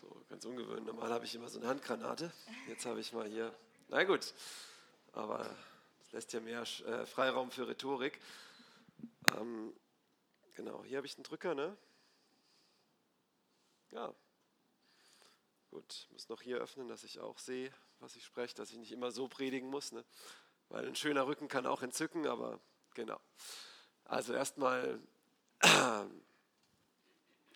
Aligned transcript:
So, 0.00 0.24
ganz 0.30 0.46
ungewöhnlich. 0.46 0.86
Normal 0.86 1.10
habe 1.10 1.26
ich 1.26 1.34
immer 1.34 1.50
so 1.50 1.58
eine 1.58 1.68
Handgranate. 1.68 2.32
Jetzt 2.68 2.86
habe 2.86 3.00
ich 3.00 3.12
mal 3.12 3.28
hier. 3.28 3.54
Na 3.88 4.02
gut, 4.04 4.32
aber 5.12 5.54
das 5.98 6.12
lässt 6.12 6.32
ja 6.32 6.40
mehr 6.40 6.62
äh, 6.62 7.04
Freiraum 7.04 7.50
für 7.50 7.68
Rhetorik. 7.68 8.18
Ähm, 9.36 9.74
genau, 10.54 10.82
hier 10.84 10.96
habe 10.96 11.06
ich 11.06 11.16
einen 11.16 11.24
Drücker, 11.24 11.54
ne? 11.54 11.76
Ja. 13.90 14.14
Gut, 15.70 16.08
muss 16.12 16.30
noch 16.30 16.40
hier 16.40 16.56
öffnen, 16.56 16.88
dass 16.88 17.04
ich 17.04 17.20
auch 17.20 17.38
sehe, 17.38 17.70
was 17.98 18.16
ich 18.16 18.24
spreche, 18.24 18.54
dass 18.54 18.70
ich 18.70 18.78
nicht 18.78 18.92
immer 18.92 19.10
so 19.10 19.28
predigen 19.28 19.68
muss, 19.68 19.92
ne? 19.92 20.02
Weil 20.70 20.86
ein 20.86 20.96
schöner 20.96 21.26
Rücken 21.26 21.48
kann 21.48 21.66
auch 21.66 21.82
entzücken, 21.82 22.26
aber 22.26 22.58
genau. 22.94 23.20
Also 24.04 24.32
erstmal, 24.32 24.98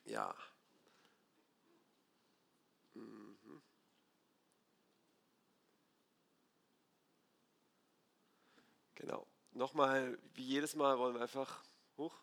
ja, 0.05 0.35
Genau. 8.95 9.27
Nochmal, 9.53 10.19
wie 10.35 10.43
jedes 10.43 10.75
Mal 10.75 10.99
wollen 10.99 11.15
wir 11.15 11.23
einfach, 11.23 11.63
hoch, 11.97 12.15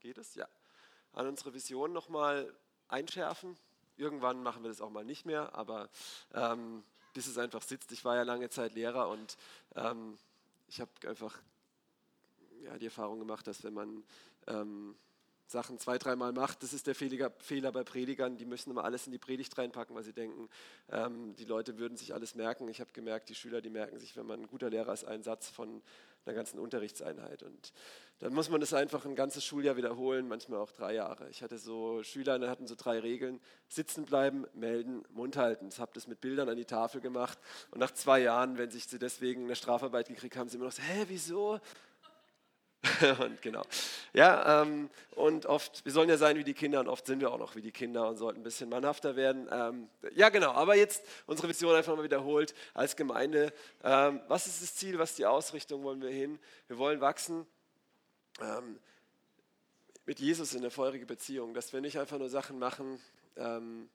geht 0.00 0.18
es? 0.18 0.34
Ja. 0.34 0.46
An 1.12 1.26
unsere 1.26 1.54
Vision 1.54 1.92
nochmal 1.92 2.54
einschärfen. 2.88 3.56
Irgendwann 3.96 4.42
machen 4.42 4.62
wir 4.62 4.68
das 4.68 4.80
auch 4.80 4.90
mal 4.90 5.04
nicht 5.04 5.24
mehr, 5.24 5.54
aber 5.54 5.88
ähm, 6.32 6.82
bis 7.12 7.26
es 7.26 7.38
einfach 7.38 7.62
sitzt. 7.62 7.92
Ich 7.92 8.04
war 8.04 8.16
ja 8.16 8.22
lange 8.22 8.50
Zeit 8.50 8.74
Lehrer 8.74 9.08
und 9.08 9.36
ähm, 9.76 10.18
ich 10.66 10.80
habe 10.80 10.90
einfach 11.06 11.40
ja, 12.62 12.76
die 12.78 12.86
Erfahrung 12.86 13.18
gemacht, 13.18 13.46
dass 13.46 13.62
wenn 13.62 13.74
man 13.74 14.04
ähm, 14.46 14.96
Sachen 15.46 15.78
zwei, 15.78 15.98
dreimal 15.98 16.32
macht. 16.32 16.62
Das 16.62 16.72
ist 16.72 16.86
der 16.86 16.94
Fehler, 16.94 17.72
bei 17.72 17.84
Predigern. 17.84 18.36
Die 18.36 18.46
müssen 18.46 18.70
immer 18.70 18.84
alles 18.84 19.06
in 19.06 19.12
die 19.12 19.18
Predigt 19.18 19.56
reinpacken, 19.56 19.94
weil 19.94 20.02
sie 20.02 20.12
denken, 20.12 20.48
ähm, 20.90 21.34
die 21.36 21.44
Leute 21.44 21.78
würden 21.78 21.96
sich 21.96 22.14
alles 22.14 22.34
merken. 22.34 22.68
Ich 22.68 22.80
habe 22.80 22.90
gemerkt, 22.92 23.28
die 23.28 23.34
Schüler, 23.34 23.60
die 23.60 23.70
merken 23.70 23.98
sich, 23.98 24.16
wenn 24.16 24.26
man 24.26 24.40
ein 24.40 24.46
guter 24.46 24.70
Lehrer 24.70 24.92
ist, 24.92 25.04
einen 25.04 25.22
Satz 25.22 25.48
von 25.48 25.82
einer 26.24 26.34
ganzen 26.34 26.58
Unterrichtseinheit. 26.58 27.42
Und 27.42 27.72
dann 28.20 28.32
muss 28.32 28.48
man 28.48 28.60
das 28.60 28.72
einfach 28.72 29.04
ein 29.04 29.14
ganzes 29.14 29.44
Schuljahr 29.44 29.76
wiederholen, 29.76 30.28
manchmal 30.28 30.60
auch 30.60 30.72
drei 30.72 30.94
Jahre. 30.94 31.28
Ich 31.30 31.42
hatte 31.42 31.58
so 31.58 32.02
Schüler, 32.02 32.38
die 32.38 32.48
hatten 32.48 32.66
so 32.66 32.74
drei 32.76 32.98
Regeln. 32.98 33.40
Sitzen 33.68 34.04
bleiben, 34.04 34.46
melden, 34.54 35.04
Mund 35.10 35.36
halten. 35.36 35.68
Ich 35.68 35.78
habe 35.78 35.92
das 35.94 36.06
mit 36.06 36.20
Bildern 36.20 36.48
an 36.48 36.56
die 36.56 36.64
Tafel 36.64 37.00
gemacht. 37.00 37.38
Und 37.70 37.80
nach 37.80 37.92
zwei 37.92 38.20
Jahren, 38.20 38.56
wenn 38.58 38.70
sich 38.70 38.86
sie 38.86 38.98
deswegen 38.98 39.44
eine 39.44 39.56
Strafarbeit 39.56 40.08
gekriegt 40.08 40.36
haben, 40.36 40.48
sie 40.48 40.56
immer 40.56 40.66
noch 40.66 40.72
so, 40.72 40.82
hä, 40.82 41.04
wieso? 41.08 41.60
und 43.20 43.40
genau. 43.42 43.62
Ja, 44.12 44.62
ähm, 44.62 44.90
und 45.14 45.46
oft, 45.46 45.84
wir 45.84 45.92
sollen 45.92 46.08
ja 46.08 46.16
sein 46.16 46.36
wie 46.36 46.44
die 46.44 46.54
Kinder 46.54 46.80
und 46.80 46.88
oft 46.88 47.06
sind 47.06 47.20
wir 47.20 47.30
auch 47.30 47.38
noch 47.38 47.56
wie 47.56 47.62
die 47.62 47.72
Kinder 47.72 48.08
und 48.08 48.16
sollten 48.16 48.40
ein 48.40 48.42
bisschen 48.42 48.68
mannhafter 48.68 49.16
werden. 49.16 49.48
Ähm, 49.50 49.88
ja, 50.14 50.28
genau, 50.28 50.52
aber 50.52 50.76
jetzt 50.76 51.04
unsere 51.26 51.48
Vision 51.48 51.74
einfach 51.74 51.96
mal 51.96 52.04
wiederholt 52.04 52.54
als 52.74 52.96
Gemeinde. 52.96 53.52
Ähm, 53.82 54.20
was 54.28 54.46
ist 54.46 54.62
das 54.62 54.74
Ziel, 54.74 54.98
was 54.98 55.10
ist 55.10 55.18
die 55.18 55.26
Ausrichtung, 55.26 55.82
wollen 55.82 56.02
wir 56.02 56.10
hin? 56.10 56.38
Wir 56.68 56.78
wollen 56.78 57.00
wachsen 57.00 57.46
ähm, 58.40 58.78
mit 60.06 60.20
Jesus 60.20 60.52
in 60.52 60.60
eine 60.60 60.70
feurige 60.70 61.06
Beziehung, 61.06 61.54
dass 61.54 61.72
wir 61.72 61.80
nicht 61.80 61.98
einfach 61.98 62.18
nur 62.18 62.28
Sachen 62.28 62.58
machen, 62.58 63.00
ähm, 63.36 63.88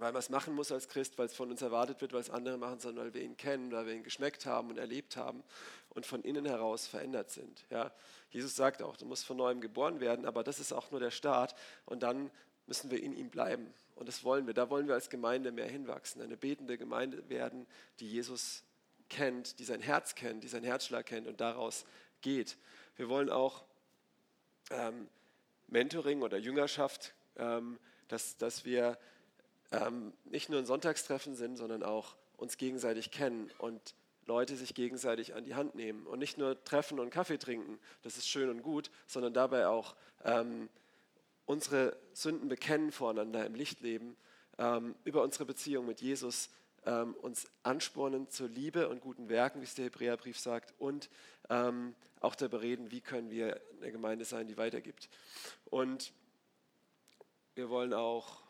weil 0.00 0.12
man 0.12 0.20
es 0.20 0.30
machen 0.30 0.54
muss 0.54 0.72
als 0.72 0.88
Christ, 0.88 1.18
weil 1.18 1.26
es 1.26 1.34
von 1.34 1.50
uns 1.50 1.62
erwartet 1.62 2.00
wird, 2.00 2.12
weil 2.12 2.20
es 2.20 2.30
andere 2.30 2.56
machen, 2.56 2.80
sondern 2.80 3.06
weil 3.06 3.14
wir 3.14 3.22
ihn 3.22 3.36
kennen, 3.36 3.70
weil 3.72 3.86
wir 3.86 3.94
ihn 3.94 4.02
geschmeckt 4.02 4.46
haben 4.46 4.70
und 4.70 4.78
erlebt 4.78 5.16
haben 5.16 5.42
und 5.90 6.06
von 6.06 6.22
innen 6.22 6.46
heraus 6.46 6.86
verändert 6.86 7.30
sind. 7.30 7.64
Ja, 7.70 7.92
Jesus 8.30 8.56
sagt 8.56 8.82
auch, 8.82 8.96
du 8.96 9.04
musst 9.04 9.24
von 9.24 9.36
neuem 9.36 9.60
geboren 9.60 10.00
werden, 10.00 10.24
aber 10.24 10.42
das 10.42 10.58
ist 10.58 10.72
auch 10.72 10.90
nur 10.90 11.00
der 11.00 11.10
Start 11.10 11.54
und 11.84 12.02
dann 12.02 12.30
müssen 12.66 12.90
wir 12.90 13.02
in 13.02 13.12
ihm 13.12 13.30
bleiben. 13.30 13.72
Und 13.96 14.08
das 14.08 14.24
wollen 14.24 14.46
wir. 14.46 14.54
Da 14.54 14.70
wollen 14.70 14.86
wir 14.86 14.94
als 14.94 15.10
Gemeinde 15.10 15.52
mehr 15.52 15.68
hinwachsen, 15.68 16.22
eine 16.22 16.36
betende 16.36 16.78
Gemeinde 16.78 17.28
werden, 17.28 17.66
die 17.98 18.08
Jesus 18.08 18.62
kennt, 19.08 19.58
die 19.58 19.64
sein 19.64 19.80
Herz 19.80 20.14
kennt, 20.14 20.44
die 20.44 20.48
sein 20.48 20.64
Herzschlag 20.64 21.04
kennt 21.04 21.26
und 21.26 21.40
daraus 21.40 21.84
geht. 22.22 22.56
Wir 22.96 23.08
wollen 23.08 23.28
auch 23.28 23.64
ähm, 24.70 25.08
Mentoring 25.66 26.22
oder 26.22 26.38
Jüngerschaft, 26.38 27.12
ähm, 27.36 27.78
dass, 28.08 28.36
dass 28.38 28.64
wir 28.64 28.96
ähm, 29.72 30.12
nicht 30.24 30.48
nur 30.48 30.58
ein 30.58 30.66
Sonntagstreffen 30.66 31.34
sind, 31.34 31.56
sondern 31.56 31.82
auch 31.82 32.16
uns 32.36 32.56
gegenseitig 32.56 33.10
kennen 33.10 33.50
und 33.58 33.94
Leute 34.26 34.56
sich 34.56 34.74
gegenseitig 34.74 35.34
an 35.34 35.44
die 35.44 35.54
Hand 35.54 35.74
nehmen 35.74 36.06
und 36.06 36.18
nicht 36.18 36.38
nur 36.38 36.62
treffen 36.64 37.00
und 37.00 37.10
Kaffee 37.10 37.38
trinken, 37.38 37.78
das 38.02 38.16
ist 38.16 38.28
schön 38.28 38.48
und 38.48 38.62
gut, 38.62 38.90
sondern 39.06 39.34
dabei 39.34 39.66
auch 39.66 39.96
ähm, 40.24 40.68
unsere 41.46 41.96
Sünden 42.12 42.48
bekennen 42.48 42.92
voreinander 42.92 43.44
im 43.44 43.54
Lichtleben, 43.54 44.16
ähm, 44.58 44.94
über 45.04 45.22
unsere 45.22 45.46
Beziehung 45.46 45.86
mit 45.86 46.00
Jesus 46.00 46.50
ähm, 46.86 47.14
uns 47.14 47.46
anspornen 47.62 48.28
zur 48.30 48.48
Liebe 48.48 48.88
und 48.88 49.00
guten 49.00 49.28
Werken, 49.28 49.60
wie 49.60 49.64
es 49.64 49.74
der 49.74 49.86
Hebräerbrief 49.86 50.38
sagt, 50.38 50.74
und 50.78 51.10
ähm, 51.48 51.94
auch 52.20 52.34
darüber 52.34 52.60
reden, 52.60 52.90
wie 52.90 53.00
können 53.00 53.30
wir 53.30 53.60
eine 53.80 53.90
Gemeinde 53.90 54.24
sein, 54.24 54.46
die 54.46 54.56
weitergibt. 54.56 55.08
Und 55.66 56.12
wir 57.54 57.68
wollen 57.68 57.94
auch 57.94 58.42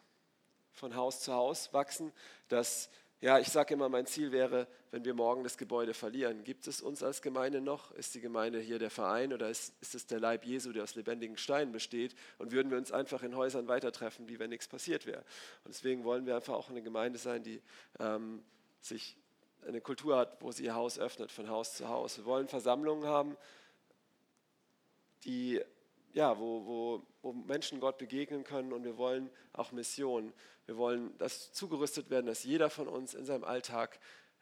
von 0.73 0.95
Haus 0.95 1.21
zu 1.21 1.33
Haus 1.33 1.73
wachsen, 1.73 2.13
dass, 2.49 2.91
ja, 3.21 3.39
ich 3.39 3.49
sage 3.49 3.75
immer, 3.75 3.89
mein 3.89 4.07
Ziel 4.07 4.33
wäre, 4.33 4.67
wenn 4.91 5.05
wir 5.05 5.15
morgen 5.15 5.45
das 5.45 5.57
Gebäude 5.57 5.95
verlieren, 5.95 6.43
gibt 6.43 6.67
es 6.67 6.81
uns 6.81 7.03
als 7.03 7.23
Gemeinde 7.23 7.61
noch? 7.61 7.93
Ist 7.93 8.15
die 8.15 8.21
Gemeinde 8.21 8.59
hier 8.61 8.79
der 8.79 8.91
Verein 8.91 9.33
oder 9.33 9.49
ist, 9.49 9.75
ist 9.81 9.95
es 9.95 10.07
der 10.07 10.19
Leib 10.19 10.45
Jesu, 10.45 10.73
der 10.73 10.83
aus 10.83 10.95
lebendigen 10.97 11.37
Steinen 11.37 11.73
besteht? 11.73 12.15
Und 12.39 12.51
würden 12.53 12.71
wir 12.71 12.79
uns 12.79 12.91
einfach 12.91 13.23
in 13.23 13.37
Häusern 13.37 13.69
weitertreffen, 13.69 14.29
wie 14.29 14.39
wenn 14.39 14.51
nichts 14.51 14.67
passiert 14.67 15.07
wäre? 15.07 15.25
Und 15.65 15.75
deswegen 15.75 16.05
wollen 16.05 16.27
wir 16.27 16.35
einfach 16.35 16.55
auch 16.55 16.71
eine 16.71 16.83
Gemeinde 16.83 17.19
sein, 17.19 17.43
die 17.43 17.63
ähm, 18.01 18.43
sich 18.81 19.17
eine 19.67 19.81
Kultur 19.81 20.17
hat, 20.17 20.41
wo 20.41 20.51
sie 20.51 20.65
ihr 20.65 20.75
Haus 20.75 20.99
öffnet, 20.99 21.31
von 21.31 21.49
Haus 21.49 21.75
zu 21.75 21.89
Haus. 21.89 22.19
Wir 22.19 22.25
wollen 22.25 22.49
Versammlungen 22.49 23.07
haben, 23.07 23.37
die 25.25 25.61
ja, 26.13 26.39
wo, 26.39 26.67
wo, 26.67 27.07
wo 27.23 27.33
Menschen 27.33 27.81
Gott 27.81 27.99
begegnen 27.99 28.45
können 28.45 28.73
und 28.73 28.85
wir 28.85 28.97
wollen 28.97 29.31
auch 29.53 29.73
Mission. 29.73 30.33
Wir 30.67 30.77
wollen, 30.77 31.17
dass 31.19 31.53
zugerüstet 31.53 32.11
werden, 32.11 32.27
dass 32.27 32.45
jeder 32.45 32.71
von 32.71 32.89
uns 32.89 33.15
in 33.15 33.25
seinem 33.27 33.45
Alltag 33.45 33.99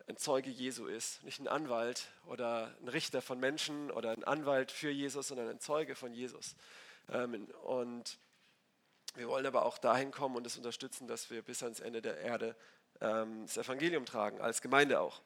ein 0.08 0.16
Zeuge 0.16 0.50
Jesu 0.50 0.86
ist. 0.86 1.22
Nicht 1.24 1.40
ein 1.40 1.48
Anwalt 1.48 2.08
oder 2.26 2.74
ein 2.80 2.88
Richter 2.88 3.20
von 3.20 3.38
Menschen 3.38 3.90
oder 3.90 4.12
ein 4.12 4.24
Anwalt 4.24 4.72
für 4.72 4.90
Jesus, 4.90 5.28
sondern 5.28 5.48
ein 5.48 5.60
Zeuge 5.60 5.94
von 5.94 6.14
Jesus. 6.14 6.56
Ähm, 7.10 7.48
und 7.64 8.18
wir 9.14 9.28
wollen 9.28 9.46
aber 9.46 9.66
auch 9.66 9.78
dahin 9.78 10.10
kommen 10.10 10.36
und 10.36 10.46
es 10.46 10.56
unterstützen, 10.56 11.06
dass 11.08 11.30
wir 11.30 11.42
bis 11.42 11.62
ans 11.62 11.80
Ende 11.80 12.00
der 12.00 12.18
Erde 12.18 12.56
ähm, 13.00 13.42
das 13.46 13.56
Evangelium 13.58 14.06
tragen, 14.06 14.40
als 14.40 14.62
Gemeinde 14.62 15.00
auch. 15.00 15.20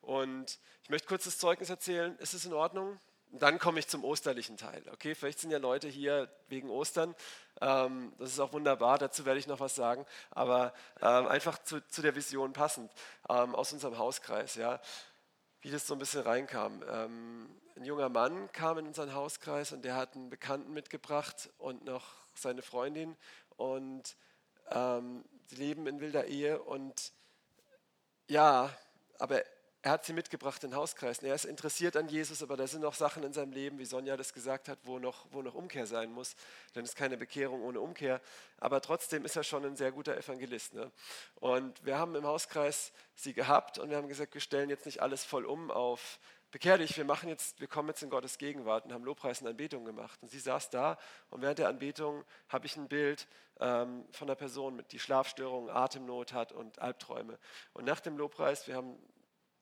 Und 0.00 0.58
ich 0.82 0.90
möchte 0.90 1.08
kurz 1.08 1.24
das 1.24 1.38
Zeugnis 1.38 1.70
erzählen. 1.70 2.16
Ist 2.18 2.34
es 2.34 2.44
in 2.44 2.52
Ordnung? 2.52 2.98
Dann 3.32 3.58
komme 3.58 3.78
ich 3.78 3.88
zum 3.88 4.04
osterlichen 4.04 4.56
Teil. 4.56 4.82
Okay, 4.92 5.14
vielleicht 5.14 5.38
sind 5.38 5.50
ja 5.50 5.58
Leute 5.58 5.88
hier 5.88 6.28
wegen 6.48 6.68
Ostern. 6.70 7.14
Ähm, 7.60 8.12
das 8.18 8.30
ist 8.30 8.40
auch 8.40 8.52
wunderbar, 8.52 8.98
dazu 8.98 9.24
werde 9.24 9.38
ich 9.38 9.46
noch 9.46 9.60
was 9.60 9.74
sagen. 9.74 10.04
Aber 10.30 10.72
ähm, 11.00 11.26
einfach 11.26 11.62
zu, 11.62 11.86
zu, 11.88 12.02
der 12.02 12.14
Vision 12.14 12.52
passend 12.52 12.90
ähm, 13.28 13.54
aus 13.54 13.72
unserem 13.72 13.98
Hauskreis, 13.98 14.56
ja, 14.56 14.80
wie 15.60 15.70
das 15.70 15.86
so 15.86 15.94
ein 15.94 15.98
bisschen 15.98 16.22
reinkam. 16.22 16.82
Ähm, 16.88 17.48
ein 17.76 17.84
junger 17.84 18.08
Mann 18.08 18.50
kam 18.52 18.78
in 18.78 18.86
unseren 18.86 19.14
Hauskreis 19.14 19.72
und 19.72 19.84
der 19.84 19.94
hat 19.94 20.14
einen 20.14 20.30
Bekannten 20.30 20.72
mitgebracht 20.72 21.50
und 21.58 21.84
noch 21.84 22.04
seine 22.34 22.62
Freundin. 22.62 23.16
Und 23.56 24.16
ähm, 24.70 25.24
sie 25.46 25.56
leben 25.56 25.86
in 25.86 26.00
wilder 26.00 26.26
Ehe 26.26 26.60
und 26.62 27.12
ja, 28.26 28.70
aber 29.18 29.42
er 29.82 29.92
hat 29.92 30.04
sie 30.04 30.12
mitgebracht 30.12 30.62
in 30.62 30.70
den 30.70 30.76
Hauskreis. 30.76 31.22
Er 31.22 31.34
ist 31.34 31.46
interessiert 31.46 31.96
an 31.96 32.08
Jesus, 32.08 32.42
aber 32.42 32.56
da 32.56 32.66
sind 32.66 32.82
noch 32.82 32.94
Sachen 32.94 33.22
in 33.22 33.32
seinem 33.32 33.52
Leben, 33.52 33.78
wie 33.78 33.86
Sonja 33.86 34.16
das 34.16 34.34
gesagt 34.34 34.68
hat, 34.68 34.78
wo 34.84 34.98
noch, 34.98 35.26
wo 35.30 35.40
noch 35.40 35.54
Umkehr 35.54 35.86
sein 35.86 36.12
muss. 36.12 36.36
Denn 36.74 36.84
es 36.84 36.90
ist 36.90 36.96
keine 36.96 37.16
Bekehrung 37.16 37.62
ohne 37.62 37.80
Umkehr. 37.80 38.20
Aber 38.58 38.82
trotzdem 38.82 39.24
ist 39.24 39.36
er 39.36 39.44
schon 39.44 39.64
ein 39.64 39.76
sehr 39.76 39.90
guter 39.90 40.16
Evangelist. 40.16 40.74
Ne? 40.74 40.90
Und 41.36 41.84
wir 41.84 41.98
haben 41.98 42.14
im 42.14 42.26
Hauskreis 42.26 42.92
sie 43.14 43.32
gehabt 43.32 43.78
und 43.78 43.88
wir 43.88 43.96
haben 43.96 44.08
gesagt, 44.08 44.34
wir 44.34 44.42
stellen 44.42 44.68
jetzt 44.68 44.84
nicht 44.84 45.00
alles 45.00 45.24
voll 45.24 45.46
um 45.46 45.70
auf 45.70 46.20
Bekehr 46.50 46.78
dich, 46.78 46.96
wir 46.96 47.04
machen 47.04 47.28
jetzt, 47.28 47.60
wir 47.60 47.68
kommen 47.68 47.88
jetzt 47.90 48.02
in 48.02 48.10
Gottes 48.10 48.36
Gegenwart 48.36 48.84
und 48.84 48.92
haben 48.92 49.04
Lobpreis 49.04 49.40
und 49.40 49.46
Anbetung 49.46 49.84
gemacht. 49.84 50.20
Und 50.20 50.32
sie 50.32 50.40
saß 50.40 50.70
da 50.70 50.98
und 51.30 51.42
während 51.42 51.60
der 51.60 51.68
Anbetung 51.68 52.24
habe 52.48 52.66
ich 52.66 52.76
ein 52.76 52.88
Bild 52.88 53.28
ähm, 53.60 54.04
von 54.10 54.28
einer 54.28 54.34
Person, 54.34 54.82
die 54.90 54.98
Schlafstörungen, 54.98 55.70
Atemnot 55.70 56.32
hat 56.32 56.50
und 56.50 56.80
Albträume. 56.80 57.38
Und 57.72 57.84
nach 57.84 58.00
dem 58.00 58.18
Lobpreis, 58.18 58.66
wir 58.66 58.74
haben 58.74 58.98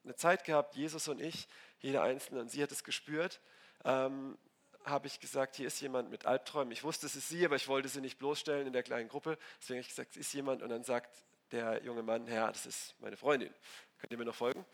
eine 0.09 0.17
Zeit 0.17 0.45
gehabt, 0.45 0.75
Jesus 0.75 1.09
und 1.09 1.21
ich, 1.21 1.49
jeder 1.81 2.03
Einzelne, 2.03 2.41
und 2.41 2.51
sie 2.51 2.63
hat 2.63 2.73
es 2.73 2.83
gespürt, 2.83 3.41
ähm, 3.85 4.39
habe 4.85 5.07
ich 5.07 5.21
gesagt, 5.21 5.57
hier 5.57 5.67
ist 5.67 5.81
jemand 5.81 6.11
mit 6.11 6.25
Albträumen. 6.25 6.73
Ich 6.73 6.83
wusste, 6.83 7.07
es 7.07 7.15
ist 7.15 7.29
sie, 7.29 7.45
aber 7.45 7.57
ich 7.57 7.69
wollte 7.69 7.89
sie 7.89 8.01
nicht 8.01 8.19
bloßstellen 8.19 8.67
in 8.67 8.73
der 8.73 8.83
kleinen 8.83 9.09
Gruppe. 9.09 9.37
Deswegen 9.61 9.79
habe 9.79 9.83
ich 9.83 9.89
gesagt, 9.89 10.13
es 10.13 10.17
ist 10.17 10.33
jemand. 10.33 10.63
Und 10.63 10.71
dann 10.71 10.83
sagt 10.83 11.25
der 11.53 11.83
junge 11.85 12.03
Mann, 12.03 12.27
Herr, 12.27 12.49
das 12.49 12.65
ist 12.65 12.95
meine 13.01 13.17
Freundin. 13.17 13.53
Könnt 13.99 14.13
ihr 14.13 14.19
mir 14.19 14.25
noch 14.25 14.35
folgen? 14.35 14.65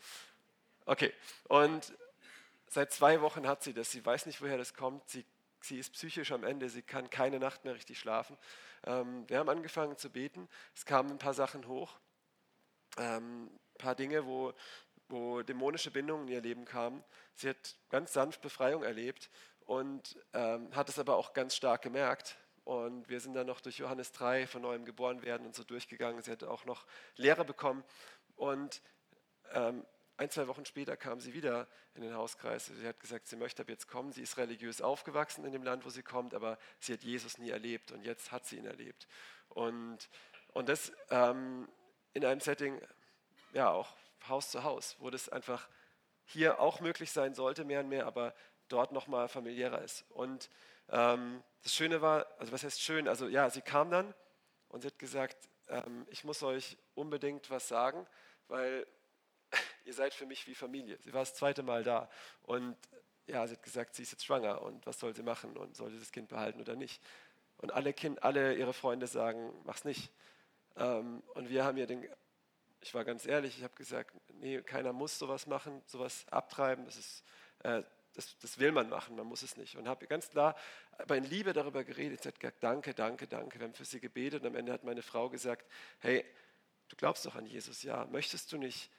Okay. 0.85 1.13
Und 1.49 1.93
seit 2.69 2.93
zwei 2.93 3.19
Wochen 3.19 3.45
hat 3.45 3.61
sie 3.61 3.73
das. 3.73 3.91
Sie 3.91 4.05
weiß 4.05 4.25
nicht, 4.25 4.41
woher 4.41 4.57
das 4.57 4.73
kommt. 4.73 5.09
Sie 5.09 5.25
sie 5.65 5.79
ist 5.79 5.93
psychisch 5.93 6.31
am 6.31 6.43
Ende, 6.43 6.69
sie 6.69 6.81
kann 6.81 7.09
keine 7.09 7.39
Nacht 7.39 7.65
mehr 7.65 7.75
richtig 7.75 7.99
schlafen. 7.99 8.37
Ähm, 8.85 9.27
wir 9.27 9.39
haben 9.39 9.49
angefangen 9.49 9.97
zu 9.97 10.09
beten, 10.09 10.47
es 10.75 10.85
kamen 10.85 11.11
ein 11.11 11.17
paar 11.17 11.33
Sachen 11.33 11.67
hoch, 11.67 11.97
ähm, 12.97 13.45
ein 13.47 13.77
paar 13.77 13.95
Dinge, 13.95 14.25
wo, 14.25 14.53
wo 15.09 15.41
dämonische 15.41 15.91
Bindungen 15.91 16.27
in 16.27 16.33
ihr 16.33 16.41
Leben 16.41 16.65
kamen. 16.65 17.03
Sie 17.33 17.49
hat 17.49 17.75
ganz 17.89 18.13
sanft 18.13 18.41
Befreiung 18.41 18.83
erlebt 18.83 19.29
und 19.65 20.17
ähm, 20.33 20.75
hat 20.75 20.89
es 20.89 20.99
aber 20.99 21.15
auch 21.15 21.33
ganz 21.33 21.55
stark 21.55 21.81
gemerkt. 21.81 22.37
Und 22.63 23.07
wir 23.09 23.19
sind 23.19 23.35
dann 23.35 23.47
noch 23.47 23.61
durch 23.61 23.77
Johannes 23.77 24.11
3 24.11 24.47
von 24.47 24.63
neuem 24.63 24.85
geboren 24.85 25.21
werden 25.21 25.45
und 25.45 25.55
so 25.55 25.63
durchgegangen. 25.63 26.21
Sie 26.23 26.31
hat 26.31 26.43
auch 26.43 26.65
noch 26.65 26.85
Lehre 27.15 27.45
bekommen. 27.45 27.83
Und 28.35 28.81
ähm, 29.53 29.85
ein, 30.17 30.29
zwei 30.29 30.47
Wochen 30.47 30.65
später 30.65 30.95
kam 30.97 31.19
sie 31.19 31.33
wieder 31.33 31.67
in 31.93 32.01
den 32.01 32.15
Hauskreis. 32.15 32.67
Sie 32.67 32.87
hat 32.87 32.99
gesagt, 32.99 33.27
sie 33.27 33.35
möchte 33.35 33.61
ab 33.61 33.69
jetzt 33.69 33.87
kommen. 33.87 34.13
Sie 34.13 34.21
ist 34.21 34.37
religiös 34.37 34.81
aufgewachsen 34.81 35.45
in 35.45 35.51
dem 35.51 35.63
Land, 35.63 35.85
wo 35.85 35.89
sie 35.89 36.03
kommt, 36.03 36.33
aber 36.33 36.57
sie 36.79 36.93
hat 36.93 37.03
Jesus 37.03 37.37
nie 37.37 37.49
erlebt 37.49 37.91
und 37.91 38.03
jetzt 38.03 38.31
hat 38.31 38.45
sie 38.45 38.57
ihn 38.57 38.65
erlebt. 38.65 39.07
Und, 39.49 40.09
und 40.53 40.69
das 40.69 40.91
ähm, 41.09 41.67
in 42.13 42.23
einem 42.23 42.39
Setting, 42.39 42.81
ja, 43.53 43.69
auch 43.69 43.93
Haus 44.27 44.51
zu 44.51 44.63
Haus, 44.63 44.95
wo 44.99 45.09
das 45.09 45.29
einfach 45.29 45.67
hier 46.25 46.59
auch 46.59 46.79
möglich 46.79 47.11
sein 47.11 47.35
sollte, 47.35 47.63
mehr 47.63 47.81
und 47.81 47.89
mehr, 47.89 48.05
aber 48.05 48.33
dort 48.67 48.91
nochmal 48.91 49.27
familiärer 49.27 49.81
ist. 49.81 50.05
Und 50.09 50.49
ähm, 50.89 51.43
das 51.63 51.73
Schöne 51.73 52.01
war, 52.01 52.25
also 52.39 52.51
was 52.51 52.63
heißt 52.63 52.81
schön, 52.81 53.07
also 53.07 53.27
ja, 53.27 53.49
sie 53.49 53.61
kam 53.61 53.91
dann 53.91 54.13
und 54.69 54.81
sie 54.81 54.87
hat 54.87 54.99
gesagt, 54.99 55.49
ähm, 55.69 56.05
ich 56.09 56.23
muss 56.23 56.41
euch 56.43 56.77
unbedingt 56.95 57.49
was 57.49 57.67
sagen, 57.67 58.05
weil 58.47 58.85
ihr 59.85 59.93
seid 59.93 60.13
für 60.13 60.25
mich 60.25 60.47
wie 60.47 60.55
Familie. 60.55 60.97
Sie 61.01 61.13
war 61.13 61.21
das 61.21 61.35
zweite 61.35 61.63
Mal 61.63 61.83
da 61.83 62.09
und 62.43 62.75
ja, 63.27 63.45
sie 63.47 63.55
hat 63.55 63.63
gesagt, 63.63 63.95
sie 63.95 64.03
ist 64.03 64.11
jetzt 64.11 64.25
schwanger 64.25 64.61
und 64.61 64.85
was 64.85 64.99
soll 64.99 65.15
sie 65.15 65.23
machen 65.23 65.57
und 65.57 65.75
soll 65.75 65.89
sie 65.91 65.99
das 65.99 66.11
Kind 66.11 66.29
behalten 66.29 66.61
oder 66.61 66.75
nicht. 66.75 67.01
Und 67.57 67.73
alle, 67.73 67.93
kind, 67.93 68.21
alle 68.23 68.53
ihre 68.55 68.73
Freunde 68.73 69.07
sagen, 69.07 69.51
mach's 69.63 69.85
nicht. 69.85 70.11
Ähm, 70.75 71.23
und 71.33 71.49
wir 71.49 71.63
haben 71.63 71.77
ihr 71.77 71.87
den, 71.87 72.07
ich 72.85 72.93
war 72.93 73.03
ganz 73.03 73.25
ehrlich, 73.25 73.57
ich 73.57 73.63
habe 73.63 73.73
gesagt, 73.73 74.13
nee, 74.35 74.61
keiner 74.61 74.93
muss 74.93 75.17
sowas 75.17 75.47
machen, 75.47 75.81
sowas 75.87 76.23
abtreiben, 76.29 76.85
das, 76.85 76.97
ist, 76.97 77.23
äh, 77.63 77.81
das, 78.13 78.37
das 78.37 78.59
will 78.59 78.71
man 78.71 78.89
machen, 78.89 79.15
man 79.15 79.25
muss 79.25 79.41
es 79.41 79.57
nicht. 79.57 79.75
Und 79.75 79.87
habe 79.87 80.05
ganz 80.05 80.29
klar, 80.29 80.55
aber 80.99 81.17
in 81.17 81.23
Liebe 81.23 81.51
darüber 81.51 81.83
geredet, 81.83 82.21
sie 82.21 82.27
hat 82.27 82.39
gesagt, 82.39 82.63
danke, 82.63 82.93
danke, 82.93 83.25
danke, 83.25 83.59
wir 83.59 83.65
haben 83.65 83.73
für 83.73 83.85
sie 83.85 83.99
gebetet 83.99 84.43
und 84.43 84.47
am 84.49 84.55
Ende 84.55 84.71
hat 84.71 84.83
meine 84.83 85.01
Frau 85.01 85.29
gesagt, 85.29 85.65
hey, 85.97 86.23
du 86.89 86.95
glaubst 86.95 87.25
doch 87.25 87.33
an 87.33 87.47
Jesus, 87.47 87.81
ja, 87.81 88.05
möchtest 88.05 88.51
du 88.51 88.59
nicht 88.59 88.91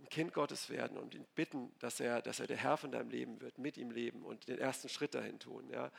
ein 0.00 0.08
Kind 0.10 0.34
Gottes 0.34 0.68
werden 0.68 0.98
und 0.98 1.14
ihn 1.14 1.26
bitten, 1.34 1.72
dass 1.78 1.98
er, 1.98 2.20
dass 2.20 2.40
er 2.40 2.46
der 2.46 2.58
Herr 2.58 2.76
von 2.76 2.92
deinem 2.92 3.08
Leben 3.08 3.40
wird, 3.40 3.56
mit 3.56 3.78
ihm 3.78 3.90
leben 3.90 4.22
und 4.22 4.48
den 4.48 4.58
ersten 4.58 4.90
Schritt 4.90 5.14
dahin 5.14 5.38
tun. 5.38 5.68
Ja. 5.70 5.90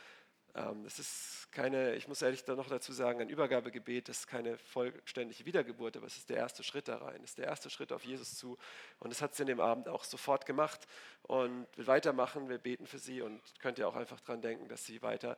Ähm, 0.55 0.83
das 0.83 0.99
ist 0.99 1.47
keine, 1.51 1.95
ich 1.95 2.07
muss 2.07 2.21
ehrlich 2.21 2.45
noch 2.47 2.67
dazu 2.67 2.91
sagen, 2.93 3.21
ein 3.21 3.29
Übergabegebet, 3.29 4.09
das 4.09 4.19
ist 4.19 4.27
keine 4.27 4.57
vollständige 4.57 5.45
Wiedergeburt, 5.45 5.97
aber 5.97 6.07
es 6.07 6.17
ist 6.17 6.29
der 6.29 6.37
erste 6.37 6.63
Schritt 6.63 6.87
da 6.87 6.97
rein, 6.97 7.21
es 7.23 7.31
ist 7.31 7.37
der 7.37 7.47
erste 7.47 7.69
Schritt 7.69 7.91
auf 7.91 8.03
Jesus 8.03 8.37
zu. 8.37 8.57
Und 8.99 9.11
das 9.11 9.21
hat 9.21 9.35
sie 9.35 9.43
in 9.43 9.47
dem 9.47 9.59
Abend 9.59 9.87
auch 9.87 10.03
sofort 10.03 10.45
gemacht 10.45 10.87
und 11.23 11.67
will 11.77 11.87
weitermachen, 11.87 12.49
wir 12.49 12.57
beten 12.57 12.87
für 12.87 12.99
sie 12.99 13.21
und 13.21 13.41
könnt 13.59 13.79
ihr 13.79 13.87
auch 13.87 13.95
einfach 13.95 14.19
daran 14.19 14.41
denken, 14.41 14.67
dass 14.67 14.85
sie 14.85 15.01
weiter 15.01 15.37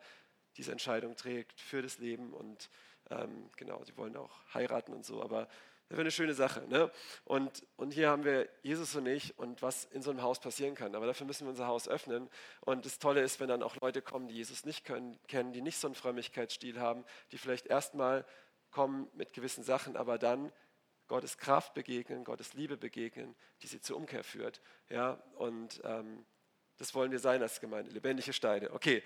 diese 0.57 0.71
Entscheidung 0.71 1.16
trägt 1.16 1.59
für 1.59 1.81
das 1.81 1.98
Leben 2.00 2.33
und 2.33 2.69
ähm, 3.09 3.50
genau, 3.57 3.83
sie 3.83 3.98
wollen 3.98 4.16
auch 4.16 4.31
heiraten 4.54 4.94
und 4.94 5.06
so, 5.06 5.21
aber 5.21 5.48
das 5.94 5.98
wäre 5.98 6.06
eine 6.06 6.12
schöne 6.12 6.34
Sache. 6.34 6.68
Ne? 6.69 6.90
Und, 7.24 7.68
und 7.75 7.94
hier 7.94 8.10
haben 8.10 8.24
wir 8.24 8.50
Jesus 8.63 8.95
und 8.95 9.06
ich 9.06 9.38
und 9.38 9.62
was 9.62 9.86
in 9.86 10.01
so 10.01 10.10
einem 10.10 10.24
Haus 10.24 10.40
passieren 10.40 10.74
kann. 10.74 10.95
Aber 10.95 11.06
dafür 11.06 11.28
müssen 11.28 11.45
wir 11.45 11.51
unser 11.51 11.68
Haus 11.68 11.88
öffnen. 11.88 12.31
Und 12.62 12.88
das 12.88 12.98
Tolle 12.98 13.22
ist, 13.22 13.40
wenn 13.40 13.48
dann 13.48 13.62
auch 13.62 13.75
Leute 13.80 14.01
kommen, 14.01 14.28
die 14.28 14.34
Jesus 14.34 14.66
nicht 14.66 14.86
können, 14.86 15.19
kennen, 15.28 15.54
die 15.54 15.62
nicht 15.62 15.78
so 15.78 15.88
einen 15.88 15.94
Frömmigkeitsstil 15.94 16.80
haben, 16.80 17.06
die 17.31 17.38
vielleicht 17.38 17.68
erstmal 17.68 18.25
kommen 18.72 19.07
mit 19.13 19.34
gewissen 19.34 19.63
Sachen, 19.63 19.95
aber 19.95 20.18
dann 20.18 20.51
Gottes 21.07 21.38
Kraft 21.38 21.75
begegnen, 21.75 22.24
Gottes 22.24 22.56
Liebe 22.56 22.75
begegnen, 22.75 23.36
die 23.62 23.68
sie 23.68 23.80
zur 23.80 23.98
Umkehr 23.98 24.24
führt. 24.24 24.62
Ja? 24.90 25.22
Und 25.36 25.80
ähm, 25.84 26.25
das 26.78 26.95
wollen 26.95 27.12
wir 27.12 27.19
sein 27.19 27.44
als 27.44 27.62
Gemeinde, 27.62 27.92
lebendige 27.92 28.34
Steine. 28.34 28.72
Okay, 28.72 29.04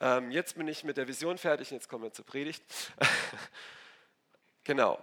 ähm, 0.00 0.32
jetzt 0.32 0.56
bin 0.56 0.66
ich 0.66 0.82
mit 0.82 0.96
der 0.96 1.06
Vision 1.06 1.38
fertig 1.38 1.70
und 1.70 1.76
jetzt 1.76 1.88
kommen 1.88 2.02
wir 2.02 2.12
zur 2.12 2.26
Predigt. 2.26 2.64
genau. 4.64 4.98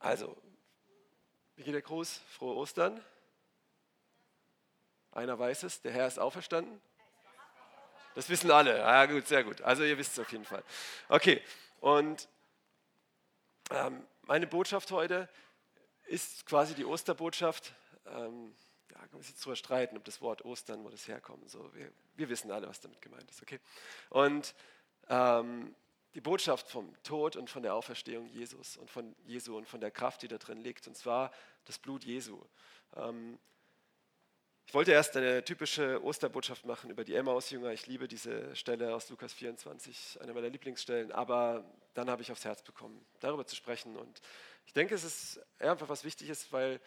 Also, 0.00 0.34
wie 1.56 1.62
geht 1.62 1.74
der 1.74 1.82
Gruß? 1.82 2.20
Frohe 2.30 2.56
Ostern. 2.56 3.04
Einer 5.12 5.38
weiß 5.38 5.64
es, 5.64 5.82
der 5.82 5.92
Herr 5.92 6.06
ist 6.06 6.18
auferstanden. 6.18 6.80
Das 8.14 8.28
wissen 8.28 8.50
alle. 8.50 8.78
Ja, 8.78 9.06
gut, 9.06 9.28
sehr 9.28 9.44
gut. 9.44 9.60
Also 9.60 9.84
ihr 9.84 9.96
wisst 9.98 10.12
es 10.12 10.18
auf 10.18 10.32
jeden 10.32 10.44
Fall. 10.44 10.64
Okay, 11.08 11.42
und 11.80 12.28
ähm, 13.70 14.04
meine 14.22 14.46
Botschaft 14.46 14.90
heute 14.90 15.28
ist 16.06 16.46
quasi 16.46 16.74
die 16.74 16.84
Osterbotschaft. 16.84 17.74
Ähm, 18.06 18.54
da 18.88 18.98
kann 19.00 19.12
man 19.12 19.22
sich 19.22 19.36
drüber 19.36 19.54
streiten, 19.54 19.96
ob 19.98 20.04
das 20.04 20.20
Wort 20.22 20.44
Ostern, 20.44 20.82
wo 20.82 20.88
das 20.88 21.06
herkommt. 21.08 21.50
So, 21.50 21.72
wir, 21.74 21.92
wir 22.16 22.28
wissen 22.30 22.50
alle, 22.50 22.68
was 22.68 22.80
damit 22.80 23.02
gemeint 23.02 23.30
ist. 23.30 23.42
Okay? 23.42 23.60
Und 24.08 24.54
ähm, 25.08 25.74
die 26.14 26.20
Botschaft 26.20 26.68
vom 26.68 26.94
Tod 27.02 27.36
und 27.36 27.48
von 27.48 27.62
der 27.62 27.74
Auferstehung 27.74 28.28
Jesus 28.28 28.76
und 28.76 28.90
von 28.90 29.14
Jesu 29.24 29.56
und 29.56 29.68
von 29.68 29.80
der 29.80 29.90
Kraft, 29.90 30.22
die 30.22 30.28
da 30.28 30.38
drin 30.38 30.62
liegt, 30.62 30.86
und 30.86 30.96
zwar 30.96 31.32
das 31.64 31.78
Blut 31.78 32.04
Jesu. 32.04 32.40
Ähm, 32.96 33.38
ich 34.66 34.74
wollte 34.74 34.92
erst 34.92 35.16
eine 35.16 35.44
typische 35.44 36.00
Osterbotschaft 36.04 36.64
machen 36.64 36.90
über 36.90 37.02
die 37.02 37.16
Emmaus-Jünger. 37.16 37.72
Ich 37.72 37.88
liebe 37.88 38.06
diese 38.06 38.54
Stelle 38.54 38.94
aus 38.94 39.10
Lukas 39.10 39.32
24, 39.32 40.20
eine 40.22 40.32
meiner 40.32 40.48
Lieblingsstellen, 40.48 41.10
aber 41.10 41.64
dann 41.94 42.08
habe 42.08 42.22
ich 42.22 42.30
aufs 42.30 42.44
Herz 42.44 42.62
bekommen, 42.62 43.04
darüber 43.18 43.44
zu 43.44 43.56
sprechen. 43.56 43.96
Und 43.96 44.20
ich 44.66 44.72
denke, 44.72 44.94
es 44.94 45.02
ist 45.02 45.40
einfach 45.58 45.88
was 45.88 46.04
Wichtiges, 46.04 46.52
weil, 46.52 46.80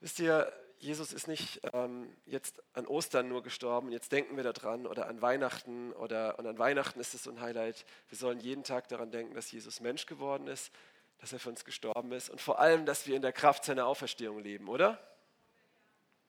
wisst 0.00 0.18
ihr, 0.18 0.52
Jesus 0.80 1.12
ist 1.12 1.28
nicht 1.28 1.60
ähm, 1.74 2.10
jetzt 2.24 2.62
an 2.72 2.86
Ostern 2.86 3.28
nur 3.28 3.42
gestorben, 3.42 3.92
jetzt 3.92 4.12
denken 4.12 4.36
wir 4.36 4.44
daran 4.44 4.86
oder 4.86 5.08
an 5.08 5.20
Weihnachten 5.20 5.92
oder 5.92 6.38
und 6.38 6.46
an 6.46 6.58
Weihnachten 6.58 6.98
ist 7.00 7.12
es 7.12 7.24
so 7.24 7.30
ein 7.30 7.40
Highlight. 7.40 7.84
Wir 8.08 8.16
sollen 8.16 8.40
jeden 8.40 8.64
Tag 8.64 8.88
daran 8.88 9.10
denken, 9.10 9.34
dass 9.34 9.52
Jesus 9.52 9.80
Mensch 9.80 10.06
geworden 10.06 10.46
ist, 10.46 10.72
dass 11.18 11.34
er 11.34 11.38
für 11.38 11.50
uns 11.50 11.66
gestorben 11.66 12.12
ist 12.12 12.30
und 12.30 12.40
vor 12.40 12.58
allem, 12.60 12.86
dass 12.86 13.06
wir 13.06 13.14
in 13.14 13.20
der 13.20 13.34
Kraft 13.34 13.66
seiner 13.66 13.86
Auferstehung 13.86 14.38
leben, 14.38 14.68
oder? 14.68 14.98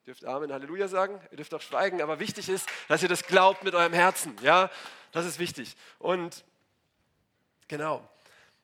Ihr 0.01 0.07
dürft 0.07 0.25
Amen, 0.25 0.51
Halleluja 0.51 0.89
sagen, 0.89 1.21
ihr 1.31 1.37
dürft 1.37 1.53
auch 1.53 1.61
schweigen, 1.61 2.01
aber 2.01 2.19
wichtig 2.19 2.49
ist, 2.49 2.67
dass 2.89 3.01
ihr 3.01 3.09
das 3.09 3.23
glaubt 3.23 3.63
mit 3.63 3.73
eurem 3.73 3.93
Herzen, 3.93 4.35
ja, 4.41 4.69
das 5.13 5.25
ist 5.25 5.39
wichtig. 5.39 5.77
Und 5.97 6.43
genau, 7.69 8.05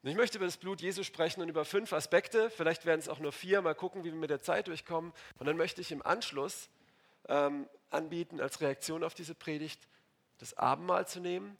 und 0.03 0.09
ich 0.09 0.15
möchte 0.15 0.37
über 0.37 0.45
das 0.45 0.57
Blut 0.57 0.81
Jesu 0.81 1.03
sprechen 1.03 1.41
und 1.41 1.49
über 1.49 1.65
fünf 1.65 1.91
Aspekte. 1.91 2.49
Vielleicht 2.49 2.85
werden 2.85 2.99
es 2.99 3.09
auch 3.09 3.19
nur 3.19 3.31
vier. 3.31 3.61
Mal 3.61 3.75
gucken, 3.75 4.03
wie 4.03 4.11
wir 4.11 4.19
mit 4.19 4.29
der 4.29 4.41
Zeit 4.41 4.67
durchkommen. 4.67 5.11
Und 5.39 5.47
dann 5.47 5.57
möchte 5.57 5.81
ich 5.81 5.91
im 5.91 6.05
Anschluss 6.05 6.69
ähm, 7.27 7.67
anbieten, 7.89 8.39
als 8.39 8.61
Reaktion 8.61 9.03
auf 9.03 9.15
diese 9.15 9.35
Predigt, 9.35 9.87
das 10.37 10.55
Abendmahl 10.55 11.07
zu 11.07 11.19
nehmen 11.19 11.57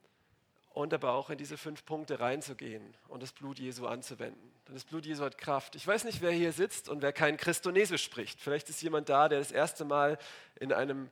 und 0.70 0.94
aber 0.94 1.12
auch 1.12 1.30
in 1.30 1.38
diese 1.38 1.56
fünf 1.56 1.84
Punkte 1.84 2.20
reinzugehen 2.20 2.94
und 3.08 3.22
das 3.22 3.32
Blut 3.32 3.58
Jesu 3.58 3.86
anzuwenden. 3.86 4.52
Denn 4.66 4.74
das 4.74 4.84
Blut 4.84 5.04
Jesu 5.04 5.24
hat 5.24 5.36
Kraft. 5.36 5.74
Ich 5.74 5.84
weiß 5.84 6.04
nicht, 6.04 6.20
wer 6.20 6.30
hier 6.30 6.52
sitzt 6.52 6.88
und 6.88 7.02
wer 7.02 7.12
kein 7.12 7.36
Christonesisch 7.36 8.04
spricht. 8.04 8.40
Vielleicht 8.40 8.68
ist 8.68 8.80
jemand 8.82 9.08
da, 9.08 9.28
der 9.28 9.40
das 9.40 9.50
erste 9.50 9.84
Mal 9.84 10.18
in 10.60 10.72
einem 10.72 11.10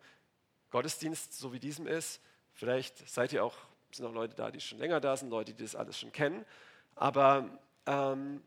Gottesdienst 0.70 1.36
so 1.36 1.52
wie 1.52 1.58
diesem 1.58 1.86
ist. 1.88 2.20
Vielleicht 2.52 3.08
seid 3.08 3.32
ihr 3.32 3.44
auch, 3.44 3.56
sind 3.90 4.06
auch 4.06 4.12
Leute 4.12 4.36
da, 4.36 4.50
die 4.50 4.60
schon 4.60 4.78
länger 4.78 5.00
da 5.00 5.16
sind, 5.16 5.30
Leute, 5.30 5.52
die 5.52 5.64
das 5.64 5.74
alles 5.74 5.98
schon 5.98 6.12
kennen. 6.12 6.44
Aber 6.96 7.48
ähm, 7.86 8.42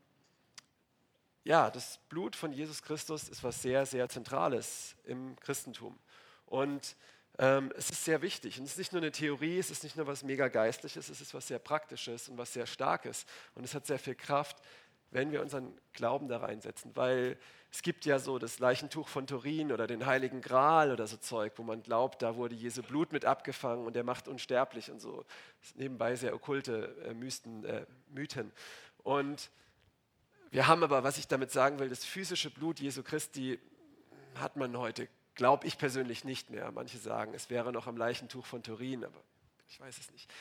ja, 1.44 1.70
das 1.72 2.00
Blut 2.10 2.36
von 2.36 2.52
Jesus 2.52 2.82
Christus 2.82 3.30
ist 3.30 3.44
was 3.44 3.62
sehr, 3.62 3.86
sehr 3.86 4.10
Zentrales 4.10 4.96
im 5.06 5.40
Christentum. 5.40 5.98
Und 6.46 6.96
ähm, 7.38 7.72
es 7.78 7.90
ist 7.90 8.04
sehr 8.04 8.22
wichtig. 8.22 8.60
Und 8.60 8.66
es 8.66 8.72
ist 8.72 8.78
nicht 8.78 8.92
nur 8.92 9.02
eine 9.02 9.12
Theorie, 9.12 9.60
es 9.60 9.72
ist 9.72 9.84
nicht 9.84 9.96
nur 9.96 10.08
was 10.08 10.24
mega 10.24 10.48
Geistliches, 10.50 11.10
es 11.10 11.22
ist 11.22 11.34
was 11.34 11.48
sehr 11.48 11.60
Praktisches 11.60 12.28
und 12.28 12.38
was 12.38 12.52
sehr 12.52 12.66
Starkes. 12.66 13.26
Und 13.56 13.64
es 13.64 13.74
hat 13.74 13.86
sehr 13.86 14.00
viel 14.00 14.16
Kraft, 14.16 14.58
wenn 15.12 15.32
wir 15.32 15.42
unseren 15.42 15.78
Glauben 15.94 16.28
da 16.28 16.38
reinsetzen. 16.38 16.96
Weil 16.96 17.38
es 17.72 17.82
gibt 17.82 18.06
ja 18.06 18.20
so 18.20 18.40
das 18.40 18.60
Leichentuch 18.60 19.08
von 19.08 19.28
Turin 19.28 19.72
oder 19.72 19.86
den 19.86 20.06
Heiligen 20.06 20.42
Gral 20.42 20.92
oder 20.92 21.06
so 21.08 21.18
Zeug, 21.18 21.54
wo 21.58 21.64
man 21.64 21.84
glaubt, 21.84 22.22
da 22.22 22.36
wurde 22.36 22.56
Jesu 22.56 22.82
Blut 22.82 23.12
mit 23.12 23.26
abgefangen 23.26 23.86
und 23.86 23.96
der 23.96 24.04
macht 24.04 24.28
unsterblich 24.28 24.90
und 24.90 25.00
so. 25.00 25.26
Nebenbei 25.76 26.16
sehr 26.16 26.34
okkulte 26.34 26.96
äh, 27.06 27.14
Mysten, 27.14 27.64
äh, 27.66 27.86
Mythen. 28.10 28.52
Und 29.04 29.52
wir 30.52 30.68
haben 30.68 30.84
aber, 30.84 31.04
was 31.04 31.18
ich 31.20 31.28
damit 31.28 31.52
sagen 31.52 31.80
will, 31.80 31.90
das 31.90 32.06
physische 32.06 32.50
Blut 32.50 32.80
Jesu 32.80 33.04
Christi 33.04 33.60
hat 34.36 34.56
man 34.56 34.76
heute, 34.78 35.08
glaube 35.36 35.68
ich 35.68 35.78
persönlich 35.78 36.24
nicht 36.24 36.50
mehr. 36.50 36.72
Manche 36.72 36.98
sagen, 36.98 37.34
es 37.36 37.50
wäre 37.50 37.72
noch 37.72 37.86
am 37.86 37.98
Leichentuch 37.98 38.46
von 38.46 38.64
Turin, 38.64 39.06
aber 39.06 39.22
ich 39.68 39.80
weiß 39.80 39.98
es 40.00 40.12
nicht. 40.12 40.32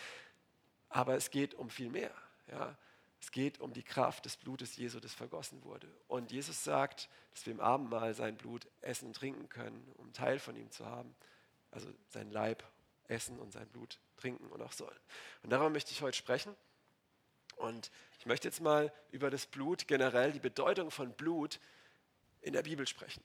Aber 0.88 1.14
es 1.14 1.30
geht 1.30 1.54
um 1.54 1.68
viel 1.68 1.90
mehr. 1.90 2.10
Ja? 2.50 2.75
Es 3.20 3.32
geht 3.32 3.60
um 3.60 3.72
die 3.72 3.82
Kraft 3.82 4.25
des 4.25 4.37
Blutes 4.37 4.76
Jesu, 4.76 5.00
das 5.00 5.12
vergossen 5.12 5.62
wurde. 5.64 5.88
Und 6.06 6.30
Jesus 6.30 6.62
sagt, 6.62 7.08
dass 7.32 7.46
wir 7.46 7.52
im 7.52 7.60
Abendmahl 7.60 8.14
sein 8.14 8.37
Blut 8.37 8.66
essen 8.80 9.06
und 9.06 9.16
trinken 9.16 9.48
können, 9.48 9.92
um 9.96 10.12
Teil 10.12 10.38
von 10.38 10.56
ihm 10.56 10.70
zu 10.70 10.87
haben. 10.87 11.14
Also 11.70 11.92
sein 12.08 12.30
Leib 12.30 12.62
essen 13.08 13.38
und 13.38 13.52
sein 13.52 13.68
Blut 13.68 13.98
trinken 14.16 14.46
und 14.48 14.62
auch 14.62 14.72
sollen. 14.72 14.98
Und 15.42 15.50
darüber 15.50 15.70
möchte 15.70 15.90
ich 15.92 16.02
heute 16.02 16.16
sprechen. 16.16 16.54
Und 17.56 17.90
ich 18.18 18.26
möchte 18.26 18.46
jetzt 18.46 18.60
mal 18.60 18.92
über 19.10 19.30
das 19.30 19.46
Blut 19.46 19.88
generell, 19.88 20.32
die 20.32 20.38
Bedeutung 20.38 20.90
von 20.90 21.12
Blut 21.12 21.58
in 22.40 22.52
der 22.52 22.62
Bibel 22.62 22.87
sprechen. 22.87 23.22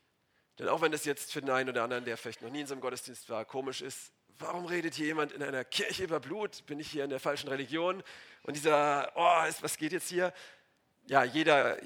Denn 0.59 0.69
auch 0.69 0.81
wenn 0.81 0.91
das 0.91 1.05
jetzt 1.05 1.31
für 1.31 1.41
den 1.41 1.50
einen 1.50 1.69
oder 1.69 1.83
anderen, 1.83 2.05
der 2.05 2.17
vielleicht 2.17 2.41
noch 2.41 2.50
nie 2.50 2.62
in 2.62 2.67
so 2.67 2.73
einem 2.73 2.81
Gottesdienst 2.81 3.29
war, 3.29 3.45
komisch 3.45 3.81
ist, 3.81 4.12
warum 4.40 4.66
redet 4.66 4.96
hier 4.96 5.08
jemand 5.08 5.32
in 5.32 5.44
einer 5.44 5.63
Kirche 5.63 6.04
über 6.04 6.20
Blut? 6.20 6.66
Bin 6.66 6.80
ich 6.80 6.90
hier 6.90 7.04
in 7.04 7.10
der 7.10 7.20
falschen 7.20 7.50
Religion? 7.50 8.04
Und 8.44 8.56
dieser, 8.56 9.12
oh, 9.16 9.54
was 9.62 9.78
geht 9.78 9.92
jetzt 9.92 10.10
hier? 10.10 10.34
Ja, 11.08 11.24
jeder 11.24 11.78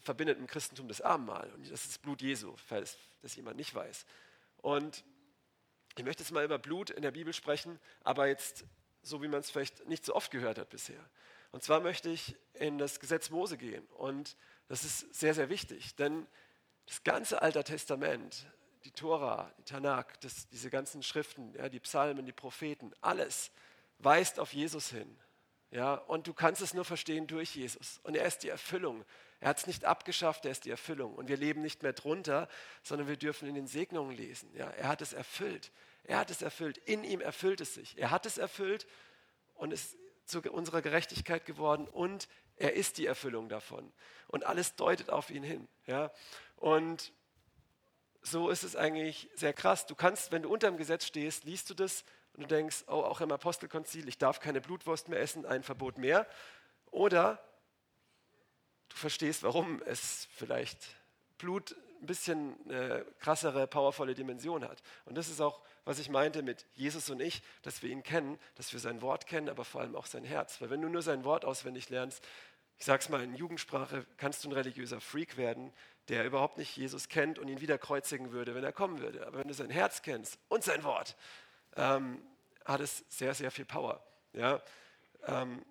verbindet 0.00 0.38
im 0.38 0.46
Christentum 0.46 0.88
das 0.88 1.00
Abendmahl 1.00 1.50
und 1.54 1.70
das 1.70 1.84
ist 1.84 1.90
das 1.90 1.98
Blut 1.98 2.22
Jesu, 2.22 2.54
falls 2.56 2.96
das 3.22 3.36
jemand 3.36 3.56
nicht 3.56 3.74
weiß. 3.74 4.06
Und 4.58 5.04
ich 5.96 6.04
möchte 6.04 6.22
jetzt 6.22 6.30
mal 6.30 6.44
über 6.44 6.58
Blut 6.58 6.90
in 6.90 7.02
der 7.02 7.10
Bibel 7.10 7.32
sprechen, 7.32 7.78
aber 8.04 8.26
jetzt 8.26 8.64
so, 9.02 9.22
wie 9.22 9.28
man 9.28 9.40
es 9.40 9.50
vielleicht 9.50 9.86
nicht 9.86 10.04
so 10.04 10.14
oft 10.14 10.30
gehört 10.30 10.58
hat 10.58 10.70
bisher. 10.70 11.02
Und 11.50 11.62
zwar 11.62 11.80
möchte 11.80 12.10
ich 12.10 12.36
in 12.54 12.78
das 12.78 13.00
Gesetz 13.00 13.30
Mose 13.30 13.56
gehen. 13.56 13.86
Und 13.96 14.36
das 14.68 14.84
ist 14.84 15.14
sehr, 15.14 15.34
sehr 15.34 15.48
wichtig, 15.48 15.94
denn 15.96 16.26
das 16.86 17.02
ganze 17.04 17.42
Alte 17.42 17.64
Testament, 17.64 18.46
die 18.84 18.90
Tora, 18.90 19.52
die 19.58 19.64
Tanakh, 19.64 20.18
das, 20.20 20.48
diese 20.48 20.70
ganzen 20.70 21.02
Schriften, 21.02 21.54
ja, 21.54 21.68
die 21.68 21.80
Psalmen, 21.80 22.26
die 22.26 22.32
Propheten, 22.32 22.92
alles 23.00 23.50
weist 23.98 24.38
auf 24.38 24.52
Jesus 24.52 24.90
hin. 24.90 25.18
Ja, 25.70 25.94
und 25.94 26.26
du 26.26 26.32
kannst 26.32 26.62
es 26.62 26.72
nur 26.72 26.84
verstehen 26.84 27.26
durch 27.26 27.54
Jesus. 27.54 28.00
Und 28.02 28.16
er 28.16 28.24
ist 28.24 28.42
die 28.42 28.48
Erfüllung. 28.48 29.04
Er 29.40 29.50
hat 29.50 29.58
es 29.58 29.66
nicht 29.66 29.84
abgeschafft, 29.84 30.46
er 30.46 30.50
ist 30.50 30.64
die 30.64 30.70
Erfüllung. 30.70 31.14
Und 31.14 31.28
wir 31.28 31.36
leben 31.36 31.60
nicht 31.60 31.82
mehr 31.82 31.92
drunter, 31.92 32.48
sondern 32.82 33.06
wir 33.06 33.16
dürfen 33.16 33.48
in 33.48 33.54
den 33.54 33.66
Segnungen 33.66 34.16
lesen. 34.16 34.50
Ja, 34.54 34.70
er 34.70 34.88
hat 34.88 35.02
es 35.02 35.12
erfüllt. 35.12 35.70
Er 36.04 36.18
hat 36.18 36.30
es 36.30 36.40
erfüllt. 36.40 36.78
In 36.78 37.04
ihm 37.04 37.20
erfüllt 37.20 37.60
es 37.60 37.74
sich. 37.74 37.98
Er 37.98 38.10
hat 38.10 38.24
es 38.24 38.38
erfüllt 38.38 38.86
und 39.56 39.72
ist 39.72 39.96
zu 40.24 40.40
unserer 40.50 40.82
Gerechtigkeit 40.82 41.44
geworden 41.44 41.86
und 41.86 42.28
er 42.56 42.74
ist 42.74 42.98
die 42.98 43.06
Erfüllung 43.06 43.48
davon. 43.48 43.92
Und 44.26 44.44
alles 44.44 44.74
deutet 44.74 45.10
auf 45.10 45.30
ihn 45.30 45.42
hin. 45.42 45.68
Ja? 45.86 46.10
Und 46.56 47.12
so 48.22 48.50
ist 48.50 48.64
es 48.64 48.76
eigentlich 48.76 49.28
sehr 49.34 49.52
krass. 49.52 49.86
Du 49.86 49.94
kannst, 49.94 50.32
wenn 50.32 50.42
du 50.42 50.52
unter 50.52 50.70
dem 50.70 50.76
Gesetz 50.76 51.06
stehst, 51.06 51.44
liest 51.44 51.70
du 51.70 51.74
das 51.74 52.04
und 52.34 52.42
du 52.42 52.46
denkst, 52.46 52.84
oh, 52.88 53.02
auch 53.02 53.20
im 53.20 53.32
Apostelkonzil, 53.32 54.08
ich 54.08 54.18
darf 54.18 54.40
keine 54.40 54.60
Blutwurst 54.60 55.08
mehr 55.08 55.20
essen, 55.20 55.46
ein 55.46 55.62
Verbot 55.62 55.98
mehr. 55.98 56.26
Oder 56.90 57.42
du 58.88 58.96
verstehst, 58.96 59.42
warum 59.42 59.82
es 59.84 60.28
vielleicht 60.36 60.78
Blut 61.38 61.76
ein 62.00 62.06
bisschen 62.06 62.70
äh, 62.70 63.04
krassere, 63.18 63.66
powervolle 63.66 64.14
Dimension 64.14 64.64
hat. 64.64 64.82
Und 65.04 65.16
das 65.16 65.28
ist 65.28 65.40
auch, 65.40 65.60
was 65.84 65.98
ich 65.98 66.10
meinte 66.10 66.42
mit 66.42 66.66
Jesus 66.74 67.10
und 67.10 67.20
ich, 67.20 67.42
dass 67.62 67.82
wir 67.82 67.90
ihn 67.90 68.02
kennen, 68.02 68.38
dass 68.54 68.72
wir 68.72 68.80
sein 68.80 69.00
Wort 69.02 69.26
kennen, 69.26 69.48
aber 69.48 69.64
vor 69.64 69.80
allem 69.80 69.96
auch 69.96 70.06
sein 70.06 70.24
Herz. 70.24 70.60
Weil 70.60 70.70
wenn 70.70 70.82
du 70.82 70.88
nur 70.88 71.02
sein 71.02 71.24
Wort 71.24 71.44
auswendig 71.44 71.88
lernst, 71.88 72.22
ich 72.78 72.84
sage 72.84 73.02
es 73.02 73.08
mal 73.08 73.22
in 73.22 73.34
Jugendsprache, 73.34 74.06
kannst 74.16 74.44
du 74.44 74.48
ein 74.48 74.52
religiöser 74.52 75.00
Freak 75.00 75.36
werden, 75.36 75.72
der 76.08 76.24
überhaupt 76.24 76.58
nicht 76.58 76.76
Jesus 76.76 77.08
kennt 77.08 77.38
und 77.38 77.48
ihn 77.48 77.60
wieder 77.60 77.78
kreuzigen 77.78 78.32
würde, 78.32 78.54
wenn 78.54 78.64
er 78.64 78.72
kommen 78.72 79.00
würde. 79.00 79.26
Aber 79.26 79.38
wenn 79.38 79.48
du 79.48 79.54
sein 79.54 79.70
Herz 79.70 80.02
kennst 80.02 80.38
und 80.48 80.64
sein 80.64 80.82
Wort, 80.84 81.16
ähm, 81.76 82.22
hat 82.64 82.80
es 82.80 83.04
sehr, 83.08 83.34
sehr 83.34 83.50
viel 83.50 83.64
Power. 83.64 84.02
Ja? 84.32 84.62
Ähm, 85.26 85.64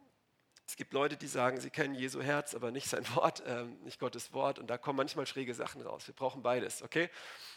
es 0.68 0.76
gibt 0.76 0.94
Leute, 0.94 1.16
die 1.16 1.28
sagen, 1.28 1.62
sie 1.62 1.70
kennen 1.70 1.96
Jesu 1.96 2.22
Herz, 2.22 2.54
aber 2.54 2.72
nicht 2.72 2.90
sein 2.90 3.08
Wort, 3.16 3.42
ähm, 3.46 3.78
nicht 3.84 4.00
Gottes 4.00 4.34
Wort. 4.34 4.60
Und 4.60 4.68
da 4.68 4.78
kommen 4.78 4.98
manchmal 4.98 5.26
schräge 5.26 5.54
Sachen 5.54 5.82
raus. 5.82 6.08
Wir 6.08 6.16
brauchen 6.16 6.44
beides, 6.44 6.84
okay? 6.84 7.10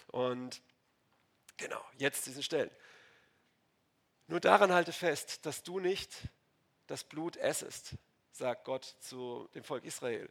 Und 0.09 0.63
genau, 1.57 1.85
jetzt 1.99 2.27
diesen 2.27 2.43
Stellen. 2.43 2.71
Nur 4.27 4.41
daran 4.41 4.73
halte 4.73 4.93
fest, 4.93 5.45
dass 5.45 5.65
du 5.65 5.81
nicht 5.81 6.17
das 6.87 7.05
Blut 7.05 7.37
essest, 7.37 7.97
sagt 8.31 8.65
Gott 8.65 8.85
zu 9.01 9.49
dem 9.55 9.65
Volk 9.65 9.85
Israel. 9.85 10.31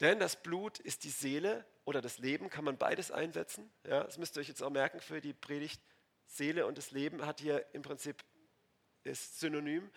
Denn 0.00 0.18
das 0.20 0.36
Blut 0.42 0.78
ist 0.78 1.04
die 1.04 1.10
Seele 1.10 1.64
oder 1.84 2.00
das 2.00 2.18
Leben, 2.18 2.50
kann 2.50 2.64
man 2.64 2.78
beides 2.78 3.10
einsetzen. 3.10 3.70
Ja, 3.84 4.04
das 4.04 4.18
müsst 4.18 4.36
ihr 4.36 4.40
euch 4.40 4.48
jetzt 4.48 4.62
auch 4.62 4.70
merken 4.70 5.00
für 5.00 5.20
die 5.20 5.32
Predigt. 5.32 5.80
Seele 6.26 6.66
und 6.66 6.76
das 6.76 6.90
Leben 6.90 7.24
hat 7.24 7.40
hier 7.40 7.64
im 7.72 7.82
Prinzip 7.82 8.22
ist 9.02 9.40
synonym. 9.40 9.90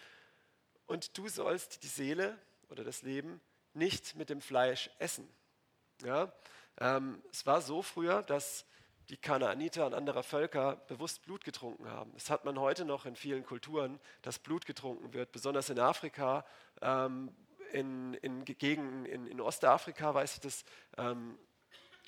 Und 0.85 1.17
du 1.17 1.27
sollst 1.27 1.83
die 1.83 1.87
Seele 1.87 2.37
oder 2.69 2.83
das 2.83 3.01
Leben 3.01 3.41
nicht 3.73 4.15
mit 4.15 4.29
dem 4.29 4.41
Fleisch 4.41 4.89
essen. 4.99 5.29
Ja? 6.03 6.33
Ähm, 6.79 7.21
es 7.31 7.45
war 7.45 7.61
so 7.61 7.81
früher, 7.81 8.23
dass 8.23 8.65
die 9.09 9.17
Kanaaniter 9.17 9.85
und 9.85 9.93
andere 9.93 10.23
Völker 10.23 10.77
bewusst 10.87 11.23
Blut 11.23 11.43
getrunken 11.43 11.89
haben. 11.89 12.13
Das 12.13 12.29
hat 12.29 12.45
man 12.45 12.57
heute 12.59 12.85
noch 12.85 13.05
in 13.05 13.15
vielen 13.15 13.43
Kulturen, 13.43 13.99
dass 14.21 14.39
Blut 14.39 14.65
getrunken 14.65 15.13
wird, 15.13 15.31
besonders 15.31 15.69
in 15.69 15.79
Afrika, 15.79 16.45
ähm, 16.81 17.35
in, 17.71 18.13
in 18.15 18.45
Gegenden 18.45 19.05
in, 19.05 19.27
in, 19.27 19.41
Ostafrika 19.41 20.13
weiß 20.13 20.35
ich 20.35 20.39
das, 20.41 20.65
ähm, 20.97 21.37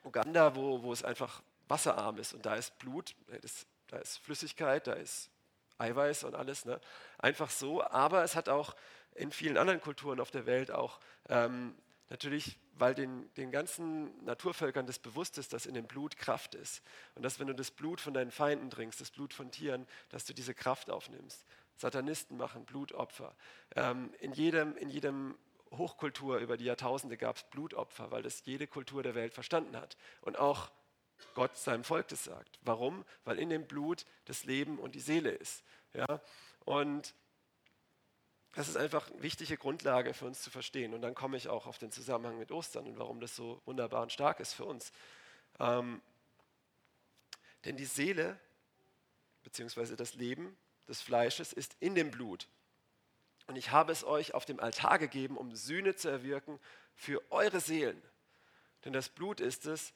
Uganda, 0.03 0.55
wo, 0.55 0.84
wo 0.84 0.91
es 0.91 1.03
einfach 1.03 1.41
wasserarm 1.67 2.17
ist 2.17 2.34
und 2.34 2.46
da 2.46 2.55
ist 2.55 2.77
Blut, 2.79 3.15
das, 3.41 3.65
da 3.88 3.98
ist 3.98 4.17
Flüssigkeit, 4.20 4.88
da 4.88 4.93
ist 4.93 5.29
Eiweiß 5.77 6.24
und 6.24 6.36
alles. 6.36 6.65
Ne? 6.65 6.79
Einfach 7.17 7.50
so. 7.50 7.84
Aber 7.84 8.24
es 8.24 8.36
hat 8.36 8.50
auch 8.50 8.75
in 9.15 9.32
vielen 9.32 9.58
anderen 9.58 9.82
Kulturen 9.82 10.20
auf 10.20 10.32
der 10.32 10.46
Welt 10.46 10.72
auch 10.72 11.00
ähm, 11.29 11.75
natürlich, 12.10 12.60
weil 12.75 12.96
den, 12.96 13.32
den 13.36 13.51
ganzen 13.51 14.24
Naturvölkern 14.25 14.88
das 14.88 15.00
bewusst 15.00 15.38
ist, 15.38 15.53
dass 15.53 15.65
in 15.65 15.74
dem 15.74 15.86
Blut 15.86 16.17
Kraft 16.17 16.55
ist. 16.55 16.82
Und 17.15 17.24
dass 17.24 17.39
wenn 17.39 17.48
du 17.48 17.55
das 17.55 17.72
Blut 17.72 18.01
von 18.01 18.13
deinen 18.13 18.32
Feinden 18.32 18.70
trinkst, 18.70 19.00
das 19.00 19.12
Blut 19.12 19.34
von 19.34 19.51
Tieren, 19.51 19.88
dass 20.10 20.25
du 20.25 20.34
diese 20.34 20.53
Kraft 20.53 20.89
aufnimmst. 20.89 21.46
Satanisten 21.75 22.38
machen 22.38 22.65
Blutopfer. 22.65 23.36
Ähm, 23.75 24.13
in, 24.20 24.34
jedem, 24.34 24.75
in 24.77 24.89
jedem 24.89 25.36
Hochkultur 25.77 26.38
über 26.38 26.58
die 26.58 26.65
Jahrtausende 26.65 27.18
gab 27.18 27.38
es 27.38 27.44
Blutopfer, 27.44 28.12
weil 28.12 28.24
das 28.24 28.46
jede 28.46 28.68
Kultur 28.68 29.03
der 29.03 29.15
Welt 29.15 29.34
verstanden 29.34 29.75
hat. 29.75 29.98
Und 30.22 30.38
auch 30.38 30.72
Gott 31.36 31.58
seinem 31.58 31.84
Volk 31.84 32.08
das 32.10 32.24
sagt. 32.24 32.60
Warum? 32.62 33.06
Weil 33.24 33.39
in 33.39 33.50
dem 33.50 33.68
Blut 33.68 34.06
das 34.25 34.44
Leben 34.44 34.80
und 34.80 34.96
die 34.96 35.00
Seele 35.00 35.32
ist. 35.32 35.63
Ja? 35.94 36.22
Und 36.65 37.13
das 38.53 38.68
ist 38.68 38.77
einfach 38.77 39.10
eine 39.10 39.24
wichtige 39.24 39.58
Grundlage 39.58 40.13
für 40.13 40.25
uns 40.25 40.42
zu 40.42 40.51
verstehen. 40.51 40.94
Und 40.94 41.01
dann 41.01 41.15
komme 41.15 41.38
ich 41.38 41.48
auch 41.48 41.65
auf 41.65 41.80
den 41.80 41.92
Zusammenhang 41.92 42.38
mit 42.38 42.51
Ostern 42.51 42.86
und 42.86 43.00
warum 43.00 43.20
das 43.20 43.36
so 43.36 43.62
wunderbar 43.65 44.03
und 44.03 44.12
stark 44.12 44.39
ist 44.39 44.53
für 44.53 44.65
uns. 44.65 44.92
Ähm, 45.60 46.01
denn 47.65 47.77
die 47.77 47.86
Seele, 47.86 48.39
beziehungsweise 49.44 49.96
das 49.96 50.13
Leben 50.13 50.56
des 50.88 51.01
Fleisches, 51.01 51.51
ist 51.53 51.75
in 51.80 51.96
dem 51.96 52.12
Blut. 52.12 52.48
Und 53.47 53.55
ich 53.55 53.71
habe 53.71 53.91
es 53.91 54.03
euch 54.03 54.33
auf 54.33 54.45
dem 54.45 54.59
Altar 54.59 55.00
gegeben, 55.00 55.38
um 55.38 55.55
Sühne 55.55 55.95
zu 55.95 56.09
erwirken 56.09 56.59
für 56.95 57.21
eure 57.31 57.59
Seelen. 57.59 58.01
Denn 58.85 58.93
das 58.93 59.09
Blut 59.09 59.39
ist 59.39 59.65
es, 59.65 59.93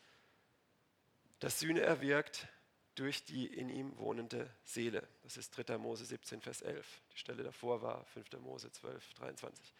das 1.39 1.59
Sühne 1.59 1.81
erwirkt 1.81 2.47
durch 2.95 3.23
die 3.23 3.45
in 3.45 3.69
ihm 3.69 3.97
wohnende 3.97 4.49
Seele. 4.63 5.07
Das 5.23 5.37
ist 5.37 5.51
3. 5.51 5.77
Mose 5.77 6.03
17, 6.03 6.41
Vers 6.41 6.61
11. 6.61 7.01
Die 7.13 7.17
Stelle 7.17 7.43
davor 7.43 7.81
war 7.81 8.05
5. 8.05 8.31
Mose 8.39 8.71
12, 8.71 9.13
23. 9.13 9.73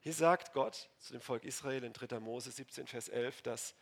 Hier 0.00 0.12
sagt 0.12 0.52
Gott 0.52 0.88
zu 0.98 1.12
dem 1.12 1.20
Volk 1.20 1.44
Israel 1.44 1.84
in 1.84 1.92
3. 1.92 2.18
Mose 2.18 2.50
17, 2.50 2.86
Vers 2.86 3.08
11, 3.08 3.42
dass 3.42 3.74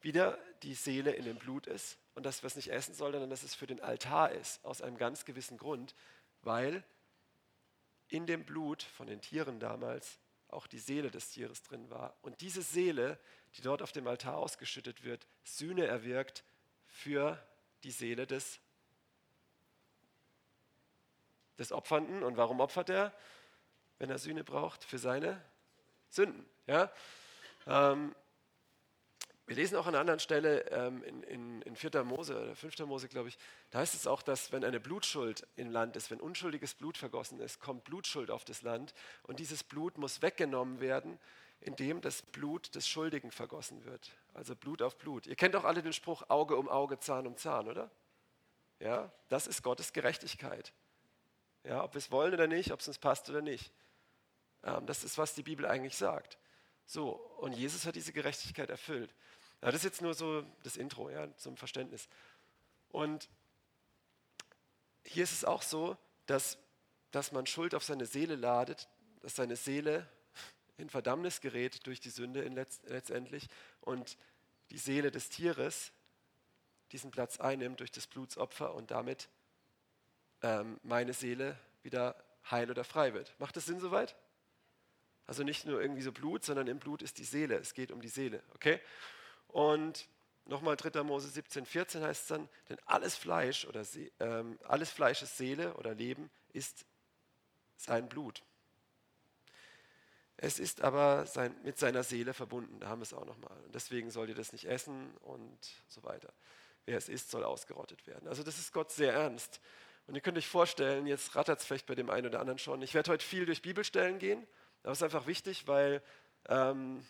wieder 0.00 0.38
die 0.62 0.74
Seele 0.74 1.10
in 1.12 1.24
dem 1.24 1.38
Blut 1.38 1.66
ist 1.66 1.98
und 2.14 2.24
dass 2.24 2.42
wir 2.42 2.46
es 2.46 2.56
nicht 2.56 2.70
essen 2.70 2.94
sollen, 2.94 3.12
sondern 3.12 3.30
dass 3.30 3.42
es 3.42 3.54
für 3.54 3.66
den 3.66 3.80
Altar 3.80 4.30
ist, 4.30 4.64
aus 4.64 4.80
einem 4.80 4.96
ganz 4.96 5.24
gewissen 5.24 5.58
Grund, 5.58 5.94
weil 6.42 6.84
in 8.08 8.26
dem 8.26 8.44
Blut 8.44 8.82
von 8.82 9.06
den 9.06 9.20
Tieren 9.20 9.60
damals 9.60 10.18
auch 10.48 10.66
die 10.66 10.78
Seele 10.78 11.10
des 11.10 11.30
Tieres 11.30 11.62
drin 11.62 11.90
war. 11.90 12.16
Und 12.22 12.40
diese 12.40 12.62
Seele 12.62 13.18
die 13.56 13.62
dort 13.62 13.82
auf 13.82 13.92
dem 13.92 14.06
Altar 14.06 14.36
ausgeschüttet 14.36 15.04
wird, 15.04 15.26
Sühne 15.44 15.86
erwirkt 15.86 16.44
für 16.86 17.42
die 17.82 17.90
Seele 17.90 18.26
des, 18.26 18.60
des 21.58 21.72
Opfernden. 21.72 22.22
Und 22.22 22.36
warum 22.36 22.60
opfert 22.60 22.90
er, 22.90 23.12
wenn 23.98 24.10
er 24.10 24.18
Sühne 24.18 24.44
braucht? 24.44 24.84
Für 24.84 24.98
seine 24.98 25.42
Sünden. 26.08 26.46
Ja? 26.66 26.90
Ähm, 27.66 28.14
wir 29.48 29.56
lesen 29.56 29.76
auch 29.76 29.86
an 29.86 29.94
einer 29.94 30.00
anderen 30.00 30.20
Stelle 30.20 30.60
ähm, 30.70 31.02
in, 31.02 31.22
in, 31.22 31.62
in 31.62 31.74
4. 31.74 32.04
Mose 32.04 32.36
oder 32.36 32.54
5. 32.54 32.78
Mose, 32.80 33.08
glaube 33.08 33.30
ich, 33.30 33.38
da 33.70 33.78
heißt 33.78 33.94
es 33.94 34.06
auch, 34.06 34.20
dass 34.20 34.52
wenn 34.52 34.62
eine 34.62 34.78
Blutschuld 34.78 35.46
im 35.56 35.70
Land 35.70 35.96
ist, 35.96 36.10
wenn 36.10 36.20
unschuldiges 36.20 36.74
Blut 36.74 36.98
vergossen 36.98 37.40
ist, 37.40 37.58
kommt 37.58 37.84
Blutschuld 37.84 38.30
auf 38.30 38.44
das 38.44 38.60
Land 38.62 38.92
und 39.22 39.38
dieses 39.40 39.64
Blut 39.64 39.96
muss 39.96 40.20
weggenommen 40.20 40.80
werden, 40.80 41.18
in 41.60 41.76
dem 41.76 42.02
das 42.02 42.22
Blut 42.22 42.74
des 42.74 42.86
Schuldigen 42.86 43.30
vergossen 43.30 43.84
wird. 43.86 44.12
Also 44.34 44.54
Blut 44.54 44.82
auf 44.82 44.98
Blut. 44.98 45.26
Ihr 45.26 45.36
kennt 45.36 45.56
auch 45.56 45.64
alle 45.64 45.82
den 45.82 45.94
Spruch 45.94 46.24
Auge 46.28 46.56
um 46.56 46.68
Auge, 46.68 47.00
Zahn 47.00 47.26
um 47.26 47.36
Zahn, 47.36 47.68
oder? 47.68 47.90
Ja, 48.80 49.10
das 49.28 49.46
ist 49.46 49.62
Gottes 49.62 49.94
Gerechtigkeit. 49.94 50.72
Ja, 51.64 51.82
ob 51.82 51.94
wir 51.94 51.98
es 51.98 52.10
wollen 52.10 52.34
oder 52.34 52.46
nicht, 52.46 52.70
ob 52.70 52.80
es 52.80 52.88
uns 52.88 52.98
passt 52.98 53.28
oder 53.30 53.40
nicht. 53.40 53.72
Ähm, 54.62 54.86
das 54.86 55.04
ist, 55.04 55.18
was 55.18 55.34
die 55.34 55.42
Bibel 55.42 55.66
eigentlich 55.66 55.96
sagt. 55.96 56.38
So, 56.86 57.10
und 57.38 57.52
Jesus 57.52 57.84
hat 57.84 57.96
diese 57.96 58.12
Gerechtigkeit 58.12 58.70
erfüllt. 58.70 59.14
Ja, 59.62 59.70
das 59.70 59.76
ist 59.76 59.84
jetzt 59.84 60.02
nur 60.02 60.14
so 60.14 60.44
das 60.62 60.76
Intro 60.76 61.10
ja, 61.10 61.28
zum 61.36 61.56
Verständnis. 61.56 62.08
Und 62.90 63.28
hier 65.04 65.24
ist 65.24 65.32
es 65.32 65.44
auch 65.44 65.62
so, 65.62 65.96
dass 66.26 66.58
dass 67.10 67.32
man 67.32 67.46
Schuld 67.46 67.74
auf 67.74 67.84
seine 67.84 68.06
Seele 68.06 68.36
ladet, 68.36 68.88
dass 69.20 69.36
seine 69.36 69.56
Seele 69.56 70.06
in 70.76 70.90
Verdammnis 70.90 71.40
gerät 71.40 71.86
durch 71.86 72.00
die 72.00 72.10
Sünde 72.10 72.42
letzt, 72.42 72.88
letztendlich 72.88 73.48
und 73.80 74.16
die 74.70 74.78
Seele 74.78 75.10
des 75.10 75.28
Tieres 75.28 75.92
diesen 76.92 77.10
Platz 77.10 77.40
einnimmt 77.40 77.80
durch 77.80 77.90
das 77.90 78.06
Blutsopfer 78.06 78.74
und 78.74 78.90
damit 78.90 79.28
ähm, 80.42 80.78
meine 80.82 81.12
Seele 81.12 81.58
wieder 81.82 82.22
heil 82.50 82.70
oder 82.70 82.84
frei 82.84 83.14
wird. 83.14 83.34
Macht 83.38 83.56
das 83.56 83.66
Sinn 83.66 83.80
soweit? 83.80 84.16
Also 85.26 85.42
nicht 85.42 85.66
nur 85.66 85.82
irgendwie 85.82 86.02
so 86.02 86.12
Blut, 86.12 86.44
sondern 86.44 86.66
im 86.68 86.78
Blut 86.78 87.02
ist 87.02 87.18
die 87.18 87.24
Seele. 87.24 87.56
Es 87.56 87.74
geht 87.74 87.90
um 87.90 88.00
die 88.00 88.08
Seele, 88.08 88.42
okay? 88.54 88.80
Und 89.48 90.08
nochmal 90.44 90.76
3. 90.76 91.02
Mose 91.02 91.28
17, 91.28 91.66
14 91.66 92.02
heißt 92.02 92.22
es 92.22 92.28
dann, 92.28 92.48
denn 92.68 92.78
alles 92.86 93.16
Fleisch 93.16 93.66
oder 93.66 93.84
ähm, 94.20 94.58
alles 94.64 94.90
Fleisch 94.90 95.22
ist 95.22 95.36
Seele 95.36 95.74
oder 95.74 95.94
Leben 95.94 96.30
ist 96.52 96.86
sein 97.76 98.08
Blut. 98.08 98.42
Es 100.40 100.60
ist 100.60 100.82
aber 100.82 101.26
sein, 101.26 101.54
mit 101.64 101.78
seiner 101.78 102.04
Seele 102.04 102.32
verbunden, 102.32 102.78
da 102.78 102.88
haben 102.88 103.00
wir 103.00 103.04
es 103.04 103.12
auch 103.12 103.24
nochmal. 103.24 103.56
Deswegen 103.74 104.10
sollt 104.10 104.28
ihr 104.28 104.36
das 104.36 104.52
nicht 104.52 104.66
essen 104.66 105.16
und 105.22 105.58
so 105.88 106.02
weiter. 106.04 106.32
Wer 106.86 106.96
es 106.96 107.08
isst, 107.08 107.30
soll 107.30 107.44
ausgerottet 107.44 108.06
werden. 108.06 108.28
Also 108.28 108.44
das 108.44 108.56
ist 108.58 108.72
Gott 108.72 108.92
sehr 108.92 109.12
ernst. 109.12 109.60
Und 110.06 110.14
ihr 110.14 110.20
könnt 110.20 110.38
euch 110.38 110.46
vorstellen, 110.46 111.06
jetzt 111.06 111.34
rattert 111.34 111.58
es 111.58 111.66
vielleicht 111.66 111.86
bei 111.86 111.96
dem 111.96 112.08
einen 112.08 112.28
oder 112.28 112.40
anderen 112.40 112.58
schon. 112.58 112.80
Ich 112.82 112.94
werde 112.94 113.10
heute 113.10 113.24
viel 113.24 113.46
durch 113.46 113.62
Bibelstellen 113.62 114.18
gehen, 114.18 114.46
aber 114.82 114.92
es 114.92 114.98
ist 114.98 115.02
einfach 115.02 115.26
wichtig, 115.26 115.66
weil, 115.66 116.02
ähm, 116.48 117.04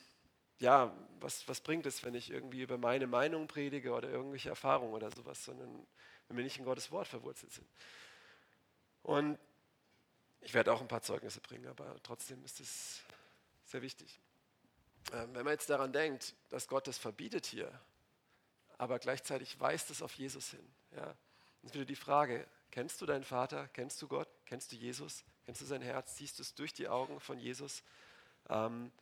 ja, 0.59 0.93
was, 1.21 1.47
was 1.49 1.61
bringt 1.61 1.87
es, 1.87 2.05
wenn 2.05 2.15
ich 2.15 2.31
irgendwie 2.31 2.63
über 2.63 2.79
meine 2.79 3.07
Meinung 3.07 3.47
predige 3.47 3.93
oder 3.93 4.09
irgendwelche 4.09 4.49
Erfahrungen 4.49 4.93
oder 4.93 5.11
sowas, 5.11 5.45
sondern 5.45 5.87
wenn 6.29 6.37
wir 6.37 6.45
nicht 6.45 6.59
in 6.59 6.65
Gottes 6.65 6.91
Wort 6.91 7.07
verwurzelt 7.07 7.53
sind. 7.53 7.69
Und 9.03 9.39
ich 10.41 10.55
werde 10.55 10.73
auch 10.73 10.81
ein 10.81 10.89
paar 10.89 11.03
Zeugnisse 11.03 11.41
bringen, 11.41 11.67
aber 11.67 11.97
trotzdem 12.03 12.45
ist 12.45 12.61
es 12.61 13.01
sehr 13.65 13.83
wichtig. 13.83 14.21
Ähm, 15.13 15.35
wenn 15.35 15.45
man 15.45 15.53
jetzt 15.53 15.71
daran 15.71 15.93
denkt, 15.93 16.35
dass 16.51 16.69
Gott 16.69 16.87
das 16.87 16.99
verbietet 16.99 17.47
hier, 17.47 17.71
aber 18.77 18.99
gleichzeitig 18.99 19.59
weist 19.59 19.91
es 19.91 20.03
auf 20.03 20.15
Jesus 20.15 20.51
hin, 20.51 20.75
ja, 20.95 21.15
ist 21.63 21.75
wieder 21.75 21.85
die 21.85 21.97
Frage, 21.97 22.47
Kennst 22.71 23.01
du 23.01 23.07
deinen 23.07 23.25
Vater? 23.25 23.69
Kennst 23.69 24.01
du 24.03 24.09
Gott? 24.09 24.29
Kennst 24.45 24.73
du 24.73 24.77
Jesus? 24.77 25.25
Kennst 25.45 25.61
du 25.61 25.65
sein 25.65 25.83
Herz? 25.83 26.17
Siehst 26.17 26.39
du 26.39 26.43
es 26.43 26.55
durch 26.55 26.73
die 26.73 26.89
Augen 26.89 27.19
von 27.21 27.39
Jesus? 27.39 27.83
Ähm, 28.49 28.93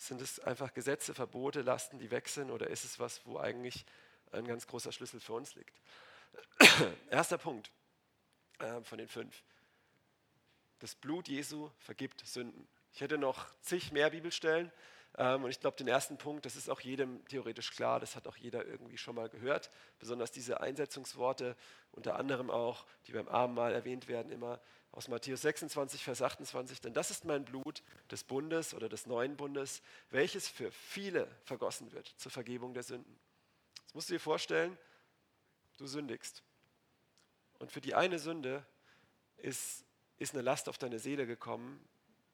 sind 0.00 0.22
es 0.22 0.40
einfach 0.40 0.72
Gesetze, 0.72 1.12
Verbote, 1.12 1.60
Lasten, 1.60 1.98
die 1.98 2.10
weg 2.10 2.28
sind 2.28 2.50
oder 2.50 2.68
ist 2.68 2.84
es 2.84 2.98
was, 2.98 3.20
wo 3.26 3.38
eigentlich 3.38 3.84
ein 4.32 4.46
ganz 4.46 4.66
großer 4.66 4.92
Schlüssel 4.92 5.20
für 5.20 5.34
uns 5.34 5.54
liegt? 5.54 5.78
Erster 7.10 7.36
Punkt 7.36 7.70
äh, 8.58 8.80
von 8.80 8.96
den 8.96 9.08
fünf. 9.08 9.42
Das 10.78 10.94
Blut 10.94 11.28
Jesu 11.28 11.70
vergibt 11.78 12.26
Sünden. 12.26 12.66
Ich 12.94 13.02
hätte 13.02 13.18
noch 13.18 13.46
zig 13.60 13.92
mehr 13.92 14.08
Bibelstellen, 14.08 14.72
ähm, 15.20 15.44
und 15.44 15.50
ich 15.50 15.60
glaube, 15.60 15.76
den 15.76 15.86
ersten 15.86 16.16
Punkt, 16.16 16.46
das 16.46 16.56
ist 16.56 16.70
auch 16.70 16.80
jedem 16.80 17.22
theoretisch 17.26 17.72
klar, 17.72 18.00
das 18.00 18.16
hat 18.16 18.26
auch 18.26 18.36
jeder 18.36 18.64
irgendwie 18.64 18.96
schon 18.96 19.14
mal 19.14 19.28
gehört. 19.28 19.70
Besonders 19.98 20.32
diese 20.32 20.62
Einsetzungsworte, 20.62 21.56
unter 21.92 22.16
anderem 22.16 22.48
auch, 22.48 22.86
die 23.06 23.12
beim 23.12 23.28
Abendmahl 23.28 23.74
erwähnt 23.74 24.08
werden, 24.08 24.32
immer 24.32 24.62
aus 24.92 25.08
Matthäus 25.08 25.42
26, 25.42 26.02
Vers 26.02 26.22
28. 26.22 26.80
Denn 26.80 26.94
das 26.94 27.10
ist 27.10 27.26
mein 27.26 27.44
Blut 27.44 27.82
des 28.10 28.24
Bundes 28.24 28.72
oder 28.72 28.88
des 28.88 29.04
neuen 29.04 29.36
Bundes, 29.36 29.82
welches 30.08 30.48
für 30.48 30.72
viele 30.72 31.28
vergossen 31.44 31.92
wird 31.92 32.06
zur 32.16 32.32
Vergebung 32.32 32.72
der 32.72 32.82
Sünden. 32.82 33.20
Jetzt 33.82 33.94
musst 33.94 34.08
du 34.08 34.14
dir 34.14 34.20
vorstellen, 34.20 34.78
du 35.76 35.86
sündigst. 35.86 36.42
Und 37.58 37.70
für 37.70 37.82
die 37.82 37.94
eine 37.94 38.18
Sünde 38.18 38.64
ist, 39.36 39.84
ist 40.16 40.32
eine 40.32 40.42
Last 40.42 40.66
auf 40.70 40.78
deine 40.78 40.98
Seele 40.98 41.26
gekommen, 41.26 41.86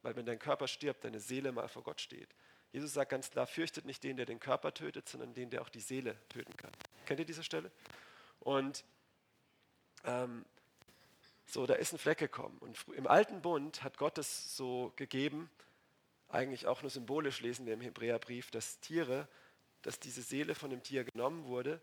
weil 0.03 0.15
wenn 0.15 0.25
dein 0.25 0.39
Körper 0.39 0.69
stirbt, 0.69 1.03
deine 1.03 1.19
Seele 1.19 1.51
mal 1.51 1.67
vor 1.67 1.83
Gott 1.83 2.01
steht. 2.01 2.29
Jesus 2.73 2.93
sagt 2.93 3.11
ganz 3.11 3.31
klar, 3.31 3.47
fürchtet 3.47 3.85
nicht 3.85 4.03
den, 4.05 4.17
der 4.17 4.27
den 4.27 4.41
Körper 4.41 4.75
tötet, 4.75 5.09
sondern 5.09 5.35
den, 5.35 5.51
der 5.51 5.63
auch 5.63 5.69
die 5.69 5.81
Seele 5.81 6.17
töten 6.29 6.57
kann. 6.57 6.73
Kennt 7.07 7.21
ihr 7.21 7.27
diese 7.27 7.45
Stelle? 7.45 7.71
Und 8.41 8.85
ähm, 10.05 10.45
so, 11.47 11.67
da 11.67 11.75
ist 11.75 11.93
ein 11.93 11.99
Fleck 11.99 12.19
gekommen. 12.19 12.59
Und 12.59 12.77
im 12.97 13.07
alten 13.07 13.41
Bund 13.41 13.83
hat 13.83 13.99
Gott 13.99 14.19
es 14.19 14.57
so 14.57 14.93
gegeben, 14.97 15.51
eigentlich 16.29 16.67
auch 16.67 16.83
nur 16.83 16.91
symbolisch 16.91 17.41
lesen 17.41 17.67
wir 17.67 17.75
im 17.75 17.81
Hebräerbrief, 17.81 18.51
dass 18.51 18.81
Tiere, 18.81 19.29
dass 19.83 20.01
diese 20.01 20.23
Seele 20.23 20.55
von 20.55 20.71
dem 20.71 20.83
Tier 20.83 21.05
genommen 21.05 21.45
wurde, 21.47 21.81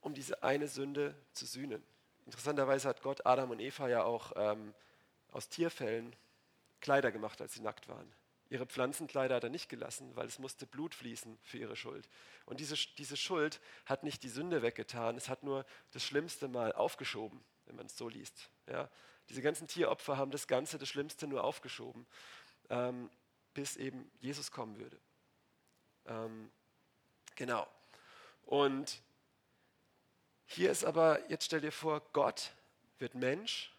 um 0.00 0.14
diese 0.14 0.42
eine 0.42 0.68
Sünde 0.68 1.14
zu 1.32 1.44
sühnen. 1.44 1.82
Interessanterweise 2.24 2.88
hat 2.88 3.02
Gott 3.02 3.26
Adam 3.26 3.50
und 3.50 3.60
Eva 3.60 3.88
ja 3.88 4.02
auch 4.04 4.32
ähm, 4.36 4.74
aus 5.30 5.48
Tierfällen 5.48 6.16
Kleider 6.80 7.12
gemacht, 7.12 7.40
als 7.40 7.54
sie 7.54 7.62
nackt 7.62 7.88
waren. 7.88 8.10
Ihre 8.48 8.66
Pflanzenkleider 8.66 9.34
hat 9.34 9.44
er 9.44 9.50
nicht 9.50 9.68
gelassen, 9.68 10.14
weil 10.14 10.26
es 10.26 10.38
musste 10.38 10.66
Blut 10.66 10.94
fließen 10.94 11.38
für 11.42 11.58
ihre 11.58 11.74
Schuld. 11.74 12.08
Und 12.44 12.60
diese, 12.60 12.76
diese 12.96 13.16
Schuld 13.16 13.60
hat 13.86 14.04
nicht 14.04 14.22
die 14.22 14.28
Sünde 14.28 14.62
weggetan, 14.62 15.16
es 15.16 15.28
hat 15.28 15.42
nur 15.42 15.66
das 15.90 16.04
Schlimmste 16.04 16.46
mal 16.46 16.72
aufgeschoben, 16.72 17.44
wenn 17.64 17.76
man 17.76 17.86
es 17.86 17.96
so 17.96 18.08
liest. 18.08 18.50
Ja? 18.68 18.88
Diese 19.28 19.42
ganzen 19.42 19.66
Tieropfer 19.66 20.16
haben 20.16 20.30
das 20.30 20.46
Ganze, 20.46 20.78
das 20.78 20.88
Schlimmste 20.88 21.26
nur 21.26 21.42
aufgeschoben, 21.42 22.06
ähm, 22.70 23.10
bis 23.52 23.76
eben 23.76 24.08
Jesus 24.20 24.52
kommen 24.52 24.78
würde. 24.78 24.98
Ähm, 26.06 26.52
genau. 27.34 27.66
Und 28.44 29.02
hier 30.46 30.70
ist 30.70 30.84
aber, 30.84 31.28
jetzt 31.28 31.46
stell 31.46 31.60
dir 31.60 31.72
vor, 31.72 32.00
Gott 32.12 32.52
wird 32.98 33.16
Mensch. 33.16 33.72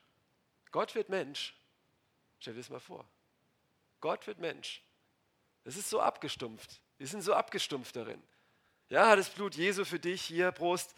Gott 0.71 0.93
wird 0.95 1.07
Mensch. 1.07 1.55
Stell 2.39 2.53
dir 2.53 2.59
das 2.59 2.69
mal 2.69 2.81
vor. 2.81 3.07
Gott 4.01 4.27
wird 4.27 4.39
Mensch. 4.39 4.83
Das 5.63 5.75
ist 5.75 5.89
so 5.89 5.99
abgestumpft. 5.99 6.81
Wir 6.97 7.07
sind 7.07 7.21
so 7.21 7.33
abgestumpft 7.33 7.95
darin. 7.95 8.21
Ja, 8.89 9.15
das 9.15 9.29
Blut 9.29 9.55
Jesu 9.55 9.85
für 9.85 9.99
dich 9.99 10.21
hier, 10.21 10.51
Prost. 10.51 10.93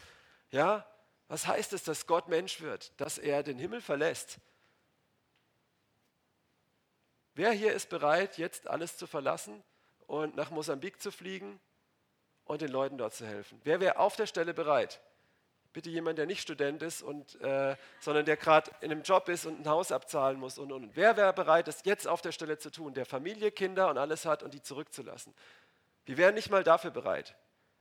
Ja, 0.50 0.86
was 1.28 1.46
heißt 1.46 1.72
es, 1.72 1.84
dass 1.84 2.06
Gott 2.06 2.28
Mensch 2.28 2.60
wird? 2.60 2.92
Dass 3.00 3.18
er 3.18 3.42
den 3.42 3.58
Himmel 3.58 3.80
verlässt? 3.80 4.38
Wer 7.34 7.52
hier 7.52 7.72
ist 7.72 7.88
bereit, 7.88 8.38
jetzt 8.38 8.68
alles 8.68 8.96
zu 8.96 9.06
verlassen 9.06 9.62
und 10.06 10.36
nach 10.36 10.50
Mosambik 10.50 11.00
zu 11.00 11.10
fliegen 11.10 11.60
und 12.44 12.60
den 12.60 12.70
Leuten 12.70 12.98
dort 12.98 13.14
zu 13.14 13.26
helfen? 13.26 13.60
Wer 13.64 13.80
wäre 13.80 13.98
auf 13.98 14.16
der 14.16 14.26
Stelle 14.26 14.54
bereit? 14.54 15.00
Bitte 15.72 15.88
jemand, 15.88 16.18
der 16.18 16.26
nicht 16.26 16.40
Student 16.40 16.82
ist, 16.82 17.02
und, 17.02 17.40
äh, 17.40 17.76
sondern 18.00 18.24
der 18.24 18.36
gerade 18.36 18.70
in 18.80 18.90
einem 18.90 19.02
Job 19.02 19.28
ist 19.28 19.46
und 19.46 19.60
ein 19.60 19.68
Haus 19.68 19.92
abzahlen 19.92 20.38
muss. 20.38 20.58
Und, 20.58 20.72
und. 20.72 20.96
Wer 20.96 21.16
wäre 21.16 21.32
bereit, 21.32 21.68
das 21.68 21.84
jetzt 21.84 22.08
auf 22.08 22.22
der 22.22 22.32
Stelle 22.32 22.58
zu 22.58 22.70
tun, 22.70 22.92
der 22.92 23.06
Familie, 23.06 23.52
Kinder 23.52 23.88
und 23.88 23.98
alles 23.98 24.26
hat 24.26 24.42
und 24.42 24.52
die 24.52 24.62
zurückzulassen? 24.62 25.32
Wir 26.06 26.16
wären 26.16 26.34
nicht 26.34 26.50
mal 26.50 26.64
dafür 26.64 26.90
bereit. 26.90 27.36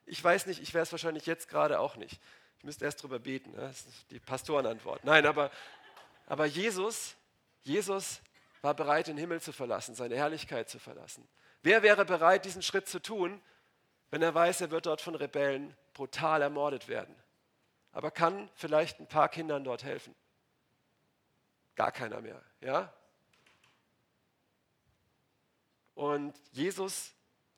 Ich 0.06 0.23
weiß 0.23 0.45
nicht, 0.45 0.62
ich 0.62 0.73
wäre 0.73 0.84
es 0.84 0.91
wahrscheinlich 0.91 1.25
jetzt 1.25 1.47
gerade 1.47 1.80
auch 1.80 1.95
nicht. 1.95 2.19
Ich 2.60 2.63
müsste 2.63 2.86
erst 2.86 3.02
drüber 3.02 3.19
beten. 3.19 3.52
Ne? 3.52 3.58
Das 3.58 3.86
ist 3.86 4.12
die 4.12 4.19
Pastorenantwort. 4.19 5.04
Nein, 5.04 5.25
aber, 5.25 5.49
aber 6.28 6.45
Jesus, 6.45 7.15
Jesus 7.63 8.21
war 8.62 8.73
bereit, 8.73 9.08
den 9.08 9.17
Himmel 9.17 9.41
zu 9.41 9.52
verlassen, 9.52 9.95
seine 9.95 10.15
Herrlichkeit 10.15 10.69
zu 10.69 10.78
verlassen. 10.78 11.28
Wer 11.62 11.84
wäre 11.84 12.06
bereit, 12.06 12.45
diesen 12.45 12.62
Schritt 12.62 12.88
zu 12.88 13.02
tun, 13.02 13.41
wenn 14.12 14.21
er 14.21 14.34
weiß, 14.34 14.62
er 14.62 14.71
wird 14.71 14.86
dort 14.86 15.02
von 15.02 15.15
Rebellen 15.15 15.75
brutal 15.93 16.41
ermordet 16.41 16.88
werden? 16.88 17.15
Aber 17.99 18.12
kann 18.12 18.49
vielleicht 18.55 19.01
ein 19.01 19.07
paar 19.07 19.27
Kindern 19.27 19.65
dort 19.65 19.83
helfen. 19.83 20.15
Gar 21.75 21.91
keiner 21.91 22.21
mehr, 22.21 22.41
ja? 22.62 22.93
Und 25.95 26.33
Jesus 26.53 27.12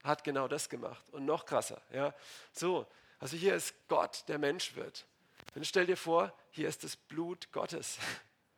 hat 0.04 0.24
genau 0.24 0.48
das 0.48 0.68
gemacht 0.68 1.08
und 1.12 1.26
noch 1.26 1.46
krasser, 1.46 1.80
ja? 1.92 2.16
So, 2.54 2.88
also 3.20 3.38
hier 3.38 3.54
ist 3.54 3.76
Gott, 3.88 4.24
der 4.30 4.40
Mensch 4.40 4.74
wird. 4.74 5.06
Und 5.54 5.68
stell 5.68 5.86
dir 5.86 5.96
vor, 5.96 6.34
hier 6.50 6.68
ist 6.68 6.84
das 6.84 6.96
Blut 6.96 7.52
Gottes. 7.52 8.00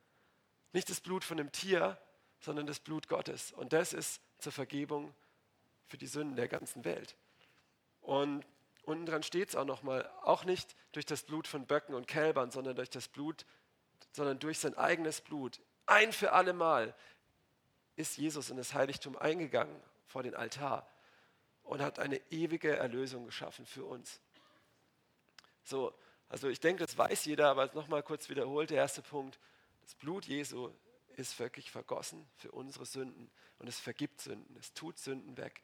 Nicht 0.72 0.88
das 0.88 1.02
Blut 1.02 1.22
von 1.22 1.38
einem 1.38 1.52
Tier, 1.52 2.00
sondern 2.40 2.66
das 2.66 2.80
Blut 2.80 3.08
Gottes. 3.08 3.52
Und 3.52 3.74
das 3.74 3.92
ist 3.92 4.22
zur 4.38 4.52
Vergebung 4.52 5.14
für 5.84 5.98
die 5.98 6.06
Sünden 6.06 6.36
der 6.36 6.48
ganzen 6.48 6.82
Welt. 6.86 7.14
Und 8.00 8.42
Unten 8.84 9.06
dran 9.06 9.22
steht 9.22 9.50
es 9.50 9.56
auch 9.56 9.64
nochmal, 9.64 10.08
auch 10.22 10.44
nicht 10.44 10.76
durch 10.92 11.06
das 11.06 11.22
Blut 11.22 11.46
von 11.46 11.66
Böcken 11.66 11.94
und 11.94 12.06
Kälbern, 12.06 12.50
sondern 12.50 12.76
durch 12.76 12.90
das 12.90 13.08
Blut, 13.08 13.46
sondern 14.12 14.38
durch 14.38 14.58
sein 14.58 14.76
eigenes 14.76 15.20
Blut. 15.20 15.60
Ein 15.86 16.12
für 16.12 16.32
alle 16.32 16.52
Mal 16.52 16.94
ist 17.96 18.16
Jesus 18.16 18.50
in 18.50 18.56
das 18.56 18.74
Heiligtum 18.74 19.16
eingegangen 19.16 19.80
vor 20.06 20.22
den 20.22 20.34
Altar 20.34 20.88
und 21.62 21.80
hat 21.80 21.98
eine 21.98 22.20
ewige 22.30 22.76
Erlösung 22.76 23.26
geschaffen 23.26 23.66
für 23.66 23.84
uns. 23.84 24.20
So, 25.62 25.94
also 26.28 26.48
ich 26.48 26.60
denke, 26.60 26.84
das 26.84 26.96
weiß 26.96 27.24
jeder, 27.24 27.48
aber 27.48 27.72
nochmal 27.74 28.02
kurz 28.02 28.28
wiederholt, 28.28 28.70
der 28.70 28.78
erste 28.78 29.02
Punkt. 29.02 29.38
Das 29.82 29.94
Blut 29.94 30.26
Jesu 30.26 30.70
ist 31.16 31.38
wirklich 31.38 31.70
vergossen 31.70 32.28
für 32.36 32.50
unsere 32.50 32.86
Sünden 32.86 33.30
und 33.58 33.68
es 33.68 33.78
vergibt 33.78 34.20
Sünden, 34.20 34.56
es 34.56 34.72
tut 34.74 34.98
Sünden 34.98 35.36
weg. 35.36 35.62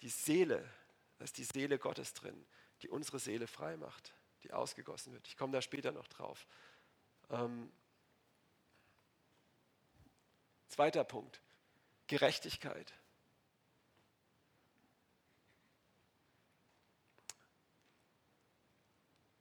Die 0.00 0.08
Seele 0.08 0.68
da 1.24 1.26
ist 1.26 1.38
die 1.38 1.44
Seele 1.44 1.78
Gottes 1.78 2.12
drin, 2.12 2.44
die 2.82 2.90
unsere 2.90 3.18
Seele 3.18 3.46
frei 3.46 3.78
macht, 3.78 4.12
die 4.42 4.52
ausgegossen 4.52 5.14
wird. 5.14 5.26
Ich 5.26 5.38
komme 5.38 5.54
da 5.54 5.62
später 5.62 5.90
noch 5.90 6.06
drauf. 6.06 6.46
Ähm 7.30 7.72
Zweiter 10.68 11.02
Punkt, 11.02 11.40
Gerechtigkeit. 12.08 12.92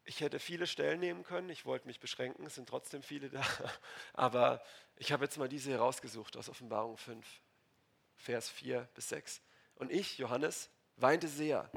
Ich 0.05 0.21
hätte 0.21 0.39
viele 0.39 0.67
Stellen 0.67 1.01
nehmen 1.01 1.23
können, 1.23 1.49
ich 1.49 1.65
wollte 1.65 1.87
mich 1.87 1.99
beschränken, 1.99 2.45
es 2.45 2.55
sind 2.55 2.69
trotzdem 2.69 3.03
viele 3.03 3.29
da, 3.29 3.43
aber 4.13 4.63
ich 4.95 5.11
habe 5.11 5.25
jetzt 5.25 5.37
mal 5.37 5.49
diese 5.49 5.71
herausgesucht 5.71 6.37
aus 6.37 6.47
Offenbarung 6.47 6.95
5, 6.95 7.27
Vers 8.15 8.49
4 8.49 8.87
bis 8.93 9.09
6. 9.09 9.41
Und 9.75 9.91
ich, 9.91 10.17
Johannes, 10.17 10.69
weinte 10.97 11.27
sehr, 11.27 11.69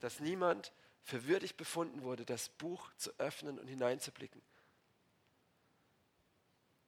dass 0.00 0.20
niemand 0.20 0.72
für 1.02 1.26
würdig 1.26 1.56
befunden 1.56 2.02
wurde, 2.02 2.24
das 2.24 2.48
Buch 2.48 2.90
zu 2.96 3.10
öffnen 3.18 3.58
und 3.58 3.66
hineinzublicken. 3.68 4.42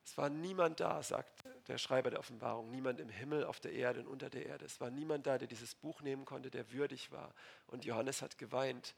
Es 0.05 0.17
war 0.17 0.31
niemand 0.31 0.81
da, 0.81 1.03
sagt 1.03 1.45
der 1.67 1.79
Schreiber 1.79 2.11
der 2.11 2.21
Offenbarung, 2.21 2.71
niemand 2.71 3.01
im 3.01 3.09
Himmel, 3.09 3.45
auf 3.45 3.61
der 3.61 3.73
Erde 3.73 4.01
und 4.01 4.07
unter 4.07 4.31
der 4.31 4.47
Erde. 4.47 4.65
Es 4.65 4.81
war 4.81 4.91
niemand 4.91 5.27
da, 5.27 5.37
der 5.37 5.49
dieses 5.49 5.75
Buch 5.75 6.01
nehmen 6.01 6.25
konnte, 6.25 6.51
der 6.51 6.71
würdig 6.73 7.11
war. 7.11 7.35
Und 7.67 7.85
Johannes 7.85 8.23
hat 8.23 8.39
geweint. 8.39 8.95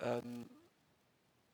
Ähm, 0.00 0.50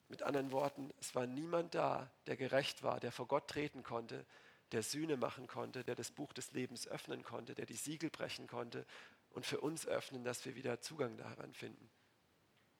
mit 0.08 0.22
anderen 0.22 0.52
Worten, 0.52 0.92
es 1.00 1.14
war 1.14 1.26
niemand 1.26 1.74
da, 1.74 2.10
der 2.26 2.36
gerecht 2.36 2.82
war, 2.82 3.00
der 3.00 3.12
vor 3.12 3.26
Gott 3.26 3.48
treten 3.48 3.82
konnte, 3.82 4.26
der 4.72 4.82
Sühne 4.82 5.16
machen 5.16 5.46
konnte, 5.46 5.84
der 5.84 5.94
das 5.94 6.10
Buch 6.10 6.34
des 6.34 6.52
Lebens 6.52 6.86
öffnen 6.86 7.22
konnte, 7.22 7.54
der 7.54 7.64
die 7.64 7.76
Siegel 7.76 8.10
brechen 8.10 8.46
konnte 8.46 8.84
und 9.32 9.46
für 9.46 9.60
uns 9.60 9.86
öffnen, 9.86 10.24
dass 10.24 10.44
wir 10.44 10.54
wieder 10.54 10.80
Zugang 10.80 11.16
daran 11.16 11.52
finden. 11.52 11.90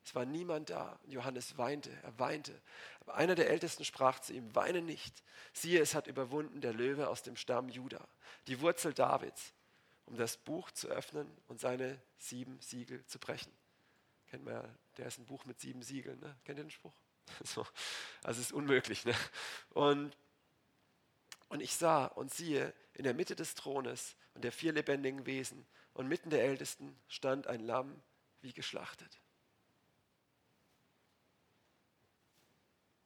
Es 0.04 0.14
war 0.14 0.24
niemand 0.24 0.70
da. 0.70 0.98
Johannes 1.06 1.56
weinte, 1.58 1.90
er 2.02 2.18
weinte. 2.18 2.60
Aber 3.00 3.14
einer 3.14 3.34
der 3.34 3.50
Ältesten 3.50 3.84
sprach 3.84 4.18
zu 4.18 4.32
ihm, 4.32 4.54
weine 4.54 4.82
nicht. 4.82 5.22
Siehe, 5.52 5.80
es 5.80 5.94
hat 5.94 6.08
überwunden 6.08 6.60
der 6.60 6.72
Löwe 6.72 7.08
aus 7.08 7.22
dem 7.22 7.36
Stamm 7.36 7.68
Juda, 7.68 8.06
die 8.48 8.60
Wurzel 8.60 8.92
Davids, 8.92 9.52
um 10.06 10.16
das 10.16 10.36
Buch 10.36 10.70
zu 10.72 10.88
öffnen 10.88 11.30
und 11.46 11.60
seine 11.60 12.00
sieben 12.18 12.60
Siegel 12.60 13.04
zu 13.06 13.18
brechen. 13.18 13.52
Kennt 14.28 14.44
man 14.44 14.54
ja, 14.54 14.64
der 14.96 15.06
ist 15.06 15.18
ein 15.18 15.26
Buch 15.26 15.44
mit 15.44 15.60
sieben 15.60 15.82
Siegeln. 15.82 16.18
Ne? 16.18 16.36
Kennt 16.44 16.58
ihr 16.58 16.64
den 16.64 16.70
Spruch? 16.70 16.94
So. 17.44 17.64
Also 18.24 18.40
es 18.40 18.46
ist 18.46 18.52
unmöglich. 18.52 19.04
Ne? 19.04 19.14
Und, 19.70 20.16
und 21.48 21.60
ich 21.60 21.76
sah 21.76 22.06
und 22.06 22.34
siehe, 22.34 22.74
in 22.94 23.04
der 23.04 23.14
Mitte 23.14 23.36
des 23.36 23.54
Thrones 23.54 24.16
und 24.34 24.42
der 24.42 24.52
vier 24.52 24.72
lebendigen 24.72 25.26
Wesen 25.26 25.66
und 25.94 26.08
mitten 26.08 26.30
der 26.30 26.44
Ältesten 26.44 26.96
stand 27.08 27.46
ein 27.46 27.60
Lamm 27.60 28.00
wie 28.40 28.52
geschlachtet. 28.52 29.20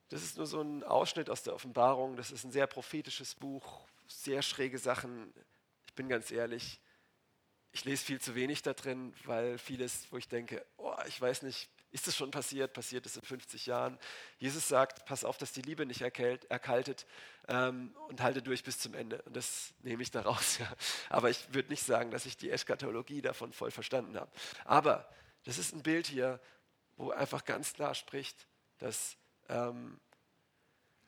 Das 0.09 0.23
ist 0.23 0.37
nur 0.37 0.47
so 0.47 0.61
ein 0.61 0.85
Ausschnitt 0.85 1.31
aus 1.31 1.43
der 1.43 1.55
Offenbarung. 1.55 2.17
Das 2.17 2.31
ist 2.31 2.45
ein 2.45 2.53
sehr 2.53 2.67
prophetisches 2.67 3.35
Buch, 3.35 3.89
sehr 4.07 4.43
schräge 4.43 4.79
Sachen. 4.79 5.33
Ich 5.87 5.95
bin 5.95 6.09
ganz 6.09 6.31
ehrlich, 6.31 6.81
ich 7.73 7.85
lese 7.85 8.05
viel 8.05 8.21
zu 8.21 8.35
wenig 8.35 8.63
da 8.63 8.73
drin, 8.73 9.15
weil 9.25 9.59
vieles, 9.59 10.07
wo 10.11 10.17
ich 10.17 10.29
denke, 10.29 10.65
oh, 10.77 10.95
ich 11.07 11.21
weiß 11.21 11.43
nicht, 11.43 11.69
ist 11.97 12.07
es 12.07 12.15
schon 12.15 12.31
passiert? 12.31 12.75
Passiert 12.75 13.07
es 13.07 13.17
in 13.17 13.23
50 13.23 13.65
Jahren? 13.65 13.99
Jesus 14.39 14.69
sagt, 14.69 15.07
pass 15.07 15.25
auf, 15.25 15.39
dass 15.39 15.53
die 15.53 15.63
Liebe 15.63 15.87
nicht 15.87 16.03
erkaltet 16.03 17.07
ähm, 17.49 17.97
und 18.09 18.21
halte 18.21 18.43
durch 18.43 18.63
bis 18.65 18.79
zum 18.79 18.93
Ende. 18.93 19.23
Und 19.23 19.35
das 19.35 19.73
nehme 19.83 20.03
ich 20.03 20.11
daraus. 20.11 20.59
Ja. 20.67 20.71
Aber 21.09 21.31
ich 21.31 21.55
würde 21.55 21.71
nicht 21.71 21.83
sagen, 21.83 22.11
dass 22.11 22.27
ich 22.27 22.37
die 22.37 22.51
Eschatologie 22.51 23.23
davon 23.23 23.53
voll 23.55 23.71
verstanden 23.71 24.19
habe. 24.19 24.31
Aber 24.65 25.09
das 25.45 25.57
ist 25.57 25.75
ein 25.75 25.83
Bild 25.83 26.07
hier, 26.07 26.39
wo 26.97 27.13
einfach 27.13 27.47
ganz 27.47 27.73
klar 27.73 27.95
spricht, 27.95 28.47
dass 28.79 29.17
ähm, 29.49 29.99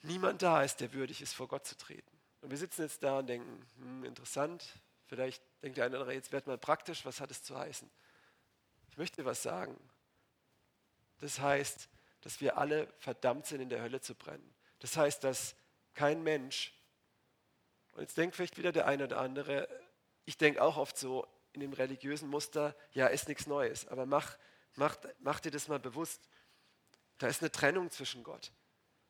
niemand 0.02 0.40
da 0.40 0.62
ist, 0.62 0.80
der 0.80 0.94
würdig 0.94 1.20
ist, 1.20 1.34
vor 1.34 1.48
Gott 1.48 1.66
zu 1.66 1.76
treten. 1.76 2.18
Und 2.40 2.50
wir 2.50 2.58
sitzen 2.58 2.82
jetzt 2.82 3.02
da 3.02 3.18
und 3.18 3.26
denken, 3.26 3.66
hm, 3.76 4.04
interessant, 4.04 4.64
vielleicht 5.06 5.42
denkt 5.62 5.76
der 5.76 5.84
eine 5.84 5.96
oder 5.96 6.04
andere, 6.04 6.16
jetzt 6.16 6.32
wird 6.32 6.46
mal 6.46 6.56
praktisch, 6.56 7.04
was 7.04 7.20
hat 7.20 7.30
es 7.30 7.42
zu 7.42 7.58
heißen? 7.58 7.90
Ich 8.90 8.96
möchte 8.96 9.24
was 9.26 9.42
sagen. 9.42 9.78
Das 11.20 11.40
heißt, 11.40 11.88
dass 12.22 12.40
wir 12.40 12.58
alle 12.58 12.92
verdammt 12.98 13.46
sind, 13.46 13.60
in 13.60 13.68
der 13.68 13.82
Hölle 13.82 14.00
zu 14.00 14.14
brennen. 14.14 14.54
Das 14.80 14.96
heißt, 14.96 15.24
dass 15.24 15.56
kein 15.94 16.22
Mensch, 16.22 16.72
und 17.92 18.02
jetzt 18.02 18.16
denkt 18.16 18.36
vielleicht 18.36 18.58
wieder 18.58 18.72
der 18.72 18.86
eine 18.86 19.04
oder 19.04 19.18
andere, 19.18 19.68
ich 20.24 20.36
denke 20.36 20.62
auch 20.62 20.76
oft 20.76 20.96
so 20.96 21.26
in 21.52 21.60
dem 21.60 21.72
religiösen 21.72 22.28
Muster, 22.28 22.76
ja, 22.92 23.06
ist 23.06 23.28
nichts 23.28 23.46
Neues, 23.46 23.88
aber 23.88 24.06
mach, 24.06 24.38
mach, 24.76 24.96
mach 25.18 25.40
dir 25.40 25.50
das 25.50 25.68
mal 25.68 25.80
bewusst. 25.80 26.28
Da 27.18 27.26
ist 27.26 27.42
eine 27.42 27.50
Trennung 27.50 27.90
zwischen 27.90 28.22
Gott. 28.22 28.52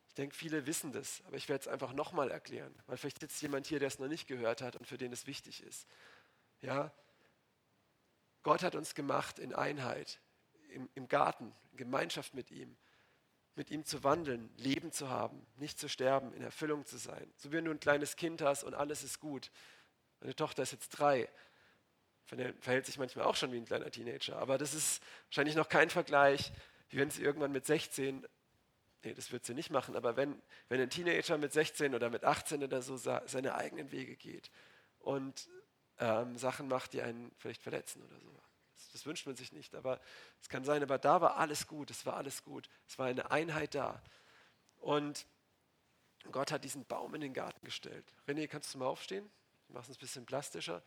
Ich 0.08 0.14
denke, 0.14 0.34
viele 0.34 0.66
wissen 0.66 0.92
das, 0.92 1.22
aber 1.26 1.36
ich 1.36 1.48
werde 1.48 1.62
es 1.62 1.68
einfach 1.68 1.92
nochmal 1.92 2.30
erklären, 2.30 2.74
weil 2.86 2.96
vielleicht 2.96 3.20
sitzt 3.20 3.42
jemand 3.42 3.66
hier, 3.66 3.78
der 3.78 3.88
es 3.88 3.98
noch 3.98 4.08
nicht 4.08 4.26
gehört 4.26 4.62
hat 4.62 4.76
und 4.76 4.86
für 4.86 4.96
den 4.96 5.12
es 5.12 5.26
wichtig 5.26 5.62
ist. 5.62 5.86
Ja, 6.60 6.92
Gott 8.42 8.62
hat 8.62 8.74
uns 8.74 8.94
gemacht 8.94 9.38
in 9.38 9.54
Einheit, 9.54 10.20
im, 10.70 10.88
im 10.94 11.08
Garten, 11.08 11.52
in 11.72 11.78
Gemeinschaft 11.78 12.34
mit 12.34 12.50
ihm, 12.50 12.76
mit 13.54 13.70
ihm 13.70 13.84
zu 13.84 14.04
wandeln, 14.04 14.50
Leben 14.56 14.92
zu 14.92 15.08
haben, 15.08 15.44
nicht 15.56 15.78
zu 15.78 15.88
sterben, 15.88 16.32
in 16.32 16.42
Erfüllung 16.42 16.86
zu 16.86 16.96
sein. 16.96 17.32
So 17.36 17.50
wie 17.52 17.60
du 17.60 17.70
ein 17.70 17.80
kleines 17.80 18.16
Kind 18.16 18.40
hast 18.40 18.62
und 18.62 18.74
alles 18.74 19.02
ist 19.02 19.20
gut. 19.20 19.50
Meine 20.20 20.34
Tochter 20.34 20.62
ist 20.62 20.72
jetzt 20.72 20.90
drei, 20.90 21.28
verhält 22.60 22.86
sich 22.86 22.98
manchmal 22.98 23.24
auch 23.24 23.36
schon 23.36 23.52
wie 23.52 23.56
ein 23.56 23.64
kleiner 23.64 23.90
Teenager, 23.90 24.36
aber 24.36 24.58
das 24.58 24.74
ist 24.74 25.02
wahrscheinlich 25.28 25.56
noch 25.56 25.68
kein 25.68 25.90
Vergleich 25.90 26.52
wie 26.90 26.98
wenn 26.98 27.10
sie 27.10 27.22
irgendwann 27.22 27.52
mit 27.52 27.66
16, 27.66 28.26
nee, 29.04 29.14
das 29.14 29.32
wird 29.32 29.44
sie 29.44 29.54
nicht 29.54 29.70
machen, 29.70 29.96
aber 29.96 30.16
wenn, 30.16 30.40
wenn 30.68 30.80
ein 30.80 30.90
Teenager 30.90 31.38
mit 31.38 31.52
16 31.52 31.94
oder 31.94 32.10
mit 32.10 32.24
18 32.24 32.62
oder 32.62 32.82
so 32.82 32.96
seine 32.96 33.54
eigenen 33.54 33.92
Wege 33.92 34.16
geht 34.16 34.50
und 35.00 35.48
ähm, 35.98 36.36
Sachen 36.36 36.68
macht, 36.68 36.92
die 36.92 37.02
einen 37.02 37.32
vielleicht 37.36 37.62
verletzen 37.62 38.02
oder 38.02 38.18
so. 38.20 38.34
Das, 38.98 39.06
wünscht 39.06 39.26
man 39.26 39.36
sich 39.36 39.52
nicht, 39.52 39.76
aber 39.76 40.00
es 40.40 40.48
kann 40.48 40.64
sein, 40.64 40.82
aber 40.82 40.98
da 40.98 41.20
war 41.20 41.36
alles 41.36 41.68
gut, 41.68 41.88
es 41.92 42.04
war 42.04 42.16
alles 42.16 42.42
gut, 42.42 42.68
es 42.88 42.98
war 42.98 43.06
eine 43.06 43.30
Einheit 43.30 43.76
da. 43.76 44.02
Und 44.78 45.24
Gott 46.32 46.50
hat 46.50 46.64
diesen 46.64 46.84
Baum 46.84 47.14
in 47.14 47.20
den 47.20 47.32
Garten 47.32 47.64
gestellt. 47.64 48.12
René, 48.26 48.48
kannst 48.48 48.74
du 48.74 48.78
mal 48.78 48.86
aufstehen? 48.86 49.30
Ich 49.68 49.74
mache 49.74 49.88
es 49.88 49.96
ein 49.96 50.00
bisschen 50.00 50.26
plastischer. 50.26 50.82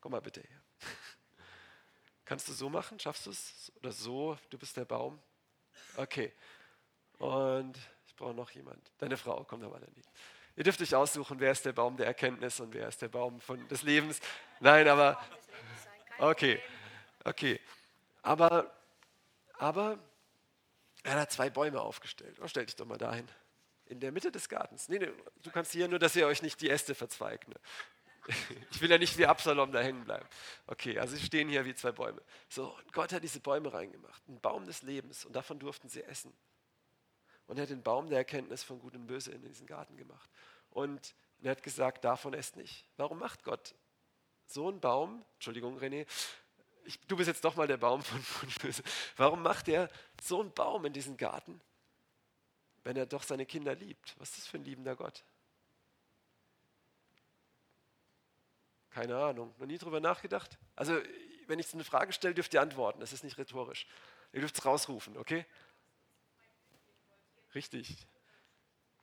Komm 0.00 0.10
mal 0.10 0.20
bitte 0.20 0.40
her. 0.40 0.62
Kannst 2.24 2.48
du 2.48 2.52
so 2.52 2.68
machen? 2.68 2.98
Schaffst 2.98 3.26
du 3.26 3.30
es? 3.30 3.70
Oder 3.76 3.92
so? 3.92 4.36
Du 4.50 4.58
bist 4.58 4.76
der 4.76 4.84
Baum? 4.84 5.22
Okay. 5.96 6.32
Und 7.18 7.78
ich 8.06 8.16
brauche 8.16 8.34
noch 8.34 8.50
jemand. 8.50 8.90
Deine 8.98 9.16
Frau, 9.16 9.44
kommt 9.44 9.62
aber 9.62 9.78
dann 9.78 9.92
nicht. 9.92 10.10
Ihr 10.56 10.64
dürft 10.64 10.80
euch 10.82 10.94
aussuchen, 10.94 11.38
wer 11.38 11.52
ist 11.52 11.64
der 11.64 11.72
Baum 11.72 11.96
der 11.96 12.06
Erkenntnis 12.06 12.58
und 12.58 12.74
wer 12.74 12.88
ist 12.88 13.00
der 13.00 13.08
Baum 13.08 13.40
von, 13.40 13.68
des 13.68 13.82
Lebens. 13.82 14.20
Nein, 14.58 14.88
aber 14.88 15.20
okay, 16.18 16.60
okay. 17.24 17.60
Aber, 18.22 18.72
aber 19.58 19.98
er 21.02 21.20
hat 21.20 21.32
zwei 21.32 21.50
Bäume 21.50 21.80
aufgestellt. 21.80 22.38
Oh, 22.42 22.48
stell 22.48 22.66
dich 22.66 22.76
doch 22.76 22.86
mal 22.86 22.98
dahin. 22.98 23.28
In 23.86 24.00
der 24.00 24.12
Mitte 24.12 24.32
des 24.32 24.48
Gartens. 24.48 24.88
Nee, 24.88 24.98
nee, 24.98 25.10
du 25.42 25.50
kannst 25.50 25.72
hier 25.72 25.88
nur, 25.88 25.98
dass 25.98 26.16
ihr 26.16 26.26
euch 26.26 26.40
nicht 26.40 26.60
die 26.60 26.70
Äste 26.70 26.94
verzweigt. 26.94 27.48
Ne? 27.48 27.56
Ich 28.70 28.80
will 28.80 28.90
ja 28.90 28.98
nicht 28.98 29.18
wie 29.18 29.26
Absalom 29.26 29.70
da 29.70 29.80
hängen 29.80 30.04
bleiben. 30.04 30.26
Okay, 30.66 30.98
also 30.98 31.14
sie 31.14 31.22
stehen 31.22 31.48
hier 31.48 31.64
wie 31.66 31.74
zwei 31.74 31.92
Bäume. 31.92 32.22
So, 32.48 32.74
und 32.74 32.92
Gott 32.92 33.12
hat 33.12 33.22
diese 33.22 33.40
Bäume 33.40 33.72
reingemacht, 33.72 34.22
einen 34.26 34.40
Baum 34.40 34.64
des 34.64 34.82
Lebens, 34.82 35.26
und 35.26 35.36
davon 35.36 35.58
durften 35.58 35.88
sie 35.88 36.02
essen. 36.02 36.32
Und 37.46 37.58
er 37.58 37.64
hat 37.64 37.70
den 37.70 37.82
Baum 37.82 38.08
der 38.08 38.18
Erkenntnis 38.18 38.62
von 38.62 38.78
Gut 38.78 38.94
und 38.94 39.06
Böse 39.06 39.30
in 39.32 39.42
diesen 39.42 39.66
Garten 39.66 39.96
gemacht. 39.96 40.30
Und 40.70 41.14
er 41.42 41.50
hat 41.50 41.62
gesagt, 41.62 42.04
davon 42.04 42.32
esst 42.32 42.56
nicht. 42.56 42.86
Warum 42.96 43.18
macht 43.18 43.44
Gott 43.44 43.74
so 44.46 44.68
einen 44.68 44.80
Baum? 44.80 45.24
Entschuldigung, 45.34 45.78
René, 45.78 46.06
ich, 46.84 47.00
du 47.06 47.16
bist 47.16 47.28
jetzt 47.28 47.44
doch 47.44 47.56
mal 47.56 47.66
der 47.66 47.76
Baum 47.76 48.02
von 48.02 48.18
Gut 48.18 48.42
und 48.42 48.62
Böse. 48.62 48.82
Warum 49.16 49.42
macht 49.42 49.68
er 49.68 49.90
so 50.20 50.40
einen 50.40 50.52
Baum 50.52 50.84
in 50.84 50.92
diesen 50.92 51.16
Garten, 51.16 51.60
wenn 52.82 52.96
er 52.96 53.06
doch 53.06 53.22
seine 53.22 53.46
Kinder 53.46 53.74
liebt? 53.74 54.14
Was 54.18 54.30
ist 54.30 54.38
das 54.38 54.46
für 54.46 54.58
ein 54.58 54.64
liebender 54.64 54.96
Gott? 54.96 55.24
Keine 58.90 59.16
Ahnung. 59.16 59.52
Noch 59.58 59.66
nie 59.66 59.78
drüber 59.78 60.00
nachgedacht? 60.00 60.56
Also, 60.76 60.96
wenn 61.46 61.58
ich 61.58 61.72
eine 61.74 61.84
Frage 61.84 62.12
stelle, 62.12 62.34
dürft 62.34 62.54
ihr 62.54 62.62
antworten. 62.62 63.00
Das 63.00 63.12
ist 63.12 63.24
nicht 63.24 63.38
rhetorisch. 63.38 63.86
Ihr 64.32 64.40
dürft 64.40 64.56
es 64.56 64.64
rausrufen, 64.64 65.16
okay? 65.16 65.44
Richtig. 67.54 68.06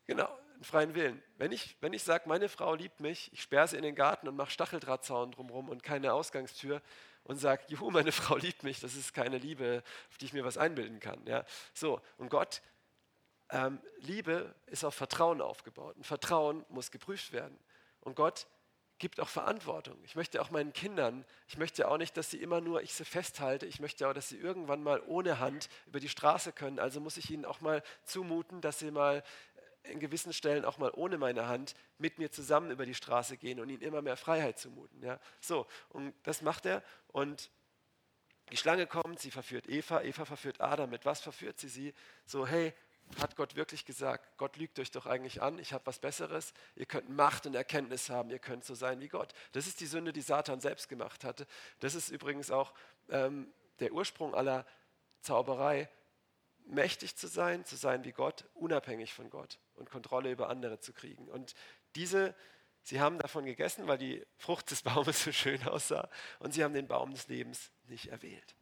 Genau, 0.05 0.29
einen 0.55 0.63
freien 0.63 0.95
Willen. 0.95 1.21
Wenn 1.37 1.51
ich, 1.51 1.75
wenn 1.81 1.93
ich 1.93 2.03
sage, 2.03 2.27
meine 2.27 2.49
Frau 2.49 2.75
liebt 2.75 2.99
mich, 2.99 3.31
ich 3.33 3.41
sperre 3.41 3.67
sie 3.67 3.77
in 3.77 3.83
den 3.83 3.95
Garten 3.95 4.27
und 4.27 4.35
mache 4.35 4.51
Stacheldrahtzaun 4.51 5.31
drumherum 5.31 5.69
und 5.69 5.83
keine 5.83 6.13
Ausgangstür 6.13 6.81
und 7.23 7.37
sage, 7.37 7.63
juhu, 7.67 7.91
meine 7.91 8.11
Frau 8.11 8.35
liebt 8.37 8.63
mich, 8.63 8.79
das 8.79 8.95
ist 8.95 9.13
keine 9.13 9.37
Liebe, 9.37 9.83
auf 10.09 10.17
die 10.17 10.25
ich 10.25 10.33
mir 10.33 10.43
was 10.43 10.57
einbilden 10.57 10.99
kann. 10.99 11.25
Ja? 11.25 11.45
So, 11.73 12.01
und 12.17 12.29
Gott, 12.29 12.61
ähm, 13.49 13.79
Liebe 13.97 14.55
ist 14.67 14.83
auf 14.83 14.95
Vertrauen 14.95 15.41
aufgebaut. 15.41 15.95
Und 15.97 16.05
Vertrauen 16.05 16.65
muss 16.69 16.91
geprüft 16.91 17.33
werden. 17.33 17.57
Und 17.99 18.15
Gott 18.15 18.47
gibt 18.97 19.19
auch 19.19 19.27
Verantwortung. 19.27 19.97
Ich 20.05 20.15
möchte 20.15 20.41
auch 20.41 20.51
meinen 20.51 20.73
Kindern, 20.73 21.25
ich 21.47 21.57
möchte 21.57 21.87
auch 21.87 21.97
nicht, 21.97 22.15
dass 22.17 22.29
sie 22.29 22.37
immer 22.37 22.61
nur 22.61 22.83
ich 22.83 22.93
sie 22.93 23.03
festhalte, 23.03 23.65
ich 23.65 23.79
möchte 23.79 24.07
auch, 24.07 24.13
dass 24.13 24.29
sie 24.29 24.37
irgendwann 24.37 24.83
mal 24.83 25.01
ohne 25.07 25.39
Hand 25.39 25.69
über 25.87 25.99
die 25.99 26.07
Straße 26.07 26.51
können. 26.51 26.77
Also 26.77 27.01
muss 27.01 27.17
ich 27.17 27.31
ihnen 27.31 27.43
auch 27.43 27.61
mal 27.61 27.81
zumuten, 28.03 28.61
dass 28.61 28.77
sie 28.77 28.91
mal 28.91 29.23
in 29.83 29.99
gewissen 29.99 30.33
Stellen 30.33 30.65
auch 30.65 30.77
mal 30.77 30.91
ohne 30.93 31.17
meine 31.17 31.47
Hand 31.47 31.75
mit 31.97 32.19
mir 32.19 32.31
zusammen 32.31 32.71
über 32.71 32.85
die 32.85 32.93
Straße 32.93 33.37
gehen 33.37 33.59
und 33.59 33.69
ihnen 33.69 33.81
immer 33.81 34.01
mehr 34.01 34.17
Freiheit 34.17 34.59
zumuten. 34.59 35.01
Ja? 35.03 35.19
So, 35.39 35.67
und 35.89 36.13
das 36.23 36.41
macht 36.41 36.65
er. 36.65 36.83
Und 37.07 37.49
die 38.51 38.57
Schlange 38.57 38.85
kommt, 38.85 39.19
sie 39.19 39.31
verführt 39.31 39.67
Eva, 39.67 40.01
Eva 40.01 40.25
verführt 40.25 40.61
Adam. 40.61 40.89
Mit 40.89 41.05
was 41.05 41.21
verführt 41.21 41.59
sie 41.59 41.69
sie? 41.69 41.93
So, 42.25 42.45
hey, 42.45 42.73
hat 43.19 43.35
Gott 43.35 43.55
wirklich 43.55 43.85
gesagt, 43.85 44.37
Gott 44.37 44.57
lügt 44.57 44.79
euch 44.79 44.91
doch 44.91 45.05
eigentlich 45.05 45.41
an, 45.41 45.59
ich 45.59 45.73
habe 45.73 45.85
was 45.85 45.99
Besseres, 45.99 46.53
ihr 46.75 46.85
könnt 46.85 47.09
Macht 47.09 47.45
und 47.45 47.55
Erkenntnis 47.55 48.09
haben, 48.09 48.29
ihr 48.29 48.39
könnt 48.39 48.63
so 48.63 48.75
sein 48.75 48.99
wie 49.01 49.09
Gott. 49.09 49.33
Das 49.51 49.67
ist 49.67 49.79
die 49.79 49.85
Sünde, 49.85 50.13
die 50.13 50.21
Satan 50.21 50.61
selbst 50.61 50.87
gemacht 50.87 51.23
hatte. 51.23 51.45
Das 51.79 51.95
ist 51.95 52.09
übrigens 52.09 52.51
auch 52.51 52.73
ähm, 53.09 53.51
der 53.79 53.91
Ursprung 53.91 54.33
aller 54.33 54.65
Zauberei, 55.21 55.89
mächtig 56.71 57.15
zu 57.15 57.27
sein, 57.27 57.65
zu 57.65 57.75
sein 57.75 58.03
wie 58.03 58.11
Gott, 58.11 58.45
unabhängig 58.53 59.13
von 59.13 59.29
Gott 59.29 59.59
und 59.75 59.89
Kontrolle 59.89 60.31
über 60.31 60.49
andere 60.49 60.79
zu 60.79 60.93
kriegen. 60.93 61.27
Und 61.27 61.53
diese, 61.95 62.33
sie 62.81 62.99
haben 62.99 63.19
davon 63.19 63.45
gegessen, 63.45 63.87
weil 63.87 63.97
die 63.97 64.25
Frucht 64.37 64.71
des 64.71 64.81
Baumes 64.81 65.23
so 65.23 65.31
schön 65.31 65.61
aussah 65.67 66.09
und 66.39 66.53
sie 66.53 66.63
haben 66.63 66.73
den 66.73 66.87
Baum 66.87 67.11
des 67.11 67.27
Lebens 67.27 67.71
nicht 67.87 68.07
erwählt. 68.07 68.55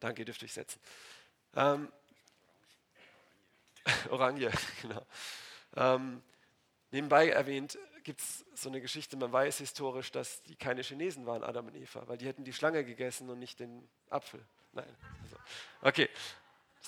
Danke, 0.00 0.22
ihr 0.22 0.24
dürft 0.26 0.42
euch 0.42 0.52
setzen. 0.52 0.80
Ähm, 1.54 1.90
Orange, 4.10 4.50
genau. 4.82 5.06
Ähm, 5.76 6.22
nebenbei 6.90 7.30
erwähnt 7.30 7.78
gibt 8.02 8.20
es 8.20 8.44
so 8.54 8.68
eine 8.68 8.80
Geschichte, 8.80 9.16
man 9.16 9.32
weiß 9.32 9.58
historisch, 9.58 10.10
dass 10.10 10.42
die 10.42 10.56
keine 10.56 10.82
Chinesen 10.82 11.24
waren, 11.24 11.44
Adam 11.44 11.68
und 11.68 11.76
Eva, 11.76 12.02
weil 12.08 12.18
die 12.18 12.26
hätten 12.26 12.42
die 12.42 12.52
Schlange 12.52 12.84
gegessen 12.84 13.30
und 13.30 13.38
nicht 13.38 13.60
den 13.60 13.88
Apfel. 14.10 14.44
Nein. 14.72 14.96
Also, 15.22 15.36
okay, 15.82 16.08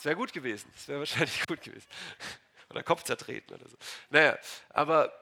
das 0.04 0.10
wäre 0.10 0.16
gut 0.16 0.34
gewesen. 0.34 0.70
Das 0.74 0.86
wäre 0.86 0.98
wahrscheinlich 0.98 1.46
gut 1.46 1.62
gewesen. 1.62 1.88
Oder 2.68 2.82
Kopf 2.82 3.04
zertreten 3.04 3.54
oder 3.54 3.66
so. 3.68 3.76
Naja, 4.10 4.38
aber 4.70 5.12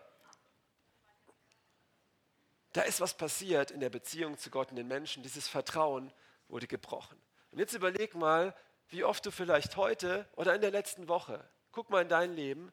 da 2.73 2.83
ist 2.83 3.01
was 3.01 3.17
passiert 3.17 3.71
in 3.71 3.79
der 3.81 3.91
Beziehung 3.91 4.39
zu 4.39 4.51
Gott 4.51 4.71
und 4.71 4.77
den 4.77 4.89
Menschen. 4.89 5.23
Dieses 5.23 5.47
Vertrauen 5.47 6.13
wurde 6.49 6.67
gebrochen. 6.67 7.17
Und 7.51 7.59
jetzt 7.59 7.75
überleg 7.75 8.15
mal, 8.15 8.57
wie 8.89 9.05
oft 9.05 9.25
du 9.27 9.31
vielleicht 9.31 9.77
heute 9.77 10.27
oder 10.35 10.55
in 10.55 10.61
der 10.61 10.71
letzten 10.71 11.07
Woche, 11.09 11.49
guck 11.71 11.91
mal 11.91 12.03
in 12.03 12.09
dein 12.09 12.35
Leben, 12.35 12.73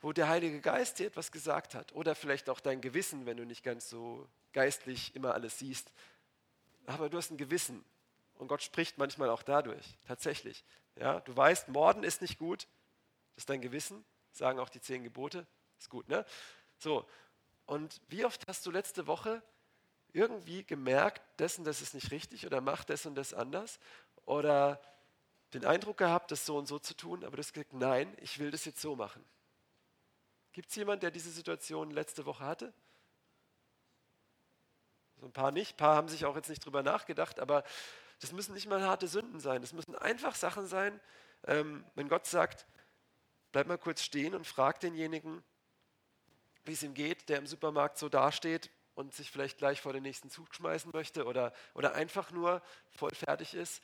wo 0.00 0.12
der 0.12 0.28
Heilige 0.28 0.60
Geist 0.60 0.98
dir 0.98 1.06
etwas 1.06 1.30
gesagt 1.30 1.74
hat. 1.74 1.92
Oder 1.92 2.14
vielleicht 2.16 2.48
auch 2.48 2.60
dein 2.60 2.80
Gewissen, 2.80 3.24
wenn 3.26 3.36
du 3.36 3.44
nicht 3.44 3.62
ganz 3.62 3.88
so 3.88 4.28
geistlich 4.52 5.14
immer 5.14 5.34
alles 5.34 5.58
siehst. 5.58 5.92
Aber 6.86 7.08
du 7.08 7.18
hast 7.18 7.30
ein 7.30 7.36
Gewissen. 7.36 7.84
Und 8.36 8.48
Gott 8.48 8.62
spricht 8.62 8.98
manchmal 8.98 9.30
auch 9.30 9.42
dadurch, 9.42 9.98
tatsächlich. 10.06 10.64
Ja, 10.96 11.20
du 11.20 11.36
weißt, 11.36 11.68
Morden 11.68 12.04
ist 12.04 12.22
nicht 12.22 12.38
gut. 12.38 12.68
Das 13.34 13.42
ist 13.42 13.50
dein 13.50 13.60
Gewissen, 13.60 14.04
sagen 14.32 14.58
auch 14.58 14.68
die 14.68 14.80
zehn 14.80 15.02
Gebote. 15.02 15.46
Ist 15.78 15.90
gut, 15.90 16.08
ne? 16.08 16.24
So. 16.78 17.06
Und 17.66 18.00
wie 18.08 18.24
oft 18.24 18.46
hast 18.48 18.64
du 18.64 18.70
letzte 18.70 19.06
Woche 19.06 19.42
irgendwie 20.12 20.64
gemerkt, 20.64 21.22
dessen, 21.38 21.64
das 21.64 21.82
ist 21.82 21.94
nicht 21.94 22.10
richtig 22.10 22.46
oder 22.46 22.60
macht 22.60 22.88
das 22.90 23.04
und 23.06 23.14
das 23.14 23.34
anders? 23.34 23.78
Oder 24.24 24.80
den 25.52 25.64
Eindruck 25.64 25.98
gehabt, 25.98 26.30
das 26.30 26.46
so 26.46 26.56
und 26.56 26.66
so 26.66 26.78
zu 26.78 26.94
tun, 26.94 27.24
aber 27.24 27.36
du 27.36 27.40
hast 27.42 27.52
gesagt, 27.52 27.72
nein, 27.72 28.14
ich 28.20 28.38
will 28.38 28.50
das 28.50 28.64
jetzt 28.64 28.80
so 28.80 28.96
machen. 28.96 29.24
Gibt 30.52 30.70
es 30.70 30.76
jemanden, 30.76 31.00
der 31.00 31.10
diese 31.10 31.30
Situation 31.30 31.90
letzte 31.90 32.24
Woche 32.24 32.44
hatte? 32.44 32.72
So 35.20 35.26
ein 35.26 35.32
paar 35.32 35.50
nicht, 35.50 35.74
ein 35.74 35.76
paar 35.76 35.96
haben 35.96 36.08
sich 36.08 36.24
auch 36.24 36.36
jetzt 36.36 36.48
nicht 36.48 36.64
drüber 36.64 36.82
nachgedacht, 36.82 37.40
aber 37.40 37.64
das 38.20 38.32
müssen 38.32 38.54
nicht 38.54 38.68
mal 38.68 38.82
harte 38.82 39.08
Sünden 39.08 39.40
sein. 39.40 39.60
Das 39.60 39.72
müssen 39.72 39.94
einfach 39.94 40.34
Sachen 40.34 40.66
sein, 40.66 41.00
ähm, 41.44 41.84
wenn 41.94 42.08
Gott 42.08 42.26
sagt, 42.26 42.66
bleib 43.52 43.66
mal 43.66 43.78
kurz 43.78 44.02
stehen 44.02 44.34
und 44.34 44.46
frag 44.46 44.80
denjenigen, 44.80 45.42
wie 46.64 46.72
es 46.72 46.82
ihm 46.82 46.94
geht, 46.94 47.28
der 47.28 47.38
im 47.38 47.46
Supermarkt 47.46 47.98
so 47.98 48.08
dasteht 48.08 48.70
und 48.94 49.14
sich 49.14 49.30
vielleicht 49.30 49.58
gleich 49.58 49.80
vor 49.80 49.92
den 49.92 50.02
nächsten 50.02 50.30
Zug 50.30 50.54
schmeißen 50.54 50.90
möchte 50.92 51.26
oder, 51.26 51.52
oder 51.74 51.94
einfach 51.94 52.30
nur 52.30 52.62
voll 52.90 53.14
fertig 53.14 53.54
ist. 53.54 53.82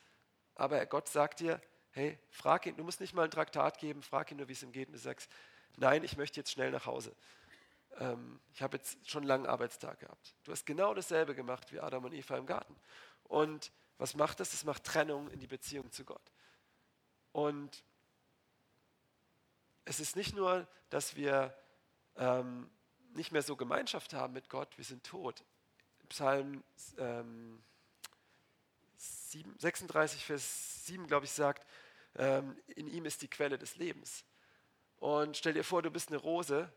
Aber 0.55 0.85
Gott 0.85 1.07
sagt 1.07 1.39
dir, 1.39 1.61
hey, 1.91 2.19
frag 2.29 2.65
ihn, 2.65 2.75
du 2.75 2.83
musst 2.83 2.99
nicht 2.99 3.13
mal 3.13 3.23
ein 3.23 3.31
Traktat 3.31 3.77
geben, 3.77 4.01
frag 4.01 4.31
ihn 4.31 4.37
nur, 4.37 4.47
wie 4.47 4.53
es 4.53 4.63
ihm 4.63 4.71
geht. 4.71 4.87
Und 4.87 4.93
du 4.93 4.99
sagst, 4.99 5.31
nein, 5.77 6.03
ich 6.03 6.17
möchte 6.17 6.39
jetzt 6.39 6.51
schnell 6.51 6.71
nach 6.71 6.85
Hause. 6.85 7.15
Ähm, 7.99 8.39
ich 8.53 8.61
habe 8.61 8.77
jetzt 8.77 9.09
schon 9.09 9.21
einen 9.21 9.27
langen 9.27 9.45
Arbeitstag 9.45 9.99
gehabt. 9.99 10.35
Du 10.43 10.51
hast 10.51 10.65
genau 10.65 10.93
dasselbe 10.93 11.35
gemacht 11.35 11.71
wie 11.71 11.79
Adam 11.79 12.05
und 12.05 12.13
Eva 12.13 12.37
im 12.37 12.45
Garten. 12.45 12.75
Und 13.23 13.71
was 13.97 14.15
macht 14.15 14.39
das? 14.39 14.53
Es 14.53 14.63
macht 14.63 14.83
Trennung 14.83 15.29
in 15.29 15.39
die 15.39 15.47
Beziehung 15.47 15.91
zu 15.91 16.03
Gott. 16.03 16.31
Und 17.31 17.83
es 19.85 19.99
ist 19.99 20.15
nicht 20.15 20.35
nur, 20.35 20.67
dass 20.89 21.15
wir 21.15 21.55
ähm, 22.15 22.69
nicht 23.13 23.31
mehr 23.31 23.41
so 23.41 23.55
Gemeinschaft 23.55 24.13
haben 24.13 24.33
mit 24.33 24.49
Gott, 24.49 24.77
wir 24.77 24.85
sind 24.85 25.03
tot. 25.03 25.43
Psalm 26.09 26.63
ähm, 26.97 27.63
7, 28.97 29.57
36, 29.57 30.25
Vers 30.25 30.85
7, 30.85 31.07
glaube 31.07 31.25
ich, 31.25 31.31
sagt, 31.31 31.67
ähm, 32.15 32.57
in 32.67 32.87
ihm 32.87 33.05
ist 33.05 33.21
die 33.21 33.27
Quelle 33.27 33.57
des 33.57 33.75
Lebens. 33.77 34.25
Und 34.97 35.37
stell 35.37 35.53
dir 35.53 35.63
vor, 35.63 35.81
du 35.81 35.91
bist 35.91 36.09
eine 36.09 36.17
Rose 36.17 36.71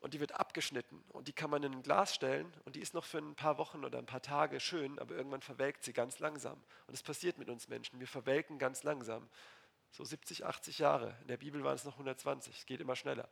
und 0.00 0.14
die 0.14 0.20
wird 0.20 0.32
abgeschnitten 0.32 1.02
und 1.08 1.28
die 1.28 1.32
kann 1.32 1.50
man 1.50 1.62
in 1.62 1.72
ein 1.72 1.82
Glas 1.82 2.14
stellen 2.14 2.52
und 2.64 2.76
die 2.76 2.80
ist 2.80 2.94
noch 2.94 3.04
für 3.04 3.18
ein 3.18 3.34
paar 3.34 3.58
Wochen 3.58 3.84
oder 3.84 3.98
ein 3.98 4.06
paar 4.06 4.22
Tage 4.22 4.60
schön, 4.60 4.98
aber 4.98 5.14
irgendwann 5.14 5.42
verwelkt 5.42 5.84
sie 5.84 5.92
ganz 5.92 6.18
langsam. 6.20 6.54
Und 6.86 6.92
das 6.92 7.02
passiert 7.02 7.38
mit 7.38 7.48
uns 7.48 7.68
Menschen. 7.68 7.98
Wir 7.98 8.06
verwelken 8.06 8.58
ganz 8.58 8.84
langsam. 8.84 9.28
So 9.90 10.04
70, 10.04 10.44
80 10.44 10.78
Jahre. 10.78 11.16
In 11.22 11.28
der 11.28 11.38
Bibel 11.38 11.64
waren 11.64 11.74
es 11.74 11.84
noch 11.84 11.94
120. 11.94 12.58
Es 12.58 12.66
geht 12.66 12.80
immer 12.80 12.94
schneller. 12.94 13.28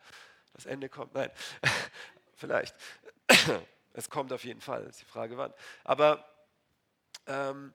Das 0.55 0.67
Ende 0.67 0.89
kommt. 0.89 1.15
Nein, 1.15 1.31
vielleicht. 2.35 2.75
es 3.93 4.11
kommt 4.11 4.33
auf 4.33 4.45
jeden 4.45 4.61
Fall. 4.61 4.85
Ist 4.85 5.01
die 5.01 5.05
Frage 5.05 5.37
wann. 5.37 5.53
Aber 5.85 6.25
ähm, 7.27 7.75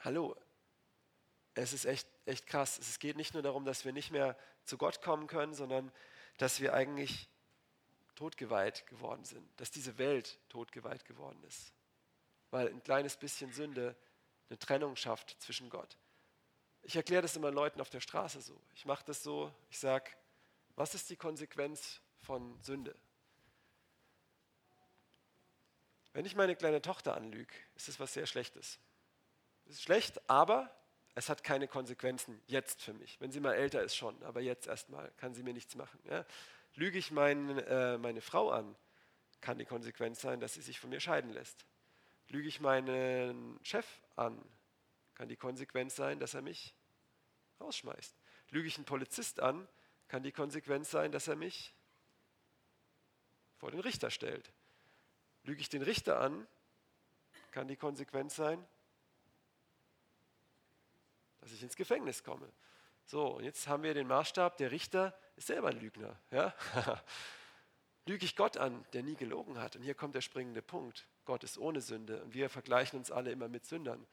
hallo, 0.00 0.36
es 1.54 1.72
ist 1.72 1.84
echt, 1.84 2.08
echt 2.24 2.46
krass. 2.46 2.78
Es 2.78 2.98
geht 2.98 3.16
nicht 3.16 3.34
nur 3.34 3.42
darum, 3.42 3.64
dass 3.64 3.84
wir 3.84 3.92
nicht 3.92 4.10
mehr 4.10 4.36
zu 4.64 4.78
Gott 4.78 5.02
kommen 5.02 5.26
können, 5.26 5.54
sondern 5.54 5.92
dass 6.38 6.60
wir 6.60 6.74
eigentlich 6.74 7.28
totgeweiht 8.14 8.86
geworden 8.86 9.24
sind, 9.24 9.48
dass 9.58 9.70
diese 9.70 9.98
Welt 9.98 10.38
totgeweiht 10.48 11.04
geworden 11.04 11.42
ist, 11.44 11.72
weil 12.50 12.68
ein 12.68 12.82
kleines 12.82 13.16
bisschen 13.16 13.52
Sünde 13.52 13.96
eine 14.48 14.58
Trennung 14.58 14.96
schafft 14.96 15.40
zwischen 15.40 15.70
Gott. 15.70 15.96
Ich 16.82 16.96
erkläre 16.96 17.22
das 17.22 17.36
immer 17.36 17.50
Leuten 17.50 17.80
auf 17.80 17.90
der 17.90 18.00
Straße 18.00 18.40
so. 18.40 18.60
Ich 18.74 18.84
mache 18.84 19.04
das 19.04 19.22
so, 19.22 19.52
ich 19.70 19.78
sage, 19.78 20.10
was 20.74 20.94
ist 20.94 21.10
die 21.10 21.16
Konsequenz 21.16 22.00
von 22.20 22.60
Sünde? 22.62 22.94
Wenn 26.12 26.26
ich 26.26 26.36
meine 26.36 26.56
kleine 26.56 26.82
Tochter 26.82 27.14
anlüge, 27.14 27.54
ist 27.74 27.88
es 27.88 27.98
was 27.98 28.12
sehr 28.12 28.26
Schlechtes. 28.26 28.78
Es 29.66 29.74
ist 29.74 29.82
schlecht, 29.82 30.28
aber 30.28 30.74
es 31.14 31.28
hat 31.28 31.44
keine 31.44 31.68
Konsequenzen 31.68 32.40
jetzt 32.46 32.82
für 32.82 32.94
mich. 32.94 33.20
Wenn 33.20 33.32
sie 33.32 33.40
mal 33.40 33.54
älter 33.54 33.82
ist 33.82 33.96
schon, 33.96 34.22
aber 34.22 34.40
jetzt 34.40 34.66
erstmal 34.66 35.10
kann 35.18 35.34
sie 35.34 35.42
mir 35.42 35.52
nichts 35.52 35.74
machen. 35.74 35.98
Ja? 36.04 36.24
Lüge 36.74 36.98
ich 36.98 37.10
mein, 37.10 37.58
äh, 37.58 37.98
meine 37.98 38.22
Frau 38.22 38.50
an, 38.50 38.74
kann 39.40 39.58
die 39.58 39.64
Konsequenz 39.64 40.20
sein, 40.20 40.40
dass 40.40 40.54
sie 40.54 40.62
sich 40.62 40.80
von 40.80 40.90
mir 40.90 41.00
scheiden 41.00 41.32
lässt. 41.32 41.66
Lüge 42.28 42.48
ich 42.48 42.60
meinen 42.60 43.58
Chef 43.62 43.86
an, 44.16 44.40
kann 45.14 45.28
die 45.28 45.36
Konsequenz 45.36 45.96
sein, 45.96 46.18
dass 46.18 46.34
er 46.34 46.42
mich 46.42 46.74
rausschmeißt. 47.60 48.16
Lüge 48.50 48.68
ich 48.68 48.76
einen 48.76 48.86
Polizist 48.86 49.40
an, 49.40 49.68
kann 50.08 50.22
die 50.22 50.32
Konsequenz 50.32 50.90
sein, 50.90 51.12
dass 51.12 51.28
er 51.28 51.36
mich 51.36 51.74
vor 53.58 53.70
den 53.70 53.80
Richter 53.80 54.10
stellt. 54.10 54.52
Lüge 55.44 55.60
ich 55.60 55.68
den 55.68 55.82
Richter 55.82 56.20
an, 56.20 56.46
kann 57.50 57.68
die 57.68 57.76
Konsequenz 57.76 58.36
sein, 58.36 58.64
dass 61.42 61.52
ich 61.52 61.62
ins 61.62 61.76
Gefängnis 61.76 62.22
komme. 62.22 62.48
So, 63.04 63.26
und 63.36 63.44
jetzt 63.44 63.66
haben 63.66 63.82
wir 63.82 63.94
den 63.94 64.06
Maßstab, 64.06 64.56
der 64.56 64.70
Richter 64.70 65.14
ist 65.36 65.48
selber 65.48 65.68
ein 65.68 65.80
Lügner. 65.80 66.18
Ja? 66.30 66.54
Lüge 68.06 68.24
ich 68.24 68.36
Gott 68.36 68.56
an, 68.56 68.84
der 68.92 69.02
nie 69.02 69.16
gelogen 69.16 69.58
hat? 69.58 69.76
Und 69.76 69.82
hier 69.82 69.94
kommt 69.94 70.14
der 70.14 70.20
springende 70.20 70.62
Punkt. 70.62 71.06
Gott 71.24 71.44
ist 71.44 71.58
ohne 71.58 71.80
Sünde 71.80 72.22
und 72.22 72.32
wir 72.32 72.48
vergleichen 72.48 72.98
uns 72.98 73.10
alle 73.10 73.30
immer 73.30 73.48
mit 73.48 73.66
Sündern. 73.66 74.06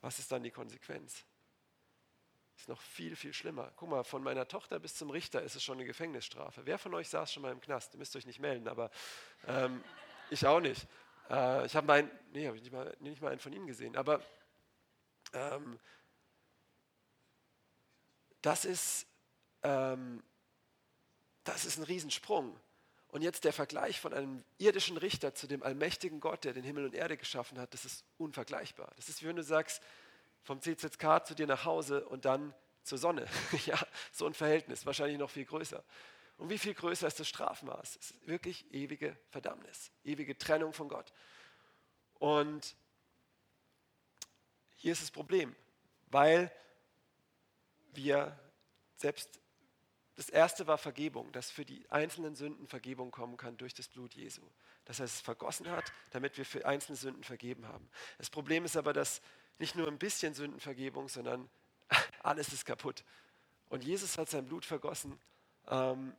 Was 0.00 0.18
ist 0.18 0.32
dann 0.32 0.42
die 0.42 0.50
Konsequenz? 0.50 1.24
Ist 2.56 2.68
noch 2.68 2.80
viel, 2.80 3.14
viel 3.16 3.34
schlimmer. 3.34 3.70
Guck 3.76 3.90
mal, 3.90 4.04
von 4.04 4.22
meiner 4.22 4.48
Tochter 4.48 4.78
bis 4.78 4.96
zum 4.96 5.10
Richter 5.10 5.42
ist 5.42 5.56
es 5.56 5.62
schon 5.62 5.78
eine 5.78 5.84
Gefängnisstrafe. 5.84 6.62
Wer 6.64 6.78
von 6.78 6.94
euch 6.94 7.08
saß 7.08 7.32
schon 7.32 7.42
mal 7.42 7.52
im 7.52 7.60
Knast? 7.60 7.94
Ihr 7.94 7.98
müsst 7.98 8.16
euch 8.16 8.26
nicht 8.26 8.40
melden, 8.40 8.66
aber 8.66 8.90
ähm, 9.46 9.84
ich 10.30 10.46
auch 10.46 10.60
nicht. 10.60 10.86
Äh, 11.30 11.66
ich 11.66 11.76
habe 11.76 11.86
meinen, 11.86 12.10
nee, 12.32 12.46
habe 12.46 12.56
ich 12.56 12.62
nicht 12.62 13.00
nicht 13.00 13.22
mal 13.22 13.30
einen 13.30 13.40
von 13.40 13.52
Ihnen 13.52 13.66
gesehen, 13.66 13.96
aber 13.96 14.22
ähm, 15.32 15.78
das, 18.42 18.64
ist, 18.64 19.06
ähm, 19.62 20.22
das 21.44 21.64
ist 21.64 21.78
ein 21.78 21.84
Riesensprung. 21.84 22.58
Und 23.08 23.22
jetzt 23.22 23.44
der 23.44 23.54
Vergleich 23.54 24.00
von 24.00 24.12
einem 24.12 24.44
irdischen 24.58 24.98
Richter 24.98 25.34
zu 25.34 25.46
dem 25.46 25.62
allmächtigen 25.62 26.20
Gott, 26.20 26.44
der 26.44 26.52
den 26.52 26.62
Himmel 26.62 26.84
und 26.84 26.94
Erde 26.94 27.16
geschaffen 27.16 27.58
hat, 27.58 27.72
das 27.72 27.86
ist 27.86 28.04
unvergleichbar. 28.18 28.92
Das 28.96 29.08
ist 29.08 29.22
wie 29.22 29.28
wenn 29.28 29.36
du 29.36 29.42
sagst, 29.42 29.82
vom 30.42 30.60
CZK 30.60 31.26
zu 31.26 31.34
dir 31.34 31.46
nach 31.46 31.64
Hause 31.64 32.06
und 32.06 32.26
dann 32.26 32.54
zur 32.82 32.98
Sonne. 32.98 33.26
ja, 33.66 33.78
so 34.12 34.26
ein 34.26 34.34
Verhältnis, 34.34 34.84
wahrscheinlich 34.84 35.18
noch 35.18 35.30
viel 35.30 35.46
größer. 35.46 35.82
Und 36.36 36.50
wie 36.50 36.58
viel 36.58 36.74
größer 36.74 37.06
ist 37.06 37.18
das 37.18 37.28
Strafmaß? 37.28 37.96
Es 37.96 38.10
ist 38.10 38.26
wirklich 38.26 38.72
ewige 38.72 39.16
Verdammnis, 39.30 39.90
ewige 40.04 40.36
Trennung 40.38 40.72
von 40.72 40.88
Gott. 40.88 41.12
Und 42.18 42.76
hier 44.78 44.92
ist 44.92 45.02
das 45.02 45.10
Problem, 45.10 45.54
weil 46.06 46.52
wir 47.92 48.38
selbst, 48.94 49.40
das 50.14 50.28
erste 50.28 50.68
war 50.68 50.78
Vergebung, 50.78 51.32
dass 51.32 51.50
für 51.50 51.64
die 51.64 51.84
einzelnen 51.90 52.36
Sünden 52.36 52.68
Vergebung 52.68 53.10
kommen 53.10 53.36
kann 53.36 53.56
durch 53.56 53.74
das 53.74 53.88
Blut 53.88 54.14
Jesu. 54.14 54.42
Dass 54.84 55.00
er 55.00 55.06
es 55.06 55.20
vergossen 55.20 55.68
hat, 55.68 55.92
damit 56.10 56.38
wir 56.38 56.44
für 56.44 56.64
einzelne 56.64 56.96
Sünden 56.96 57.24
vergeben 57.24 57.66
haben. 57.66 57.90
Das 58.18 58.30
Problem 58.30 58.64
ist 58.64 58.76
aber, 58.76 58.92
dass 58.92 59.20
nicht 59.58 59.74
nur 59.74 59.88
ein 59.88 59.98
bisschen 59.98 60.32
Sündenvergebung, 60.32 61.08
sondern 61.08 61.50
alles 62.22 62.52
ist 62.52 62.64
kaputt. 62.64 63.04
Und 63.68 63.82
Jesus 63.82 64.16
hat 64.16 64.30
sein 64.30 64.46
Blut 64.46 64.64
vergossen 64.64 65.18
ähm, 65.66 66.14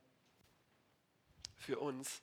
für 1.55 1.79
uns. 1.79 2.21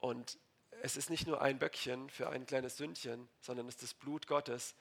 Und 0.00 0.38
es 0.82 0.96
ist 0.96 1.08
nicht 1.08 1.28
nur 1.28 1.40
ein 1.40 1.60
Böckchen 1.60 2.10
für 2.10 2.30
ein 2.30 2.46
kleines 2.46 2.76
Sündchen, 2.76 3.28
sondern 3.40 3.68
es 3.68 3.76
ist 3.76 3.84
das 3.84 3.94
Blut 3.94 4.26
Gottes 4.26 4.74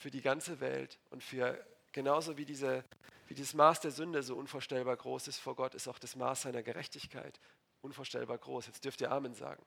für 0.00 0.10
die 0.10 0.22
ganze 0.22 0.60
Welt 0.60 0.98
und 1.10 1.22
für 1.22 1.62
genauso 1.92 2.38
wie, 2.38 2.46
diese, 2.46 2.82
wie 3.28 3.34
dieses 3.34 3.52
Maß 3.52 3.80
der 3.80 3.90
Sünde 3.90 4.22
so 4.22 4.34
unvorstellbar 4.34 4.96
groß 4.96 5.28
ist 5.28 5.38
vor 5.38 5.54
Gott, 5.54 5.74
ist 5.74 5.88
auch 5.88 5.98
das 5.98 6.16
Maß 6.16 6.42
seiner 6.42 6.62
Gerechtigkeit 6.62 7.38
unvorstellbar 7.82 8.38
groß. 8.38 8.66
Jetzt 8.66 8.82
dürft 8.82 9.02
ihr 9.02 9.12
Amen 9.12 9.34
sagen. 9.34 9.62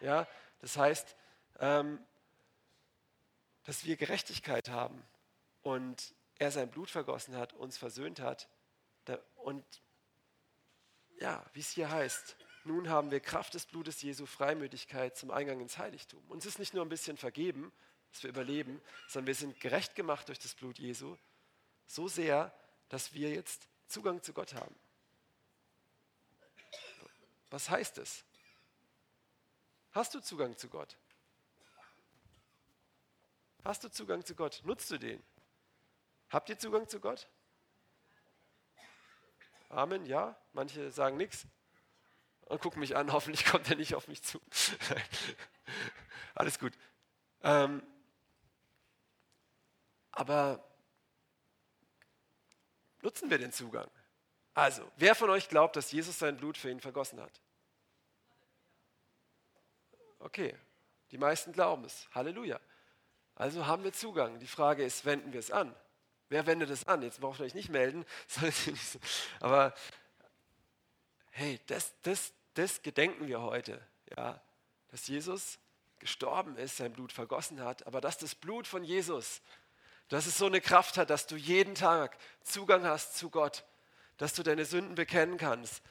Ja, 0.00 0.26
das 0.60 0.78
heißt, 0.78 1.14
ähm, 1.58 1.98
dass 3.64 3.84
wir 3.84 3.98
Gerechtigkeit 3.98 4.70
haben 4.70 5.02
und 5.62 6.14
er 6.38 6.50
sein 6.50 6.70
Blut 6.70 6.88
vergossen 6.88 7.36
hat, 7.36 7.52
uns 7.52 7.76
versöhnt 7.76 8.18
hat 8.18 8.48
und 9.36 9.64
ja, 11.20 11.44
wie 11.52 11.60
es 11.60 11.70
hier 11.70 11.90
heißt, 11.90 12.36
nun 12.64 12.88
haben 12.88 13.10
wir 13.10 13.20
Kraft 13.20 13.52
des 13.54 13.66
Blutes 13.66 14.00
Jesu 14.00 14.24
Freimütigkeit 14.24 15.16
zum 15.16 15.30
Eingang 15.30 15.60
ins 15.60 15.76
Heiligtum. 15.76 16.22
Uns 16.28 16.46
ist 16.46 16.58
nicht 16.58 16.72
nur 16.72 16.84
ein 16.84 16.88
bisschen 16.88 17.16
vergeben, 17.18 17.72
dass 18.16 18.22
wir 18.22 18.30
überleben, 18.30 18.80
sondern 19.08 19.26
wir 19.26 19.34
sind 19.34 19.60
gerecht 19.60 19.94
gemacht 19.94 20.28
durch 20.28 20.38
das 20.38 20.54
Blut 20.54 20.78
Jesu, 20.78 21.18
so 21.86 22.08
sehr, 22.08 22.50
dass 22.88 23.12
wir 23.12 23.30
jetzt 23.30 23.68
Zugang 23.88 24.22
zu 24.22 24.32
Gott 24.32 24.54
haben. 24.54 24.74
Was 27.50 27.68
heißt 27.68 27.98
es? 27.98 28.24
Hast 29.92 30.14
du 30.14 30.20
Zugang 30.20 30.56
zu 30.56 30.68
Gott? 30.70 30.96
Hast 33.62 33.84
du 33.84 33.90
Zugang 33.90 34.24
zu 34.24 34.34
Gott? 34.34 34.62
Nutzt 34.64 34.90
du 34.90 34.96
den? 34.96 35.22
Habt 36.30 36.48
ihr 36.48 36.58
Zugang 36.58 36.88
zu 36.88 37.00
Gott? 37.00 37.28
Amen, 39.68 40.06
ja. 40.06 40.40
Manche 40.54 40.90
sagen 40.90 41.18
nichts 41.18 41.46
und 42.46 42.62
gucken 42.62 42.80
mich 42.80 42.96
an. 42.96 43.12
Hoffentlich 43.12 43.44
kommt 43.44 43.68
er 43.68 43.76
nicht 43.76 43.94
auf 43.94 44.08
mich 44.08 44.22
zu. 44.22 44.40
Alles 46.34 46.58
gut. 46.58 46.72
Ähm, 47.42 47.82
aber 50.16 50.64
nutzen 53.02 53.30
wir 53.30 53.38
den 53.38 53.52
Zugang? 53.52 53.88
Also, 54.54 54.90
wer 54.96 55.14
von 55.14 55.28
euch 55.28 55.48
glaubt, 55.48 55.76
dass 55.76 55.92
Jesus 55.92 56.18
sein 56.18 56.38
Blut 56.38 56.56
für 56.56 56.70
ihn 56.70 56.80
vergossen 56.80 57.20
hat? 57.20 57.40
Okay, 60.18 60.56
die 61.10 61.18
meisten 61.18 61.52
glauben 61.52 61.84
es. 61.84 62.08
Halleluja. 62.14 62.58
Also 63.34 63.66
haben 63.66 63.84
wir 63.84 63.92
Zugang. 63.92 64.38
Die 64.40 64.46
Frage 64.46 64.84
ist, 64.84 65.04
wenden 65.04 65.34
wir 65.34 65.40
es 65.40 65.50
an? 65.50 65.76
Wer 66.30 66.46
wendet 66.46 66.70
es 66.70 66.88
an? 66.88 67.02
Jetzt 67.02 67.20
braucht 67.20 67.38
ihr 67.38 67.44
euch 67.44 67.54
nicht 67.54 67.68
melden. 67.68 68.06
Aber 69.40 69.74
hey, 71.30 71.60
das, 71.66 71.94
das, 72.00 72.32
das 72.54 72.80
gedenken 72.80 73.26
wir 73.26 73.42
heute. 73.42 73.86
Ja, 74.16 74.40
dass 74.88 75.06
Jesus 75.06 75.58
gestorben 75.98 76.56
ist, 76.56 76.78
sein 76.78 76.92
Blut 76.92 77.12
vergossen 77.12 77.62
hat, 77.62 77.86
aber 77.86 78.00
dass 78.00 78.18
das 78.18 78.34
Blut 78.34 78.66
von 78.66 78.84
Jesus, 78.84 79.40
dass 80.08 80.26
es 80.26 80.38
so 80.38 80.46
eine 80.46 80.60
Kraft 80.60 80.96
hat, 80.96 81.10
dass 81.10 81.26
du 81.26 81.36
jeden 81.36 81.74
Tag 81.74 82.16
Zugang 82.42 82.84
hast 82.84 83.16
zu 83.16 83.30
Gott, 83.30 83.64
dass 84.16 84.34
du 84.34 84.42
deine 84.42 84.64
Sünden 84.64 84.94
bekennen 84.94 85.36
kannst. 85.36 85.82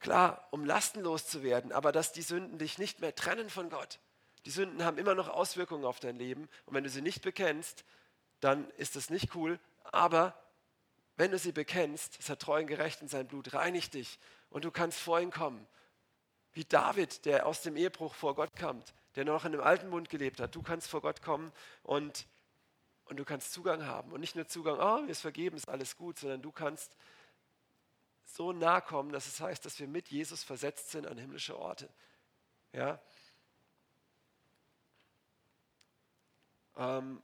Klar, 0.00 0.46
um 0.50 0.64
lastenlos 0.64 1.26
zu 1.26 1.42
werden, 1.42 1.72
aber 1.72 1.92
dass 1.92 2.12
die 2.12 2.22
Sünden 2.22 2.58
dich 2.58 2.78
nicht 2.78 3.00
mehr 3.00 3.14
trennen 3.14 3.50
von 3.50 3.68
Gott. 3.68 3.98
Die 4.44 4.50
Sünden 4.50 4.84
haben 4.84 4.98
immer 4.98 5.14
noch 5.14 5.28
Auswirkungen 5.28 5.84
auf 5.84 6.00
dein 6.00 6.16
Leben 6.16 6.48
und 6.64 6.74
wenn 6.74 6.84
du 6.84 6.90
sie 6.90 7.02
nicht 7.02 7.22
bekennst, 7.22 7.84
dann 8.40 8.70
ist 8.72 8.96
das 8.96 9.10
nicht 9.10 9.34
cool. 9.34 9.58
Aber 9.84 10.40
wenn 11.16 11.32
du 11.32 11.38
sie 11.38 11.52
bekennst, 11.52 12.16
ist 12.18 12.28
er 12.28 12.38
treu 12.38 12.60
und 12.60 12.68
gerecht 12.68 13.02
und 13.02 13.08
sein 13.08 13.26
Blut 13.26 13.52
reinigt 13.52 13.94
dich 13.94 14.18
und 14.50 14.64
du 14.64 14.70
kannst 14.70 15.00
vor 15.00 15.20
ihn 15.20 15.32
kommen. 15.32 15.66
Wie 16.52 16.64
David, 16.64 17.24
der 17.24 17.46
aus 17.46 17.62
dem 17.62 17.76
Ehebruch 17.76 18.14
vor 18.14 18.34
Gott 18.36 18.56
kommt, 18.58 18.94
der 19.16 19.24
noch 19.24 19.44
in 19.44 19.52
dem 19.52 19.60
alten 19.60 19.90
Bund 19.90 20.08
gelebt 20.08 20.40
hat. 20.40 20.54
Du 20.54 20.62
kannst 20.62 20.88
vor 20.88 21.00
Gott 21.02 21.22
kommen 21.22 21.52
und, 21.82 22.26
und 23.08 23.16
du 23.16 23.24
kannst 23.24 23.52
Zugang 23.52 23.86
haben. 23.86 24.12
Und 24.12 24.20
nicht 24.20 24.36
nur 24.36 24.46
Zugang, 24.46 24.78
oh, 24.78 25.02
mir 25.02 25.10
ist 25.10 25.20
vergeben, 25.20 25.56
ist 25.56 25.68
alles 25.68 25.96
gut, 25.96 26.18
sondern 26.18 26.42
du 26.42 26.52
kannst 26.52 26.96
so 28.24 28.52
nah 28.52 28.80
kommen, 28.80 29.10
dass 29.10 29.26
es 29.26 29.40
heißt, 29.40 29.64
dass 29.64 29.80
wir 29.80 29.88
mit 29.88 30.08
Jesus 30.08 30.44
versetzt 30.44 30.90
sind 30.90 31.06
an 31.06 31.16
himmlische 31.16 31.58
Orte. 31.58 31.88
Ja? 32.72 33.00
Ähm, 36.76 37.22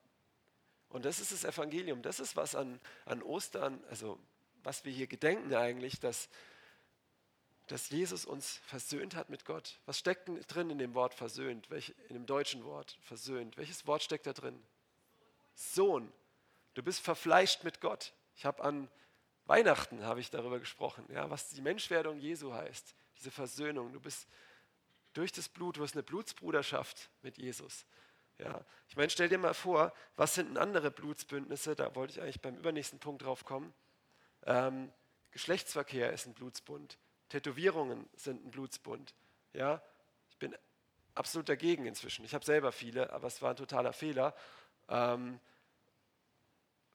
und 0.88 1.04
das 1.04 1.20
ist 1.20 1.32
das 1.32 1.44
Evangelium. 1.44 2.02
Das 2.02 2.20
ist 2.20 2.36
was 2.36 2.54
an, 2.54 2.80
an 3.04 3.22
Ostern, 3.22 3.82
also 3.90 4.18
was 4.62 4.84
wir 4.84 4.92
hier 4.92 5.06
gedenken 5.06 5.54
eigentlich, 5.54 6.00
dass, 6.00 6.30
dass 7.66 7.90
Jesus 7.90 8.24
uns 8.24 8.56
versöhnt 8.64 9.14
hat 9.14 9.28
mit 9.28 9.44
Gott. 9.44 9.80
Was 9.84 9.98
steckt 9.98 10.30
drin 10.48 10.70
in 10.70 10.78
dem 10.78 10.94
Wort 10.94 11.14
versöhnt? 11.14 11.68
Welch, 11.68 11.94
in 12.08 12.14
dem 12.14 12.26
deutschen 12.26 12.64
Wort 12.64 12.98
versöhnt? 13.02 13.56
Welches 13.58 13.86
Wort 13.86 14.02
steckt 14.02 14.26
da 14.26 14.32
drin? 14.32 14.60
Sohn. 15.54 16.12
Du 16.74 16.82
bist 16.82 17.00
verfleischt 17.00 17.64
mit 17.64 17.80
Gott. 17.80 18.12
Ich 18.34 18.44
habe 18.44 18.62
an 18.62 18.88
Weihnachten 19.46 20.04
habe 20.04 20.20
ich 20.20 20.30
darüber 20.30 20.58
gesprochen, 20.58 21.04
ja, 21.12 21.28
was 21.28 21.50
die 21.50 21.60
Menschwerdung 21.60 22.18
Jesu 22.18 22.54
heißt. 22.54 22.94
Diese 23.18 23.30
Versöhnung. 23.30 23.92
Du 23.92 24.00
bist 24.00 24.26
durch 25.12 25.32
das 25.32 25.48
Blut, 25.48 25.76
du 25.76 25.82
hast 25.82 25.94
eine 25.94 26.02
Blutsbruderschaft 26.02 27.10
mit 27.22 27.38
Jesus. 27.38 27.86
Ja, 28.38 28.64
ich 28.88 28.96
meine, 28.96 29.10
stell 29.10 29.28
dir 29.28 29.38
mal 29.38 29.54
vor, 29.54 29.92
was 30.16 30.34
sind 30.34 30.48
denn 30.48 30.56
andere 30.56 30.90
Blutsbündnisse? 30.90 31.76
Da 31.76 31.94
wollte 31.94 32.14
ich 32.14 32.20
eigentlich 32.20 32.40
beim 32.40 32.56
übernächsten 32.56 32.98
Punkt 32.98 33.22
drauf 33.22 33.44
kommen. 33.44 33.72
Ähm, 34.46 34.92
Geschlechtsverkehr 35.30 36.12
ist 36.12 36.26
ein 36.26 36.34
Blutsbund. 36.34 36.98
Tätowierungen 37.28 38.08
sind 38.14 38.44
ein 38.44 38.50
Blutsbund. 38.50 39.14
Ja, 39.52 39.82
ich 40.30 40.36
bin 40.38 40.56
absolut 41.14 41.48
dagegen 41.48 41.86
inzwischen. 41.86 42.24
Ich 42.24 42.34
habe 42.34 42.44
selber 42.44 42.72
viele, 42.72 43.12
aber 43.12 43.28
es 43.28 43.40
war 43.40 43.50
ein 43.50 43.56
totaler 43.56 43.92
Fehler, 43.92 44.34
ähm, 44.88 45.40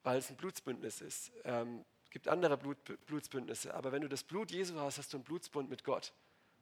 weil 0.03 0.17
es 0.17 0.29
ein 0.29 0.37
Blutsbündnis 0.37 1.01
ist. 1.01 1.31
Ähm, 1.43 1.83
es 2.03 2.09
gibt 2.11 2.27
andere 2.27 2.57
Blut, 2.57 2.77
Blutsbündnisse, 3.05 3.73
aber 3.73 3.91
wenn 3.91 4.01
du 4.01 4.09
das 4.09 4.23
Blut 4.23 4.51
Jesu 4.51 4.79
hast, 4.79 4.97
hast 4.97 5.13
du 5.13 5.17
einen 5.17 5.23
Blutsbund 5.23 5.69
mit 5.69 5.83
Gott. 5.83 6.13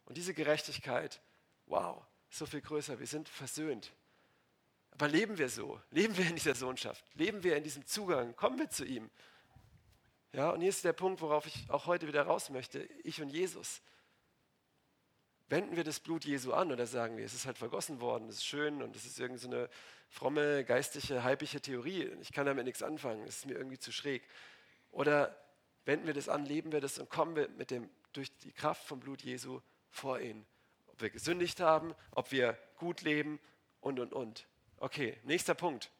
Und 0.06 0.18
diese 0.18 0.34
Gerechtigkeit, 0.34 1.22
wow, 1.66 2.04
so 2.30 2.46
viel 2.46 2.62
größer. 2.62 3.00
Wir 3.00 3.08
sind 3.08 3.30
versöhnt. 3.30 3.94
Aber 4.92 5.08
leben 5.08 5.38
wir 5.38 5.50
so? 5.50 5.80
Leben 5.92 6.18
wir 6.18 6.28
in 6.28 6.36
dieser 6.36 6.56
Sohnschaft? 6.56 7.06
Leben 7.16 7.44
wir 7.44 7.56
in 7.56 7.63
diesem 7.63 7.86
Zugang? 7.86 8.36
Kommen 8.36 8.58
wir 8.58 8.70
zu 8.70 8.84
ihm? 8.84 9.10
Ja, 10.34 10.50
und 10.50 10.62
hier 10.62 10.70
ist 10.70 10.84
der 10.84 10.94
Punkt, 10.94 11.22
worauf 11.22 11.46
ich 11.46 11.70
auch 11.70 11.86
heute 11.86 12.08
wieder 12.08 12.24
raus 12.24 12.50
möchte. 12.50 12.84
Ich 13.04 13.22
und 13.22 13.30
Jesus. 13.30 13.82
Wenden 15.50 15.78
wir 15.78 15.84
das 15.84 16.00
Blut 16.02 16.26
Jesu 16.26 16.52
an 16.52 16.72
oder 16.72 16.86
sagen 16.86 17.18
wir, 17.18 17.24
es 17.24 17.34
ist 17.34 17.46
halt 17.46 17.58
vergossen 17.58 18.02
worden, 18.02 18.28
es 18.28 18.38
ist 18.38 18.46
schön 18.46 18.82
und 18.82 18.96
es 18.96 19.06
ist 19.06 19.20
irgendeine 19.20 19.66
so 19.66 19.70
fromme, 20.10 20.66
geistige, 20.66 21.24
halbige 21.24 21.62
Theorie. 21.62 22.12
Ich 22.22 22.34
kann 22.34 22.46
damit 22.46 22.66
nichts 22.66 22.84
anfangen, 22.84 23.24
es 23.24 23.38
ist 23.38 23.46
mir 23.46 23.56
irgendwie 23.56 23.80
zu 23.80 23.92
schräg. 23.92 24.24
Oder 24.92 25.38
wenden 25.86 26.06
wir 26.06 26.14
das 26.14 26.28
an, 26.28 26.46
leben 26.46 26.72
wir 26.72 26.82
das 26.82 27.00
und 27.00 27.10
kommen 27.10 27.36
wir 27.36 27.48
mit 27.50 27.71
dem, 27.71 27.90
durch 28.12 28.36
die 28.40 28.52
Kraft 28.52 28.86
vom 28.86 29.00
Blut 29.00 29.21
Jesu 29.21 29.62
vor 29.90 30.19
ihn. 30.19 30.46
Ob 30.88 31.02
wir 31.02 31.10
gesündigt 31.10 31.62
haben, 31.62 31.96
ob 32.12 32.32
wir 32.32 32.58
gut 32.78 33.02
leben 33.02 33.40
und, 33.80 34.00
und, 34.00 34.13
und. 34.13 34.48
Okay, 34.78 35.17
nächster 35.24 35.54
Punkt. 35.54 35.92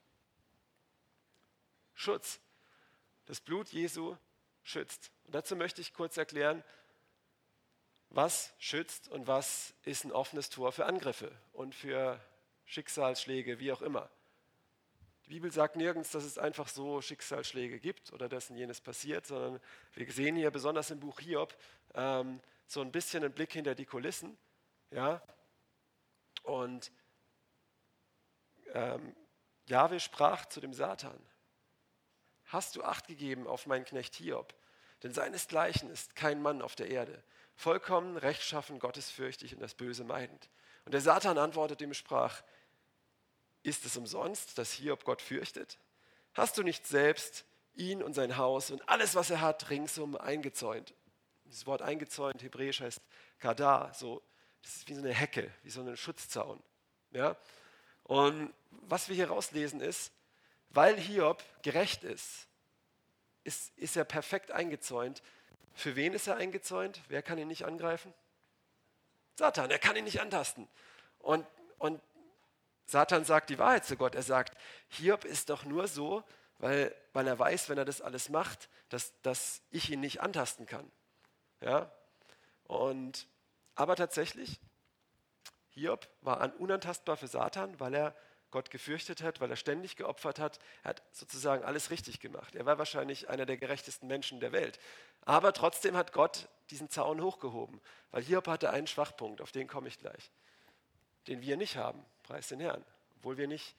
Schutz. 1.94 2.40
Das 3.26 3.40
Blut 3.42 3.70
Jesu 3.70 4.16
schützt. 4.64 5.12
Und 5.26 5.36
dazu 5.36 5.56
möchte 5.56 5.82
ich 5.82 5.94
kurz 5.94 6.18
erklären, 6.18 6.64
was 8.10 8.54
schützt 8.58 9.10
und 9.10 9.28
was 9.28 9.74
ist 9.84 10.06
ein 10.06 10.12
offenes 10.12 10.50
Tor 10.50 10.72
für 10.72 10.86
Angriffe 10.86 11.32
und 11.54 11.76
für 11.76 12.20
Schicksalsschläge, 12.66 13.60
wie 13.60 13.72
auch 13.72 13.82
immer. 13.82 14.10
Die 15.26 15.34
Bibel 15.34 15.52
sagt 15.52 15.76
nirgends, 15.76 16.12
dass 16.12 16.24
es 16.24 16.38
einfach 16.38 16.70
so 16.70 17.02
Schicksalsschläge 17.02 17.80
gibt 17.80 18.14
oder 18.14 18.30
dass 18.30 18.48
jenes 18.48 18.80
passiert, 18.80 19.28
sondern 19.28 19.60
wir 19.94 20.12
sehen 20.12 20.38
hier 20.38 20.52
besonders 20.52 20.90
im 20.90 21.02
Buch 21.02 21.20
Hiob 21.20 21.54
ähm, 21.96 22.40
so 22.66 22.82
ein 22.82 22.92
bisschen 22.92 23.24
einen 23.24 23.34
Blick 23.34 23.52
hinter 23.52 23.76
die 23.76 23.86
Kulissen. 23.86 24.38
Ja? 24.92 25.22
Und 26.44 26.92
ähm, 28.74 29.16
Jahwe 29.66 30.00
sprach 30.00 30.46
zu 30.46 30.62
dem 30.62 30.74
Satan. 30.74 31.20
hast 32.46 32.78
du 32.78 32.84
acht 32.84 33.08
gegeben 33.08 33.48
auf 33.48 33.66
meinen 33.66 33.84
Knecht 33.84 34.16
Hiob? 34.16 34.54
Denn 35.04 35.14
seinesgleichen 35.14 35.90
ist 35.90 36.16
kein 36.16 36.42
Mann 36.42 36.62
auf 36.62 36.76
der 36.76 36.90
Erde, 36.90 37.22
vollkommen 37.58 38.16
rechtschaffen, 38.16 38.80
gottesfürchtig 38.80 39.54
und 39.54 39.60
das 39.60 39.74
Böse 39.74 40.06
meidend. 40.06 40.50
Und 40.86 40.94
der 40.94 41.02
Satan 41.02 41.38
antwortete 41.38 41.84
ihm 41.84 41.94
sprach, 41.94 42.42
ist 43.64 43.84
es 43.86 43.98
umsonst, 43.98 44.58
dass 44.58 44.72
Hiob 44.72 45.04
Gott 45.04 45.22
fürchtet? 45.22 45.78
Hast 46.34 46.58
du 46.58 46.64
nicht 46.64 46.88
selbst 46.88 47.44
ihn 47.76 48.02
und 48.02 48.14
sein 48.14 48.38
Haus 48.38 48.72
und 48.72 48.88
alles, 48.88 49.16
was 49.16 49.30
er 49.32 49.42
hat, 49.42 49.70
ringsum 49.70 50.16
eingezäunt? 50.16 50.94
Das 51.46 51.66
Wort 51.66 51.82
eingezäunt, 51.82 52.42
hebräisch 52.44 52.80
heißt 52.80 53.02
kadar, 53.40 53.94
so, 53.94 54.22
das 54.62 54.78
ist 54.78 54.88
wie 54.88 54.94
so 54.94 55.02
eine 55.02 55.14
Hecke, 55.14 55.52
wie 55.64 55.70
so 55.70 55.82
ein 55.82 55.98
Schutzzaun. 55.98 56.62
Ja? 57.12 57.36
Und 58.04 58.54
was 58.70 59.10
wir 59.10 59.16
hier 59.16 59.30
rauslesen 59.30 59.82
ist, 59.82 60.12
weil 60.70 60.98
Hiob 60.98 61.44
gerecht 61.64 62.04
ist, 62.04 62.48
ist, 63.44 63.76
ist 63.78 63.96
er 63.96 64.04
perfekt 64.04 64.52
eingezäunt. 64.52 65.24
Für 65.78 65.96
wen 65.96 66.14
ist 66.14 66.26
er 66.26 66.38
eingezäunt? 66.38 67.02
Wer 67.08 67.22
kann 67.22 67.38
ihn 67.38 67.48
nicht 67.48 67.64
angreifen? 67.64 68.12
Satan, 69.36 69.70
er 69.70 69.78
kann 69.78 69.96
ihn 69.96 70.06
nicht 70.06 70.20
antasten. 70.20 70.68
Und, 71.20 71.46
und 71.78 72.02
Satan 72.88 73.24
sagt 73.26 73.52
die 73.52 73.60
Wahrheit 73.60 73.86
zu 73.86 73.96
Gott. 73.96 74.16
Er 74.16 74.24
sagt, 74.24 74.58
Hiob 74.88 75.24
ist 75.24 75.52
doch 75.52 75.66
nur 75.66 75.88
so, 75.88 76.24
weil, 76.58 76.96
weil 77.14 77.28
er 77.28 77.38
weiß, 77.38 77.70
wenn 77.70 77.78
er 77.78 77.86
das 77.86 78.02
alles 78.02 78.30
macht, 78.30 78.70
dass, 78.90 79.14
dass 79.22 79.62
ich 79.70 79.92
ihn 79.92 80.00
nicht 80.00 80.20
antasten 80.20 80.66
kann. 80.66 80.92
Ja? 81.62 81.92
Und, 82.64 83.28
aber 83.76 83.96
tatsächlich, 83.96 84.60
Hiob 85.70 86.10
war 86.22 86.60
unantastbar 86.60 87.18
für 87.18 87.28
Satan, 87.28 87.80
weil 87.80 87.94
er 87.94 88.16
Gott 88.52 88.70
gefürchtet 88.70 89.22
hat, 89.22 89.42
weil 89.42 89.50
er 89.50 89.58
ständig 89.58 89.96
geopfert 89.96 90.40
hat. 90.40 90.60
Er 90.84 90.90
hat 90.90 91.04
sozusagen 91.12 91.64
alles 91.64 91.90
richtig 91.90 92.20
gemacht. 92.20 92.56
Er 92.56 92.66
war 92.66 92.78
wahrscheinlich 92.78 93.30
einer 93.30 93.46
der 93.46 93.58
gerechtesten 93.58 94.08
Menschen 94.08 94.40
der 94.40 94.52
Welt. 94.52 94.80
Aber 95.22 95.54
trotzdem 95.54 95.98
hat 95.98 96.14
Gott 96.14 96.48
diesen 96.70 96.90
Zaun 96.90 97.22
hochgehoben, 97.22 97.82
weil 98.12 98.24
Hiob 98.24 98.48
hatte 98.48 98.70
einen 98.70 98.88
Schwachpunkt, 98.88 99.42
auf 99.42 99.52
den 99.52 99.68
komme 99.68 99.88
ich 99.88 100.00
gleich, 100.00 100.32
den 101.28 101.42
wir 101.42 101.58
nicht 101.58 101.78
haben, 101.78 102.06
preis 102.24 102.48
den 102.48 102.60
Herrn, 102.60 102.86
obwohl 103.18 103.38
wir 103.38 103.48
nicht 103.48 103.76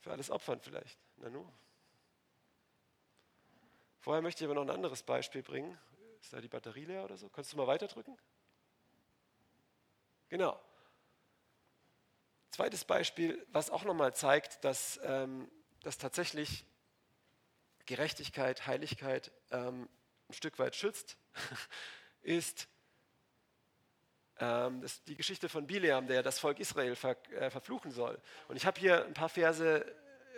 für 0.00 0.12
alles 0.12 0.30
opfern 0.30 0.60
vielleicht. 0.60 0.98
Na 1.16 1.30
nu. 1.30 1.50
Vorher 4.00 4.22
möchte 4.22 4.44
ich 4.44 4.46
aber 4.46 4.54
noch 4.54 4.62
ein 4.62 4.74
anderes 4.74 5.02
Beispiel 5.02 5.42
bringen. 5.42 5.76
Ist 6.20 6.32
da 6.32 6.40
die 6.40 6.48
Batterie 6.48 6.84
leer 6.84 7.04
oder 7.04 7.16
so? 7.16 7.28
Kannst 7.28 7.52
du 7.52 7.56
mal 7.56 7.66
weiterdrücken? 7.66 8.16
Genau. 10.28 10.60
Zweites 12.56 12.86
Beispiel, 12.86 13.46
was 13.52 13.68
auch 13.68 13.84
nochmal 13.84 14.14
zeigt, 14.14 14.64
dass, 14.64 14.98
ähm, 15.02 15.46
dass 15.82 15.98
tatsächlich 15.98 16.64
Gerechtigkeit, 17.84 18.66
Heiligkeit 18.66 19.30
ähm, 19.50 19.86
ein 20.26 20.32
Stück 20.32 20.58
weit 20.58 20.74
schützt, 20.74 21.18
ist 22.22 22.66
ähm, 24.40 24.80
das 24.80 25.04
die 25.04 25.16
Geschichte 25.16 25.50
von 25.50 25.66
Bileam, 25.66 26.06
der 26.06 26.22
das 26.22 26.38
Volk 26.38 26.58
Israel 26.58 26.96
ver, 26.96 27.18
äh, 27.32 27.50
verfluchen 27.50 27.90
soll. 27.90 28.18
Und 28.48 28.56
ich 28.56 28.64
habe 28.64 28.80
hier 28.80 29.04
ein 29.04 29.12
paar 29.12 29.28
Verse 29.28 29.84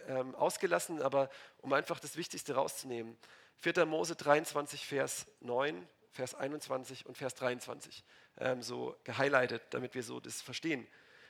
ähm, 0.08 0.34
ausgelassen, 0.34 1.00
aber 1.00 1.30
um 1.58 1.72
einfach 1.72 2.00
das 2.00 2.16
Wichtigste 2.16 2.56
rauszunehmen. 2.56 3.16
4. 3.58 3.86
Mose 3.86 4.16
23, 4.16 4.84
Vers 4.84 5.28
9, 5.38 5.88
Vers 6.10 6.34
21 6.34 7.06
und 7.06 7.16
Vers 7.16 7.36
23, 7.36 8.02
ähm, 8.38 8.60
so 8.60 8.96
gehighlightet, 9.04 9.62
damit 9.70 9.94
wir 9.94 10.02
so 10.02 10.18
das 10.18 10.42
verstehen. 10.42 10.84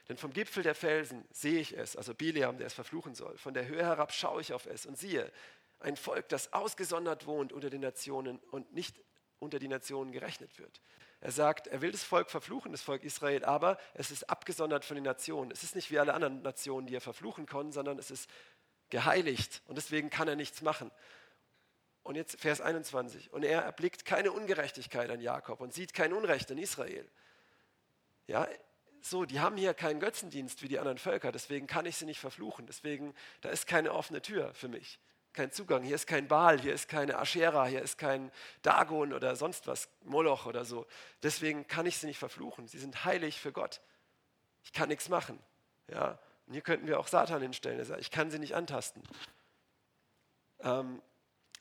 Denn 0.09 0.17
vom 0.17 0.33
Gipfel 0.33 0.63
der 0.63 0.73
Felsen 0.73 1.23
sehe 1.31 1.61
ich 1.61 1.77
es, 1.77 1.95
also 1.95 2.15
Bileam, 2.15 2.57
der 2.57 2.67
es 2.67 2.73
verfluchen 2.73 3.13
soll. 3.13 3.37
Von 3.37 3.53
der 3.53 3.67
Höhe 3.67 3.85
herab 3.85 4.11
schaue 4.11 4.41
ich 4.41 4.53
auf 4.53 4.65
es 4.65 4.87
und 4.87 4.97
siehe, 4.97 5.31
ein 5.79 5.95
Volk, 5.95 6.27
das 6.29 6.51
ausgesondert 6.51 7.27
wohnt 7.27 7.53
unter 7.53 7.69
den 7.69 7.81
Nationen 7.81 8.39
und 8.51 8.73
nicht 8.73 8.99
unter 9.37 9.59
die 9.59 9.67
Nationen 9.67 10.11
gerechnet 10.11 10.57
wird. 10.57 10.81
Er 11.21 11.31
sagt, 11.31 11.67
er 11.67 11.81
will 11.81 11.91
das 11.91 12.03
Volk 12.03 12.31
verfluchen, 12.31 12.71
das 12.71 12.81
Volk 12.81 13.03
Israel, 13.03 13.45
aber 13.45 13.77
es 13.93 14.09
ist 14.09 14.29
abgesondert 14.29 14.83
von 14.83 14.95
den 14.95 15.03
Nationen. 15.03 15.51
Es 15.51 15.63
ist 15.63 15.75
nicht 15.75 15.91
wie 15.91 15.99
alle 15.99 16.13
anderen 16.13 16.41
Nationen, 16.41 16.87
die 16.87 16.95
er 16.95 17.01
verfluchen 17.01 17.45
kann, 17.45 17.71
sondern 17.71 17.99
es 17.99 18.09
ist 18.09 18.29
geheiligt 18.89 19.61
und 19.67 19.77
deswegen 19.77 20.09
kann 20.09 20.27
er 20.27 20.35
nichts 20.35 20.61
machen. 20.61 20.91
Und 22.01 22.15
jetzt 22.15 22.39
Vers 22.41 22.61
21. 22.61 23.31
Und 23.31 23.43
er 23.43 23.61
erblickt 23.61 24.05
keine 24.05 24.31
Ungerechtigkeit 24.31 25.09
an 25.11 25.21
Jakob 25.21 25.61
und 25.61 25.73
sieht 25.73 25.93
kein 25.93 26.13
Unrecht 26.13 26.49
in 26.49 26.57
Israel. 26.57 27.07
Ja, 28.25 28.47
so, 29.01 29.25
die 29.25 29.39
haben 29.39 29.57
hier 29.57 29.73
keinen 29.73 29.99
Götzendienst 29.99 30.61
wie 30.61 30.67
die 30.67 30.79
anderen 30.79 30.97
Völker, 30.97 31.31
deswegen 31.31 31.67
kann 31.67 31.85
ich 31.85 31.97
sie 31.97 32.05
nicht 32.05 32.19
verfluchen. 32.19 32.65
Deswegen, 32.65 33.13
da 33.41 33.49
ist 33.49 33.67
keine 33.67 33.93
offene 33.93 34.21
Tür 34.21 34.53
für 34.53 34.67
mich, 34.67 34.99
kein 35.33 35.51
Zugang. 35.51 35.83
Hier 35.83 35.95
ist 35.95 36.07
kein 36.07 36.27
Baal, 36.27 36.59
hier 36.59 36.73
ist 36.73 36.89
keine 36.89 37.17
Aschera, 37.17 37.65
hier 37.65 37.81
ist 37.81 37.97
kein 37.97 38.31
Dagon 38.61 39.13
oder 39.13 39.35
sonst 39.35 39.67
was, 39.67 39.89
Moloch 40.03 40.45
oder 40.45 40.65
so. 40.65 40.85
Deswegen 41.23 41.67
kann 41.67 41.85
ich 41.85 41.97
sie 41.97 42.07
nicht 42.07 42.19
verfluchen. 42.19 42.67
Sie 42.67 42.79
sind 42.79 43.05
heilig 43.05 43.39
für 43.39 43.51
Gott. 43.51 43.81
Ich 44.63 44.73
kann 44.73 44.89
nichts 44.89 45.09
machen. 45.09 45.39
Ja? 45.87 46.19
Und 46.47 46.53
hier 46.53 46.61
könnten 46.61 46.87
wir 46.87 46.99
auch 46.99 47.07
Satan 47.07 47.41
hinstellen. 47.41 47.79
Er 47.79 47.85
sagt, 47.85 48.01
ich 48.01 48.11
kann 48.11 48.31
sie 48.31 48.39
nicht 48.39 48.55
antasten. 48.55 49.03
Ähm, 50.61 51.01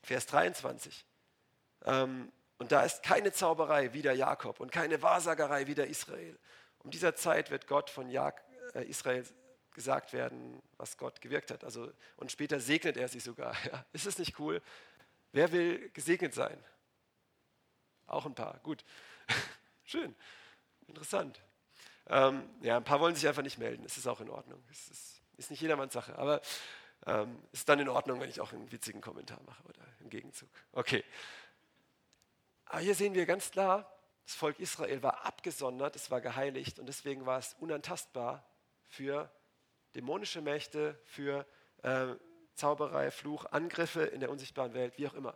Vers 0.03 0.27
23. 0.27 1.05
Ähm, 1.85 2.33
und 2.59 2.73
da 2.73 2.83
ist 2.83 3.03
keine 3.03 3.33
Zauberei 3.33 3.93
wie 3.93 4.03
der 4.03 4.15
Jakob 4.15 4.61
und 4.61 4.73
keine 4.73 5.01
Wahrsagerei 5.01 5.67
wie 5.67 5.75
der 5.75 5.87
Israel. 5.87 6.37
Um 6.89 6.93
dieser 6.93 7.15
Zeit 7.15 7.51
wird 7.51 7.67
Gott 7.67 7.91
von 7.91 8.09
äh, 8.09 8.33
Israel 8.85 9.23
gesagt 9.75 10.15
werden, 10.15 10.59
was 10.79 10.97
Gott 10.97 11.21
gewirkt 11.21 11.51
hat. 11.51 11.63
Also, 11.63 11.93
und 12.17 12.33
später 12.33 12.61
segnet 12.61 12.97
er 12.97 13.09
sie 13.09 13.21
sogar. 13.21 13.55
Ja. 13.71 13.85
Ist 13.93 14.07
es 14.07 14.19
nicht 14.19 14.41
cool? 14.41 14.63
Wer 15.33 15.53
will 15.53 15.91
gesegnet 15.91 16.33
sein? 16.33 16.59
Auch 18.07 18.25
ein 18.25 18.35
paar. 18.35 18.59
Gut. 18.63 18.87
Schön. 19.85 20.17
Interessant. 20.87 21.39
Ähm, 22.07 22.49
ja, 22.63 22.79
ein 22.79 22.85
paar 22.85 23.01
wollen 23.01 23.15
sich 23.15 23.29
einfach 23.29 23.43
nicht 23.43 23.59
melden. 23.59 23.85
Es 23.85 23.99
ist 23.99 24.07
auch 24.07 24.23
in 24.23 24.31
Ordnung. 24.31 24.65
Es 24.71 24.89
ist, 24.89 25.21
ist 25.37 25.51
nicht 25.51 25.61
jedermanns 25.61 25.93
Sache. 25.93 26.17
Aber 26.17 26.41
ähm, 27.05 27.39
ist 27.53 27.69
dann 27.69 27.81
in 27.81 27.91
Ordnung, 27.91 28.19
wenn 28.19 28.31
ich 28.31 28.41
auch 28.41 28.55
einen 28.55 28.73
witzigen 28.73 29.03
Kommentar 29.03 29.43
mache 29.45 29.63
oder 29.65 29.83
im 30.01 30.09
Gegenzug. 30.09 30.49
Okay. 30.73 31.05
Aber 32.65 32.81
hier 32.81 32.95
sehen 32.95 33.13
wir 33.13 33.27
ganz 33.27 33.51
klar, 33.51 33.95
das 34.29 34.35
Volk 34.35 34.61
Israel 34.61 35.03
war 35.03 35.25
abgesondert, 35.25 35.97
es 35.97 36.11
war 36.11 36.21
geheiligt 36.21 36.79
und 36.79 36.85
deswegen 36.85 37.25
war 37.25 37.39
es 37.39 37.57
unantastbar 37.61 38.47
für 38.87 39.33
dämonische 39.95 40.43
Mächte, 40.43 41.01
für 41.07 41.47
äh, 41.83 42.09
Zauberei, 42.53 43.11
Fluch, 43.11 43.47
Angriffe 43.47 44.03
in 44.03 44.21
der 44.21 44.31
unsichtbaren 44.31 44.75
Welt, 44.75 44.99
wie 44.99 45.09
auch 45.09 45.15
immer. 45.15 45.35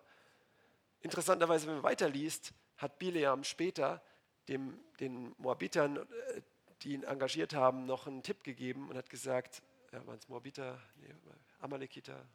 Interessanterweise, 1.00 1.68
wenn 1.68 1.76
man 1.76 1.84
weiterliest, 1.84 2.52
hat 2.76 2.98
Bileam 2.98 3.44
später 3.44 4.02
dem, 4.48 4.78
den 5.00 5.34
Moabitern, 5.38 5.96
äh, 5.96 6.42
die 6.82 6.92
ihn 6.92 7.04
engagiert 7.04 7.54
haben, 7.54 7.86
noch 7.86 8.06
einen 8.06 8.22
Tipp 8.22 8.44
gegeben 8.44 8.90
und 8.90 8.98
hat 8.98 9.08
gesagt, 9.08 9.62
ja, 9.90 10.06
waren 10.06 10.18
es 10.18 10.28
Moabiter, 10.28 10.78
nee, 10.96 11.14
Amalekiter, 11.60 12.26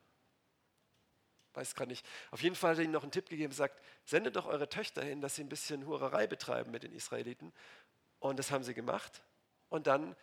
weiß 1.57 1.75
gerade 1.75 1.89
nicht. 1.89 2.05
Auf 2.31 2.41
jeden 2.41 2.55
Fall 2.55 2.71
hat 2.71 2.77
er 2.77 2.83
ihnen 2.83 2.93
noch 2.93 3.03
einen 3.03 3.11
Tipp 3.11 3.27
gegeben, 3.29 3.51
sagt, 3.51 3.81
sendet 4.05 4.35
doch 4.35 4.45
eure 4.45 4.69
Töchter 4.69 5.03
hin, 5.03 5.19
dass 5.19 5.35
sie 5.35 5.43
ein 5.43 5.49
bisschen 5.49 5.85
Hurerei 5.85 6.27
betreiben 6.27 6.71
mit 6.71 6.83
den 6.83 6.93
Israeliten. 6.93 7.51
Und 8.19 8.39
das 8.39 8.51
haben 8.51 8.63
sie 8.63 8.73
gemacht. 8.73 9.23
Und 9.69 9.87
dann 9.87 10.15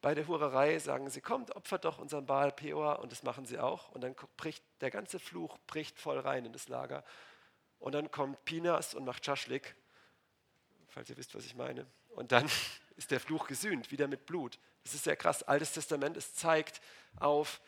bei 0.00 0.14
der 0.14 0.28
Hurerei 0.28 0.78
sagen 0.78 1.08
sie, 1.08 1.22
kommt, 1.22 1.56
opfert 1.56 1.86
doch 1.86 1.98
unseren 1.98 2.26
Baal 2.26 2.52
Peor. 2.52 2.98
Und 3.00 3.10
das 3.10 3.22
machen 3.22 3.46
sie 3.46 3.58
auch. 3.58 3.90
Und 3.90 4.02
dann 4.02 4.14
bricht 4.36 4.62
der 4.82 4.90
ganze 4.90 5.18
Fluch 5.18 5.58
bricht 5.66 5.98
voll 5.98 6.18
rein 6.18 6.44
in 6.44 6.52
das 6.52 6.68
Lager. 6.68 7.04
Und 7.78 7.92
dann 7.92 8.10
kommt 8.10 8.44
Pinas 8.44 8.94
und 8.94 9.04
macht 9.04 9.24
Schaschlik, 9.24 9.74
falls 10.88 11.08
ihr 11.10 11.16
wisst, 11.16 11.34
was 11.34 11.44
ich 11.44 11.54
meine. 11.54 11.86
Und 12.10 12.32
dann 12.32 12.48
ist 12.96 13.10
der 13.10 13.20
Fluch 13.20 13.46
gesühnt, 13.46 13.90
wieder 13.90 14.06
mit 14.06 14.26
Blut. 14.26 14.58
Das 14.84 14.94
ist 14.94 15.04
sehr 15.04 15.16
krass. 15.16 15.42
Altes 15.42 15.72
Testament, 15.72 16.16
es 16.16 16.34
zeigt 16.34 16.80
auf, 17.16 17.60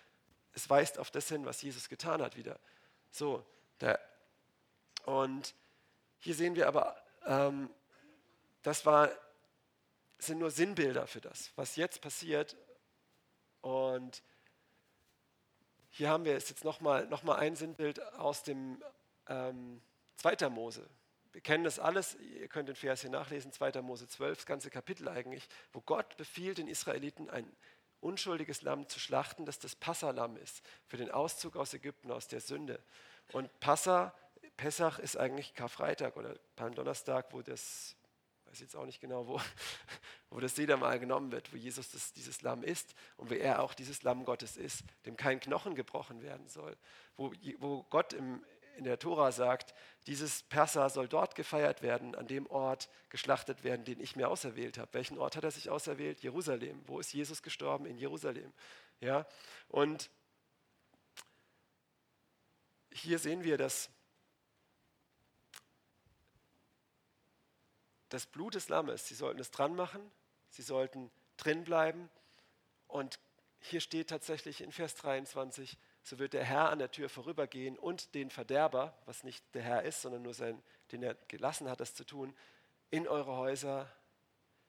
es 0.52 0.68
weist 0.68 0.98
auf 0.98 1.10
das 1.10 1.28
hin, 1.28 1.44
was 1.46 1.62
Jesus 1.62 1.88
getan 1.88 2.22
hat 2.22 2.36
wieder. 2.36 2.58
So, 3.16 3.42
der, 3.80 3.98
und 5.06 5.54
hier 6.18 6.34
sehen 6.34 6.54
wir 6.54 6.68
aber, 6.68 7.02
ähm, 7.24 7.70
das 8.60 8.84
war, 8.84 9.10
sind 10.18 10.38
nur 10.38 10.50
Sinnbilder 10.50 11.06
für 11.06 11.22
das, 11.22 11.50
was 11.56 11.76
jetzt 11.76 12.02
passiert. 12.02 12.58
Und 13.62 14.22
hier 15.88 16.10
haben 16.10 16.26
wir 16.26 16.32
jetzt 16.32 16.62
nochmal 16.62 17.06
noch 17.06 17.22
mal 17.22 17.36
ein 17.36 17.56
Sinnbild 17.56 18.02
aus 18.18 18.42
dem 18.42 18.84
ähm, 19.28 19.80
2. 20.16 20.50
Mose. 20.50 20.86
Wir 21.32 21.40
kennen 21.40 21.64
das 21.64 21.78
alles, 21.78 22.16
ihr 22.16 22.48
könnt 22.48 22.68
den 22.68 22.76
Vers 22.76 23.00
hier 23.00 23.08
nachlesen, 23.08 23.50
2. 23.50 23.80
Mose 23.80 24.06
12, 24.08 24.36
das 24.36 24.46
ganze 24.46 24.68
Kapitel 24.68 25.08
eigentlich, 25.08 25.48
wo 25.72 25.80
Gott 25.80 26.18
befiehlt 26.18 26.58
den 26.58 26.68
Israeliten, 26.68 27.30
ein 27.30 27.50
unschuldiges 28.06 28.62
Lamm 28.62 28.88
zu 28.88 29.00
schlachten, 29.00 29.44
das 29.44 29.58
das 29.58 29.74
Passalam 29.74 30.36
ist, 30.36 30.62
für 30.86 30.96
den 30.96 31.10
Auszug 31.10 31.56
aus 31.56 31.74
Ägypten, 31.74 32.10
aus 32.10 32.28
der 32.28 32.40
Sünde. 32.40 32.80
Und 33.32 33.50
Passa, 33.60 34.14
Pessach 34.56 34.98
ist 34.98 35.16
eigentlich 35.16 35.54
Karfreitag 35.54 36.16
oder 36.16 36.34
Palmdonnerstag, 36.54 37.32
wo 37.32 37.42
das 37.42 37.96
weiß 38.46 38.60
jetzt 38.60 38.76
auch 38.76 38.86
nicht 38.86 39.00
genau, 39.00 39.26
wo, 39.26 39.40
wo 40.30 40.40
das 40.40 40.54
Sedermal 40.54 40.98
genommen 40.98 41.32
wird, 41.32 41.52
wo 41.52 41.56
Jesus 41.56 41.90
das, 41.90 42.12
dieses 42.12 42.42
Lamm 42.42 42.62
ist 42.62 42.94
und 43.16 43.30
wo 43.30 43.34
er 43.34 43.60
auch 43.60 43.74
dieses 43.74 44.02
Lamm 44.02 44.24
Gottes 44.24 44.56
ist, 44.56 44.84
dem 45.04 45.16
kein 45.16 45.40
Knochen 45.40 45.74
gebrochen 45.74 46.22
werden 46.22 46.48
soll. 46.48 46.76
Wo, 47.16 47.32
wo 47.58 47.82
Gott 47.90 48.12
im, 48.12 48.44
in 48.76 48.84
der 48.84 48.98
Tora 48.98 49.32
sagt, 49.32 49.74
dieses 50.06 50.42
Persa 50.44 50.88
soll 50.88 51.08
dort 51.08 51.34
gefeiert 51.34 51.82
werden, 51.82 52.14
an 52.14 52.26
dem 52.26 52.46
Ort 52.46 52.88
geschlachtet 53.08 53.64
werden, 53.64 53.84
den 53.84 54.00
ich 54.00 54.16
mir 54.16 54.28
auserwählt 54.28 54.78
habe. 54.78 54.92
Welchen 54.94 55.18
Ort 55.18 55.36
hat 55.36 55.44
er 55.44 55.50
sich 55.50 55.70
auserwählt? 55.70 56.20
Jerusalem. 56.20 56.82
Wo 56.86 57.00
ist 57.00 57.12
Jesus 57.12 57.42
gestorben? 57.42 57.86
In 57.86 57.98
Jerusalem. 57.98 58.52
Ja? 59.00 59.26
Und 59.68 60.10
hier 62.92 63.18
sehen 63.18 63.44
wir, 63.44 63.58
dass 63.58 63.90
das 68.08 68.26
Blut 68.26 68.54
des 68.54 68.68
Lammes, 68.68 69.06
sie 69.08 69.14
sollten 69.14 69.40
es 69.40 69.50
dran 69.50 69.74
machen, 69.74 70.00
sie 70.50 70.62
sollten 70.62 71.10
drin 71.36 71.64
bleiben. 71.64 72.08
Und 72.86 73.18
hier 73.58 73.80
steht 73.80 74.10
tatsächlich 74.10 74.60
in 74.60 74.70
Vers 74.70 74.94
23, 74.94 75.76
so 76.06 76.20
wird 76.20 76.34
der 76.34 76.44
Herr 76.44 76.70
an 76.70 76.78
der 76.78 76.92
Tür 76.92 77.08
vorübergehen 77.08 77.76
und 77.76 78.14
den 78.14 78.30
Verderber, 78.30 78.96
was 79.06 79.24
nicht 79.24 79.44
der 79.56 79.62
Herr 79.62 79.82
ist, 79.82 80.02
sondern 80.02 80.22
nur 80.22 80.34
sein, 80.34 80.62
den 80.92 81.02
er 81.02 81.16
gelassen 81.26 81.68
hat, 81.68 81.80
das 81.80 81.96
zu 81.96 82.04
tun, 82.04 82.32
in 82.90 83.08
eure 83.08 83.36
Häuser, 83.36 83.90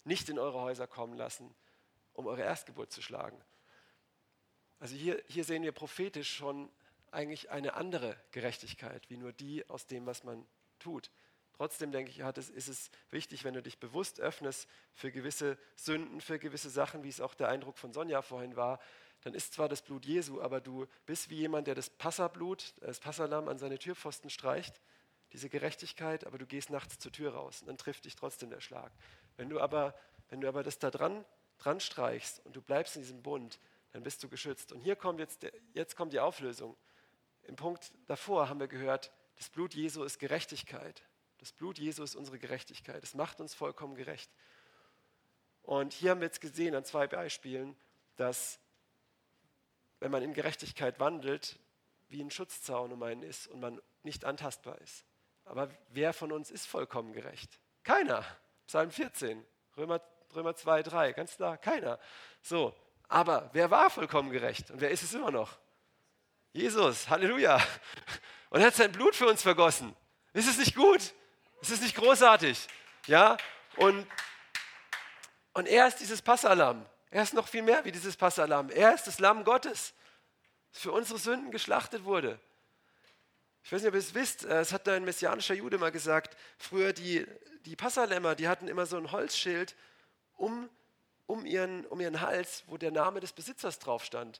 nicht 0.03 0.29
in 0.29 0.39
eure 0.39 0.59
Häuser 0.59 0.87
kommen 0.87 1.15
lassen, 1.15 1.53
um 2.13 2.25
eure 2.25 2.41
Erstgeburt 2.41 2.91
zu 2.91 3.03
schlagen. 3.03 3.39
Also 4.79 4.95
hier, 4.95 5.23
hier 5.27 5.43
sehen 5.43 5.61
wir 5.61 5.73
prophetisch 5.73 6.35
schon 6.35 6.71
eigentlich 7.11 7.51
eine 7.51 7.75
andere 7.75 8.19
Gerechtigkeit, 8.31 9.07
wie 9.11 9.17
nur 9.17 9.31
die 9.31 9.63
aus 9.69 9.85
dem, 9.85 10.07
was 10.07 10.23
man 10.23 10.43
tut. 10.79 11.11
Trotzdem 11.53 11.91
denke 11.91 12.09
ich, 12.09 12.19
ist 12.19 12.67
es 12.67 12.89
wichtig, 13.11 13.43
wenn 13.43 13.53
du 13.53 13.61
dich 13.61 13.79
bewusst 13.79 14.19
öffnest 14.19 14.67
für 14.93 15.11
gewisse 15.11 15.59
Sünden, 15.75 16.19
für 16.19 16.39
gewisse 16.39 16.71
Sachen, 16.71 17.03
wie 17.03 17.09
es 17.09 17.21
auch 17.21 17.35
der 17.35 17.49
Eindruck 17.49 17.77
von 17.77 17.93
Sonja 17.93 18.23
vorhin 18.23 18.55
war, 18.55 18.79
dann 19.27 19.33
ist 19.33 19.53
zwar 19.53 19.67
das 19.67 19.81
Blut 19.81 20.05
Jesu, 20.05 20.41
aber 20.41 20.61
du 20.61 20.87
bist 21.05 21.29
wie 21.29 21.35
jemand, 21.35 21.67
der 21.67 21.75
das 21.75 21.89
Passablut, 21.89 22.73
das 22.79 23.01
Passalam 23.01 23.49
an 23.49 23.57
seine 23.57 23.77
Türpfosten 23.77 24.29
streicht, 24.29 24.79
diese 25.33 25.49
Gerechtigkeit, 25.49 26.25
aber 26.25 26.37
du 26.37 26.45
gehst 26.45 26.69
nachts 26.69 26.97
zur 26.97 27.11
Tür 27.11 27.33
raus 27.33 27.59
und 27.59 27.67
dann 27.67 27.77
trifft 27.77 28.05
dich 28.05 28.15
trotzdem 28.15 28.49
der 28.49 28.61
Schlag. 28.61 28.89
Wenn 29.35 29.49
du 29.49 29.59
aber, 29.59 29.93
wenn 30.29 30.39
du 30.39 30.47
aber 30.47 30.63
das 30.63 30.79
da 30.79 30.91
dran, 30.91 31.25
dran 31.57 31.81
streichst 31.81 32.39
und 32.45 32.55
du 32.55 32.61
bleibst 32.61 32.95
in 32.95 33.01
diesem 33.01 33.21
Bund, 33.21 33.59
dann 33.91 34.01
bist 34.01 34.23
du 34.23 34.29
geschützt. 34.29 34.71
Und 34.71 34.79
hier 34.79 34.95
kommt 34.95 35.19
jetzt, 35.19 35.45
jetzt 35.73 35.97
kommt 35.97 36.13
die 36.13 36.21
Auflösung. 36.21 36.77
Im 37.43 37.57
Punkt 37.57 37.91
davor 38.05 38.47
haben 38.47 38.61
wir 38.61 38.69
gehört, 38.69 39.11
das 39.35 39.49
Blut 39.49 39.73
Jesu 39.73 40.05
ist 40.05 40.19
Gerechtigkeit. 40.19 41.03
Das 41.39 41.51
Blut 41.51 41.79
Jesu 41.79 42.01
ist 42.01 42.15
unsere 42.15 42.39
Gerechtigkeit. 42.39 43.03
Es 43.03 43.13
macht 43.13 43.41
uns 43.41 43.53
vollkommen 43.53 43.95
gerecht. 43.95 44.31
Und 45.63 45.91
hier 45.91 46.11
haben 46.11 46.21
wir 46.21 46.27
jetzt 46.27 46.39
gesehen 46.39 46.75
an 46.75 46.85
zwei 46.85 47.07
Beispielen, 47.07 47.75
dass 48.15 48.61
wenn 49.99 50.11
man 50.11 50.23
in 50.23 50.33
Gerechtigkeit 50.33 50.99
wandelt, 50.99 51.59
wie 52.09 52.21
ein 52.21 52.31
Schutzzaun 52.31 52.91
um 52.91 53.03
einen 53.03 53.23
ist 53.23 53.47
und 53.47 53.59
man 53.59 53.81
nicht 54.03 54.25
antastbar 54.25 54.79
ist. 54.79 55.05
Aber 55.45 55.69
wer 55.89 56.13
von 56.13 56.31
uns 56.31 56.51
ist 56.51 56.67
vollkommen 56.67 57.13
gerecht? 57.13 57.59
Keiner. 57.83 58.25
Psalm 58.67 58.91
14, 58.91 59.45
Römer, 59.77 60.01
Römer 60.35 60.55
2, 60.55 60.83
3, 60.83 61.13
ganz 61.13 61.37
klar, 61.37 61.57
keiner. 61.57 61.99
So, 62.41 62.75
aber 63.07 63.49
wer 63.53 63.71
war 63.71 63.89
vollkommen 63.89 64.29
gerecht 64.29 64.71
und 64.71 64.81
wer 64.81 64.91
ist 64.91 65.03
es 65.03 65.13
immer 65.13 65.31
noch? 65.31 65.57
Jesus, 66.51 67.09
Halleluja. 67.09 67.61
Und 68.49 68.61
er 68.61 68.67
hat 68.67 68.75
sein 68.75 68.91
Blut 68.91 69.15
für 69.15 69.27
uns 69.27 69.41
vergossen. 69.41 69.95
Ist 70.33 70.49
es 70.49 70.57
nicht 70.57 70.75
gut? 70.75 71.13
Ist 71.61 71.71
es 71.71 71.81
nicht 71.81 71.95
großartig? 71.95 72.67
Ja? 73.07 73.37
Und, 73.77 74.07
und 75.53 75.67
er 75.67 75.87
ist 75.87 75.99
dieses 75.99 76.21
Passalam. 76.21 76.85
Er 77.09 77.23
ist 77.23 77.33
noch 77.33 77.47
viel 77.47 77.61
mehr 77.61 77.85
wie 77.85 77.91
dieses 77.91 78.17
Passalam. 78.17 78.69
Er 78.69 78.93
ist 78.93 79.07
das 79.07 79.19
Lamm 79.19 79.43
Gottes, 79.43 79.93
das 80.73 80.81
für 80.81 80.91
unsere 80.91 81.19
Sünden 81.19 81.51
geschlachtet 81.51 82.03
wurde. 82.03 82.39
Ich 83.63 83.71
weiß 83.71 83.81
nicht, 83.81 83.89
ob 83.89 83.95
ihr 83.95 83.99
es 83.99 84.13
wisst, 84.13 84.45
äh, 84.45 84.59
es 84.61 84.71
hat 84.71 84.87
ein 84.87 85.03
messianischer 85.03 85.53
Jude 85.53 85.77
mal 85.77 85.91
gesagt, 85.91 86.37
früher 86.57 86.93
die, 86.93 87.25
die 87.65 87.75
Passalämmer, 87.75 88.35
die 88.35 88.47
hatten 88.47 88.67
immer 88.67 88.85
so 88.85 88.97
ein 88.97 89.11
Holzschild 89.11 89.75
um, 90.35 90.69
um, 91.25 91.45
ihren, 91.45 91.85
um 91.87 91.99
ihren 91.99 92.21
Hals, 92.21 92.63
wo 92.67 92.77
der 92.77 92.91
Name 92.91 93.19
des 93.19 93.33
Besitzers 93.33 93.79
drauf 93.79 94.05
stand. 94.05 94.39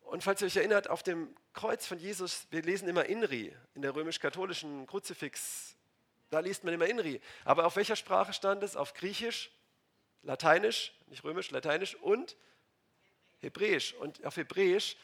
Und 0.00 0.22
falls 0.22 0.40
ihr 0.42 0.46
euch 0.46 0.56
erinnert, 0.56 0.90
auf 0.90 1.02
dem 1.02 1.34
Kreuz 1.54 1.86
von 1.86 1.98
Jesus, 1.98 2.46
wir 2.50 2.62
lesen 2.62 2.88
immer 2.88 3.06
Inri 3.06 3.56
in 3.74 3.82
der 3.82 3.94
römisch-katholischen 3.94 4.86
Kruzifix, 4.86 5.74
da 6.30 6.40
liest 6.40 6.64
man 6.64 6.74
immer 6.74 6.86
Inri. 6.86 7.20
Aber 7.44 7.66
auf 7.66 7.76
welcher 7.76 7.96
Sprache 7.96 8.32
stand 8.32 8.62
es? 8.62 8.76
Auf 8.76 8.94
Griechisch, 8.94 9.50
Lateinisch, 10.22 10.92
nicht 11.06 11.24
Römisch, 11.24 11.50
Lateinisch 11.50 11.94
und 11.96 12.36
Hebräisch. 13.38 13.94
Und 13.94 14.24
auf 14.24 14.36
Hebräisch, 14.36 14.96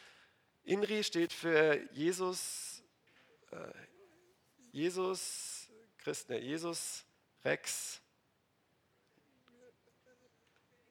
Inri 0.65 1.05
steht 1.05 1.33
für 1.33 1.81
Jesus, 1.93 2.83
äh, 3.51 3.57
Jesus, 4.73 5.69
Christ, 5.99 6.29
ne, 6.29 6.39
Jesus, 6.39 7.05
Rex, 7.45 8.01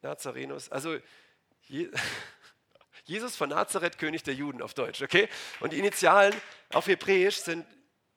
Nazarenus. 0.01 0.69
Also 0.69 0.99
Je, 1.71 1.89
Jesus 3.05 3.35
von 3.35 3.49
Nazareth, 3.49 3.97
König 3.97 4.23
der 4.23 4.33
Juden 4.33 4.61
auf 4.61 4.73
Deutsch, 4.73 5.01
okay? 5.01 5.29
Und 5.61 5.73
die 5.73 5.79
Initialen 5.79 6.35
auf 6.73 6.87
Hebräisch 6.87 7.37
sind 7.37 7.65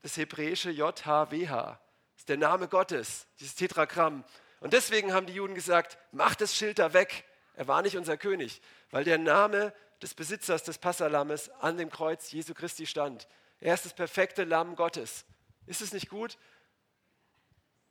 das 0.03 0.17
hebräische 0.17 0.71
JHWH. 0.71 1.79
Das 2.13 2.23
ist 2.23 2.29
der 2.29 2.37
Name 2.37 2.69
Gottes, 2.69 3.27
dieses 3.39 3.55
Tetragramm. 3.55 4.25
Und 4.65 4.73
deswegen 4.73 5.12
haben 5.12 5.27
die 5.27 5.35
Juden 5.35 5.55
gesagt, 5.55 5.99
mach 6.11 6.35
das 6.35 6.57
Schild 6.57 6.79
da 6.79 6.95
weg. 6.95 7.25
Er 7.53 7.69
war 7.69 7.83
nicht 7.83 7.99
unser 7.99 8.17
König, 8.17 8.62
weil 8.91 9.05
der 9.05 9.19
Name 9.19 9.75
des 10.01 10.15
Besitzers 10.15 10.62
des 10.62 10.79
Passalammes 10.79 11.51
an 11.61 11.77
dem 11.77 11.91
Kreuz 11.91 12.33
Jesu 12.33 12.55
Christi 12.55 12.87
stand. 12.87 13.29
Er 13.61 13.75
ist 13.75 13.85
das 13.85 13.93
perfekte 13.93 14.45
Lamm 14.45 14.75
Gottes. 14.75 15.27
Ist 15.67 15.83
es 15.83 15.93
nicht 15.93 16.09
gut? 16.09 16.39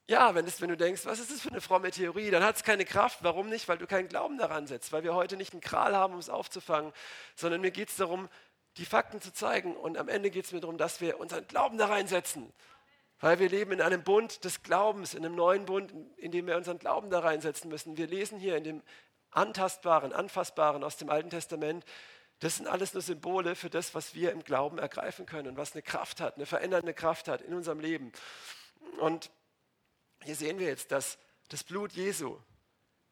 Ja, 0.08 0.34
wenn, 0.34 0.46
das, 0.46 0.62
wenn 0.62 0.70
du 0.70 0.76
denkst, 0.76 1.06
was 1.06 1.20
ist 1.20 1.30
das 1.30 1.42
für 1.42 1.50
eine 1.50 1.62
fromme 1.62 1.92
Theorie, 1.92 2.32
dann 2.32 2.44
hat 2.44 2.56
es 2.56 2.64
keine 2.64 2.86
Kraft. 2.86 3.20
Warum 3.22 3.50
nicht? 3.50 3.68
Weil 3.68 3.78
du 3.78 3.86
keinen 3.86 4.10
Glauben 4.10 4.40
daran 4.40 4.66
setzt, 4.66 4.92
weil 4.92 5.04
wir 5.04 5.14
heute 5.14 5.38
nicht 5.38 5.54
einen 5.54 5.62
Kral 5.62 5.96
haben, 5.96 6.16
um 6.16 6.20
es 6.20 6.32
aufzufangen, 6.32 6.92
sondern 7.36 7.62
mir 7.62 7.70
geht 7.70 7.90
es 7.90 7.98
darum, 7.98 8.30
die 8.78 8.86
Fakten 8.86 9.22
zu 9.22 9.32
zeigen. 9.32 9.78
Und 9.78 10.00
am 10.00 10.08
Ende 10.08 10.32
geht 10.32 10.46
es 10.46 10.52
mir 10.52 10.60
darum, 10.60 10.80
dass 10.80 11.02
wir 11.02 11.20
unseren 11.20 11.48
Glauben 11.48 11.78
da 11.78 11.86
reinsetzen. 11.86 12.52
Weil 13.24 13.40
wir 13.40 13.48
leben 13.48 13.72
in 13.72 13.80
einem 13.80 14.04
Bund 14.04 14.44
des 14.44 14.64
Glaubens, 14.64 15.14
in 15.14 15.26
einem 15.26 15.34
neuen 15.34 15.64
Bund, 15.64 15.94
in 16.18 16.34
dem 16.34 16.46
wir 16.46 16.58
unseren 16.58 16.78
Glauben 16.78 17.10
da 17.10 17.20
reinsetzen 17.20 17.70
müssen. 17.70 17.96
Wir 17.96 18.06
lesen 18.06 18.38
hier 18.38 18.58
in 18.58 18.66
dem 18.66 18.82
Antastbaren, 19.32 20.12
Anfassbaren 20.12 20.84
aus 20.84 20.98
dem 20.98 21.10
Alten 21.10 21.30
Testament, 21.30 21.86
das 22.40 22.58
sind 22.58 22.68
alles 22.68 22.94
nur 22.94 23.02
Symbole 23.02 23.56
für 23.56 23.70
das, 23.70 23.96
was 23.96 24.14
wir 24.14 24.34
im 24.34 24.44
Glauben 24.44 24.78
ergreifen 24.78 25.26
können 25.26 25.48
und 25.48 25.56
was 25.56 25.72
eine 25.72 25.82
Kraft 25.82 26.20
hat, 26.20 26.36
eine 26.36 26.46
verändernde 26.46 26.94
Kraft 26.94 27.30
hat 27.30 27.40
in 27.40 27.54
unserem 27.54 27.80
Leben. 27.80 28.12
Und 29.00 29.32
hier 30.24 30.36
sehen 30.36 30.60
wir 30.60 30.68
jetzt, 30.68 30.92
dass 30.92 31.18
das 31.48 31.64
Blut 31.64 31.94
Jesu 31.94 32.38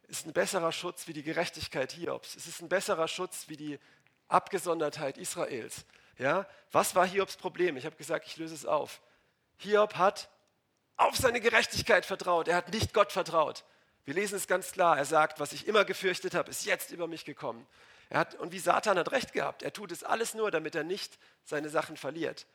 ist 0.10 0.26
ein 0.26 0.34
besserer 0.34 0.74
Schutz 0.74 1.08
wie 1.08 1.14
die 1.14 1.24
Gerechtigkeit 1.24 1.94
Hiobs. 1.94 2.36
Es 2.36 2.48
ist 2.48 2.62
ein 2.62 2.68
besserer 2.68 3.08
Schutz 3.08 3.48
wie 3.48 3.56
die 3.56 3.80
Abgesondertheit 4.28 5.18
Israels. 5.18 5.86
Ja? 6.18 6.46
Was 6.74 6.96
war 6.96 7.08
Hiobs 7.08 7.38
Problem? 7.38 7.78
Ich 7.78 7.86
habe 7.86 7.96
gesagt, 7.96 8.28
ich 8.28 8.36
löse 8.36 8.56
es 8.56 8.66
auf. 8.66 9.00
Hiob 9.62 9.96
hat 9.96 10.30
auf 10.98 11.16
seine 11.16 11.42
Gerechtigkeit 11.42 12.06
vertraut. 12.06 12.48
Er 12.48 12.56
hat 12.58 12.72
nicht 12.72 12.94
Gott 12.94 13.12
vertraut. 13.12 13.64
Wir 14.06 14.14
lesen 14.14 14.36
es 14.36 14.48
ganz 14.48 14.72
klar. 14.72 14.98
Er 14.98 15.06
sagt, 15.06 15.40
was 15.40 15.54
ich 15.54 15.68
immer 15.68 15.86
gefürchtet 15.86 16.36
habe, 16.36 16.50
ist 16.50 16.66
jetzt 16.66 16.92
über 16.92 17.08
mich 17.08 17.26
gekommen. 17.26 17.68
Er 18.10 18.20
hat, 18.20 18.36
und 18.36 18.52
wie 18.52 18.60
Satan 18.60 18.98
hat 18.98 19.12
recht 19.12 19.34
gehabt. 19.34 19.64
Er 19.64 19.74
tut 19.74 19.92
es 19.92 20.04
alles 20.04 20.34
nur, 20.34 20.52
damit 20.52 20.76
er 20.76 20.84
nicht 20.84 21.18
seine 21.44 21.70
Sachen 21.70 21.98
verliert. 21.98 22.46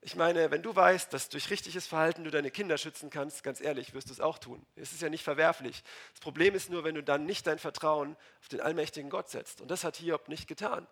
Ich 0.00 0.14
meine, 0.14 0.50
wenn 0.50 0.62
du 0.62 0.74
weißt, 0.74 1.12
dass 1.12 1.28
durch 1.28 1.50
richtiges 1.50 1.86
Verhalten 1.86 2.24
du 2.24 2.30
deine 2.30 2.50
Kinder 2.50 2.78
schützen 2.78 3.10
kannst, 3.10 3.42
ganz 3.42 3.60
ehrlich, 3.60 3.94
wirst 3.94 4.08
du 4.08 4.12
es 4.12 4.20
auch 4.20 4.38
tun. 4.38 4.64
Es 4.76 4.92
ist 4.92 5.02
ja 5.02 5.08
nicht 5.08 5.24
verwerflich. 5.24 5.82
Das 6.12 6.20
Problem 6.20 6.54
ist 6.54 6.70
nur, 6.70 6.84
wenn 6.84 6.94
du 6.94 7.02
dann 7.02 7.26
nicht 7.26 7.46
dein 7.46 7.58
Vertrauen 7.58 8.16
auf 8.40 8.48
den 8.48 8.60
allmächtigen 8.60 9.10
Gott 9.10 9.28
setzt. 9.28 9.60
Und 9.60 9.70
das 9.70 9.84
hat 9.84 9.96
Hiob 9.96 10.28
nicht 10.28 10.46
getan. 10.46 10.86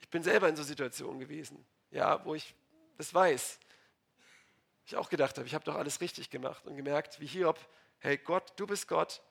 Ich 0.00 0.08
bin 0.08 0.22
selber 0.22 0.48
in 0.48 0.56
so 0.56 0.62
Situationen 0.62 1.20
gewesen, 1.20 1.66
ja, 1.90 2.24
wo 2.24 2.34
ich 2.34 2.54
das 2.98 3.14
weiß. 3.14 3.58
Ich 4.84 4.96
auch 4.96 5.08
gedacht 5.08 5.38
habe, 5.38 5.46
ich 5.46 5.54
habe 5.54 5.64
doch 5.64 5.76
alles 5.76 6.00
richtig 6.00 6.30
gemacht 6.30 6.66
und 6.66 6.76
gemerkt, 6.76 7.20
wie 7.20 7.26
Hiob, 7.26 7.58
hey 7.98 8.18
Gott, 8.18 8.52
du 8.56 8.66
bist 8.66 8.88
Gott, 8.88 9.22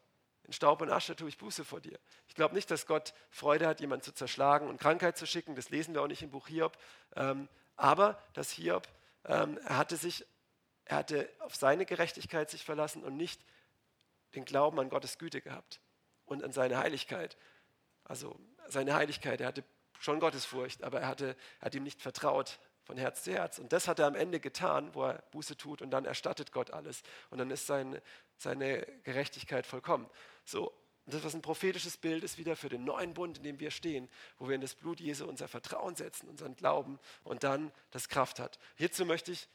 in 0.44 0.54
Staub 0.54 0.82
und 0.82 0.90
Asche 0.90 1.16
tue 1.16 1.28
ich 1.28 1.38
Buße 1.38 1.66
vor 1.66 1.82
dir. 1.82 2.00
Ich 2.28 2.36
glaube 2.36 2.56
nicht, 2.56 2.72
dass 2.72 2.88
Gott 2.88 3.14
Freude 3.30 3.68
hat, 3.68 3.82
jemanden 3.82 4.06
zu 4.06 4.14
zerschlagen 4.14 4.70
und 4.70 4.80
Krankheit 4.80 5.18
zu 5.18 5.28
schicken. 5.28 5.56
Das 5.56 5.70
lesen 5.70 5.94
wir 5.94 6.02
auch 6.02 6.08
nicht 6.08 6.22
im 6.22 6.32
Buch 6.32 6.48
Hiob. 6.48 6.78
Ähm, 7.18 7.50
aber 7.76 8.22
dass 8.34 8.52
Hiob, 8.52 8.88
ähm, 9.26 9.60
er 9.66 9.78
hatte 9.78 9.98
sich, 9.98 10.26
er 10.86 10.98
hatte 10.98 11.30
auf 11.40 11.56
seine 11.56 11.86
Gerechtigkeit 11.86 12.50
sich 12.50 12.64
verlassen 12.64 13.04
und 13.04 13.18
nicht 13.18 13.44
den 14.36 14.46
Glauben 14.46 14.80
an 14.80 14.90
Gottes 14.90 15.18
Güte 15.18 15.42
gehabt 15.42 15.82
und 16.26 16.44
an 16.46 16.54
seine 16.54 16.78
Heiligkeit. 16.78 17.38
Also 18.06 18.40
seine 18.68 18.94
Heiligkeit, 18.94 19.42
er 19.42 19.48
hatte 19.48 19.66
schon 20.00 20.22
Gottesfurcht, 20.22 20.82
aber 20.84 21.02
er, 21.02 21.08
hatte, 21.08 21.36
er 21.60 21.66
hat 21.66 21.76
ihm 21.76 21.84
nicht 21.84 22.02
vertraut, 22.02 22.60
von 22.88 22.98
Herz 22.98 23.24
zu 23.24 23.34
Herz. 23.34 23.60
Und 23.60 23.74
das 23.74 23.90
hat 23.90 24.00
er 24.00 24.08
am 24.08 24.16
Ende 24.16 24.40
getan, 24.40 24.90
wo 24.94 25.04
er 25.04 25.22
Buße 25.32 25.58
tut 25.58 25.82
und 25.82 25.92
dann 25.92 26.06
erstattet 26.06 26.54
Gott 26.54 26.72
alles. 26.72 27.04
Und 27.30 27.38
dann 27.38 27.52
ist 27.52 27.68
sein, 27.68 28.02
seine 28.38 28.82
Gerechtigkeit 29.04 29.68
vollkommen. 29.68 30.10
So, 30.46 30.74
das, 31.06 31.24
was 31.26 31.36
ein 31.36 31.42
prophetisches 31.42 31.98
Bild 31.98 32.24
ist, 32.24 32.38
wieder 32.38 32.56
für 32.56 32.70
den 32.70 32.86
neuen 32.86 33.14
Bund, 33.14 33.40
in 33.40 33.44
dem 33.44 33.60
wir 33.60 33.72
stehen, 33.72 34.08
wo 34.40 34.48
wir 34.48 34.56
in 34.56 34.62
das 34.62 34.74
Blut 34.74 35.02
Jesu 35.02 35.28
unser 35.28 35.50
Vertrauen 35.50 35.96
setzen, 35.96 36.30
unseren 36.30 36.56
Glauben 36.56 36.98
und 37.26 37.44
dann 37.44 37.74
das 37.92 38.08
Kraft 38.08 38.40
hat. 38.40 38.58
Hierzu 38.76 39.06
möchte 39.06 39.34
ich 39.34 39.50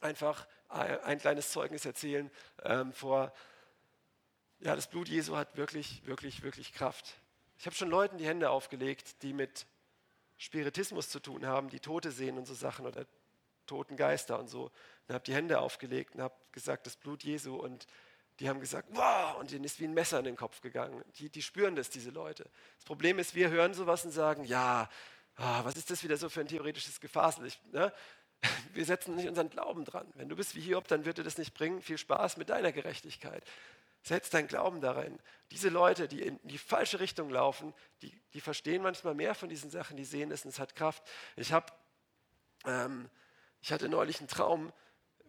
einfach 0.00 0.46
ein 0.70 1.18
kleines 1.18 1.50
Zeugnis 1.50 1.84
erzählen. 1.84 2.30
Ähm, 2.62 2.94
vor, 2.94 3.34
ja, 4.60 4.74
das 4.74 4.88
Blut 4.88 5.08
Jesu 5.08 5.36
hat 5.36 5.58
wirklich, 5.58 6.06
wirklich, 6.06 6.42
wirklich 6.42 6.72
Kraft. 6.72 7.16
Ich 7.58 7.66
habe 7.66 7.76
schon 7.76 7.90
Leuten 7.90 8.16
die 8.16 8.26
Hände 8.26 8.48
aufgelegt, 8.48 9.22
die 9.22 9.34
mit 9.34 9.66
Spiritismus 10.40 11.10
zu 11.10 11.20
tun 11.20 11.46
haben, 11.46 11.68
die 11.68 11.80
Tote 11.80 12.10
sehen 12.10 12.38
und 12.38 12.46
so 12.46 12.54
Sachen 12.54 12.86
oder 12.86 13.04
toten 13.66 13.94
Geister 13.96 14.38
und 14.38 14.48
so. 14.48 14.70
Und 15.06 15.14
habe 15.14 15.22
die 15.22 15.34
Hände 15.34 15.60
aufgelegt 15.60 16.14
und 16.14 16.22
habe 16.22 16.34
gesagt, 16.50 16.86
das 16.86 16.96
Blut 16.96 17.22
Jesu 17.22 17.56
und 17.56 17.86
die 18.38 18.48
haben 18.48 18.58
gesagt, 18.58 18.88
wow, 18.92 19.36
und 19.38 19.50
denen 19.50 19.64
ist 19.64 19.80
wie 19.80 19.84
ein 19.84 19.92
Messer 19.92 20.18
in 20.18 20.24
den 20.24 20.36
Kopf 20.36 20.62
gegangen. 20.62 21.04
Die, 21.16 21.28
die 21.28 21.42
spüren 21.42 21.76
das, 21.76 21.90
diese 21.90 22.08
Leute. 22.08 22.48
Das 22.76 22.86
Problem 22.86 23.18
ist, 23.18 23.34
wir 23.34 23.50
hören 23.50 23.74
sowas 23.74 24.02
und 24.06 24.12
sagen, 24.12 24.44
ja, 24.44 24.88
ah, 25.36 25.62
was 25.62 25.76
ist 25.76 25.90
das 25.90 26.02
wieder 26.02 26.16
so 26.16 26.30
für 26.30 26.40
ein 26.40 26.48
theoretisches 26.48 27.00
Gefasel? 27.00 27.44
Ich, 27.44 27.60
ne? 27.70 27.92
Wir 28.72 28.84
setzen 28.84 29.16
nicht 29.16 29.28
unseren 29.28 29.50
Glauben 29.50 29.84
dran. 29.84 30.06
Wenn 30.14 30.28
du 30.28 30.36
bist 30.36 30.54
wie 30.54 30.60
Hiob, 30.60 30.88
dann 30.88 31.04
wird 31.04 31.18
dir 31.18 31.24
das 31.24 31.38
nicht 31.38 31.54
bringen. 31.54 31.82
Viel 31.82 31.98
Spaß 31.98 32.36
mit 32.36 32.50
deiner 32.50 32.72
Gerechtigkeit. 32.72 33.44
Setz 34.02 34.30
deinen 34.30 34.48
Glauben 34.48 34.80
darin. 34.80 35.18
Diese 35.50 35.68
Leute, 35.68 36.08
die 36.08 36.22
in 36.22 36.38
die 36.44 36.58
falsche 36.58 37.00
Richtung 37.00 37.28
laufen, 37.28 37.74
die, 38.02 38.12
die 38.32 38.40
verstehen 38.40 38.82
manchmal 38.82 39.14
mehr 39.14 39.34
von 39.34 39.48
diesen 39.48 39.70
Sachen, 39.70 39.96
die 39.96 40.04
sehen 40.04 40.30
es 40.30 40.44
und 40.44 40.50
es 40.50 40.58
hat 40.58 40.74
Kraft. 40.74 41.02
Ich, 41.36 41.52
hab, 41.52 41.78
ähm, 42.64 43.10
ich 43.60 43.72
hatte 43.72 43.88
neulich 43.88 44.20
einen 44.20 44.28
Traum, 44.28 44.72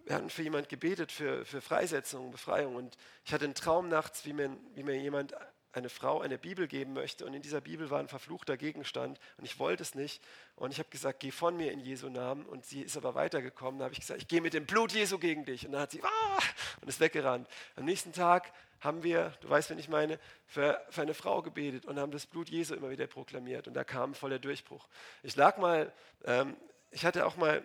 wir 0.05 0.15
hatten 0.15 0.29
für 0.29 0.43
jemand 0.43 0.69
gebetet, 0.69 1.11
für, 1.11 1.45
für 1.45 1.61
Freisetzung, 1.61 2.31
Befreiung. 2.31 2.75
Und 2.75 2.97
ich 3.25 3.33
hatte 3.33 3.45
einen 3.45 3.55
Traum 3.55 3.89
nachts, 3.89 4.25
wie 4.25 4.33
mir, 4.33 4.55
wie 4.73 4.83
mir 4.83 4.95
jemand, 4.95 5.35
eine 5.73 5.89
Frau, 5.89 6.21
eine 6.21 6.37
Bibel 6.37 6.67
geben 6.67 6.93
möchte. 6.93 7.25
Und 7.25 7.33
in 7.33 7.41
dieser 7.41 7.61
Bibel 7.61 7.89
war 7.89 7.99
ein 7.99 8.07
verfluchter 8.07 8.57
Gegenstand. 8.57 9.19
Und 9.37 9.45
ich 9.45 9.59
wollte 9.59 9.83
es 9.83 9.95
nicht. 9.95 10.21
Und 10.55 10.71
ich 10.71 10.79
habe 10.79 10.89
gesagt, 10.89 11.19
geh 11.19 11.31
von 11.31 11.55
mir 11.55 11.71
in 11.71 11.79
Jesu 11.79 12.09
Namen. 12.09 12.45
Und 12.45 12.65
sie 12.65 12.81
ist 12.81 12.97
aber 12.97 13.15
weitergekommen. 13.15 13.79
Da 13.79 13.85
habe 13.85 13.93
ich 13.93 14.01
gesagt, 14.01 14.21
ich 14.21 14.27
gehe 14.27 14.41
mit 14.41 14.53
dem 14.53 14.65
Blut 14.65 14.91
Jesu 14.91 15.17
gegen 15.17 15.45
dich. 15.45 15.65
Und 15.65 15.73
dann 15.73 15.81
hat 15.81 15.91
sie, 15.91 16.03
ah, 16.03 16.39
und 16.81 16.87
ist 16.87 16.99
weggerannt. 16.99 17.47
Am 17.75 17.85
nächsten 17.85 18.13
Tag 18.13 18.51
haben 18.81 19.03
wir, 19.03 19.33
du 19.41 19.49
weißt, 19.49 19.69
wenn 19.69 19.79
ich 19.79 19.89
meine, 19.89 20.19
für, 20.47 20.81
für 20.89 21.01
eine 21.01 21.13
Frau 21.13 21.41
gebetet 21.41 21.85
und 21.85 21.99
haben 21.99 22.11
das 22.11 22.25
Blut 22.25 22.49
Jesu 22.49 22.73
immer 22.73 22.89
wieder 22.89 23.07
proklamiert. 23.07 23.67
Und 23.67 23.75
da 23.75 23.83
kam 23.83 24.15
voller 24.15 24.39
Durchbruch. 24.39 24.87
Ich 25.23 25.35
lag 25.35 25.57
mal, 25.57 25.93
ähm, 26.25 26.57
ich 26.89 27.05
hatte 27.05 27.25
auch 27.25 27.37
mal 27.37 27.63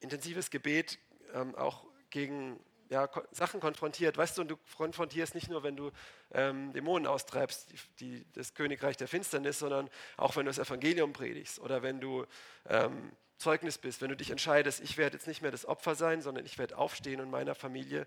intensives 0.00 0.50
Gebet 0.50 0.98
ähm, 1.34 1.54
auch 1.54 1.84
gegen 2.10 2.60
ja, 2.90 3.08
Sachen 3.30 3.60
konfrontiert. 3.60 4.18
Weißt 4.18 4.36
du, 4.36 4.42
und 4.42 4.48
du 4.48 4.56
konfrontierst 4.76 5.34
nicht 5.34 5.48
nur, 5.48 5.62
wenn 5.62 5.76
du 5.76 5.92
ähm, 6.32 6.72
Dämonen 6.72 7.06
austreibst, 7.06 7.70
die, 7.70 7.76
die, 8.00 8.26
das 8.32 8.54
Königreich 8.54 8.96
der 8.96 9.08
Finsternis, 9.08 9.60
sondern 9.60 9.88
auch 10.16 10.36
wenn 10.36 10.44
du 10.44 10.50
das 10.50 10.58
Evangelium 10.58 11.12
predigst 11.12 11.60
oder 11.60 11.82
wenn 11.82 12.00
du 12.00 12.26
ähm, 12.68 13.12
Zeugnis 13.38 13.78
bist, 13.78 14.02
wenn 14.02 14.10
du 14.10 14.16
dich 14.16 14.30
entscheidest, 14.30 14.80
ich 14.80 14.98
werde 14.98 15.16
jetzt 15.16 15.28
nicht 15.28 15.40
mehr 15.40 15.52
das 15.52 15.64
Opfer 15.64 15.94
sein, 15.94 16.20
sondern 16.20 16.44
ich 16.44 16.58
werde 16.58 16.76
aufstehen 16.76 17.20
und 17.20 17.30
meiner 17.30 17.54
Familie 17.54 18.06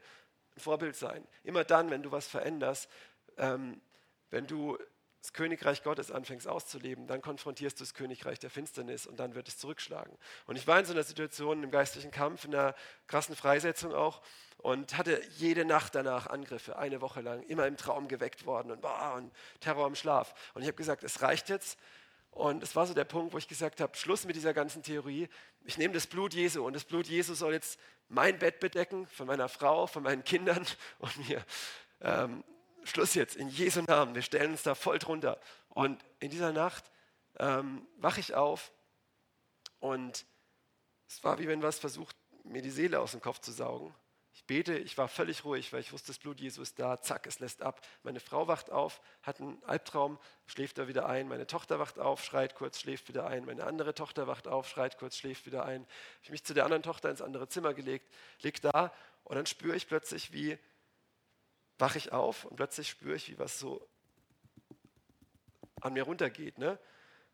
ein 0.55 0.59
Vorbild 0.59 0.95
sein. 0.97 1.25
Immer 1.43 1.63
dann, 1.63 1.89
wenn 1.89 2.03
du 2.03 2.11
was 2.11 2.27
veränderst, 2.27 2.89
ähm, 3.37 3.81
wenn 4.29 4.47
du 4.47 4.77
das 5.23 5.31
Königreich 5.31 5.83
Gottes 5.83 6.11
anfängst 6.11 6.49
auszuleben, 6.49 7.07
dann 7.07 7.21
konfrontierst 7.21 7.79
du 7.79 7.85
das 7.85 7.93
Königreich 7.93 8.39
der 8.39 8.49
Finsternis 8.49 9.07
und 9.07 9.21
dann 9.21 9.35
wird 9.35 9.47
es 9.47 9.57
zurückschlagen. 9.57 10.13
Und 10.47 10.57
ich 10.57 10.67
war 10.67 10.77
in 10.77 10.85
so 10.85 10.91
einer 10.91 11.03
Situation 11.03 11.63
im 11.63 11.71
geistlichen 11.71 12.11
Kampf, 12.11 12.43
in 12.43 12.53
einer 12.53 12.75
krassen 13.07 13.33
Freisetzung 13.33 13.93
auch 13.93 14.21
und 14.57 14.97
hatte 14.97 15.21
jede 15.37 15.63
Nacht 15.63 15.95
danach 15.95 16.27
Angriffe, 16.27 16.77
eine 16.77 16.99
Woche 16.99 17.21
lang, 17.21 17.41
immer 17.43 17.67
im 17.67 17.77
Traum 17.77 18.09
geweckt 18.09 18.45
worden 18.45 18.69
und, 18.69 18.81
boah, 18.81 19.13
und 19.15 19.31
Terror 19.61 19.87
im 19.87 19.95
Schlaf. 19.95 20.33
Und 20.55 20.63
ich 20.63 20.67
habe 20.67 20.75
gesagt, 20.75 21.05
es 21.05 21.21
reicht 21.21 21.47
jetzt. 21.47 21.79
Und 22.31 22.61
es 22.61 22.75
war 22.75 22.85
so 22.85 22.93
der 22.93 23.05
Punkt, 23.05 23.31
wo 23.31 23.37
ich 23.37 23.47
gesagt 23.47 23.79
habe, 23.79 23.95
Schluss 23.95 24.25
mit 24.25 24.35
dieser 24.35 24.53
ganzen 24.53 24.83
Theorie. 24.83 25.29
Ich 25.63 25.77
nehme 25.77 25.93
das 25.93 26.05
Blut 26.05 26.33
Jesu 26.33 26.65
und 26.65 26.73
das 26.73 26.83
Blut 26.83 27.07
Jesu 27.07 27.33
soll 27.33 27.53
jetzt 27.53 27.79
mein 28.09 28.39
Bett 28.39 28.59
bedecken, 28.59 29.07
von 29.07 29.27
meiner 29.27 29.47
Frau, 29.47 29.87
von 29.87 30.03
meinen 30.03 30.25
Kindern 30.25 30.65
und 30.99 31.29
mir. 31.29 31.45
Ähm, 32.01 32.43
Schluss 32.85 33.13
jetzt, 33.13 33.35
in 33.35 33.49
Jesu 33.49 33.81
Namen, 33.81 34.15
wir 34.15 34.21
stellen 34.21 34.51
uns 34.51 34.63
da 34.63 34.75
voll 34.75 34.99
drunter. 34.99 35.39
Und 35.69 36.03
in 36.19 36.29
dieser 36.29 36.51
Nacht 36.51 36.91
ähm, 37.39 37.87
wache 37.97 38.19
ich 38.19 38.33
auf 38.35 38.71
und 39.79 40.25
es 41.07 41.23
war 41.23 41.39
wie 41.39 41.47
wenn 41.47 41.61
was 41.61 41.79
versucht, 41.79 42.15
mir 42.43 42.61
die 42.61 42.71
Seele 42.71 42.99
aus 42.99 43.11
dem 43.11 43.21
Kopf 43.21 43.39
zu 43.39 43.51
saugen. 43.51 43.93
Ich 44.35 44.45
bete, 44.45 44.75
ich 44.75 44.97
war 44.97 45.07
völlig 45.07 45.45
ruhig, 45.45 45.71
weil 45.71 45.81
ich 45.81 45.93
wusste, 45.93 46.07
das 46.07 46.17
Blut 46.17 46.39
Jesu 46.39 46.63
ist 46.63 46.79
da, 46.79 46.99
zack, 46.99 47.27
es 47.27 47.39
lässt 47.39 47.61
ab. 47.61 47.85
Meine 48.01 48.19
Frau 48.19 48.47
wacht 48.47 48.71
auf, 48.71 48.99
hat 49.21 49.39
einen 49.39 49.63
Albtraum, 49.63 50.17
schläft 50.47 50.79
da 50.79 50.87
wieder 50.87 51.07
ein. 51.07 51.27
Meine 51.27 51.45
Tochter 51.45 51.77
wacht 51.77 51.99
auf, 51.99 52.23
schreit 52.23 52.55
kurz, 52.55 52.79
schläft 52.79 53.07
wieder 53.09 53.27
ein. 53.27 53.45
Meine 53.45 53.63
andere 53.63 53.93
Tochter 53.93 54.25
wacht 54.25 54.47
auf, 54.47 54.67
schreit 54.67 54.97
kurz, 54.97 55.17
schläft 55.17 55.45
wieder 55.45 55.65
ein. 55.65 55.85
Ich 56.21 56.29
habe 56.29 56.31
mich 56.31 56.43
zu 56.43 56.55
der 56.55 56.65
anderen 56.65 56.81
Tochter 56.81 57.11
ins 57.11 57.21
andere 57.21 57.47
Zimmer 57.47 57.75
gelegt, 57.75 58.11
lieg 58.41 58.59
da 58.61 58.91
und 59.23 59.35
dann 59.35 59.45
spüre 59.45 59.75
ich 59.75 59.87
plötzlich, 59.87 60.33
wie 60.33 60.57
wache 61.77 61.97
ich 61.97 62.11
auf 62.11 62.45
und 62.45 62.55
plötzlich 62.55 62.89
spüre 62.89 63.15
ich, 63.15 63.29
wie 63.29 63.39
was 63.39 63.59
so 63.59 63.87
an 65.81 65.93
mir 65.93 66.03
runtergeht. 66.03 66.57
Ne? 66.57 66.79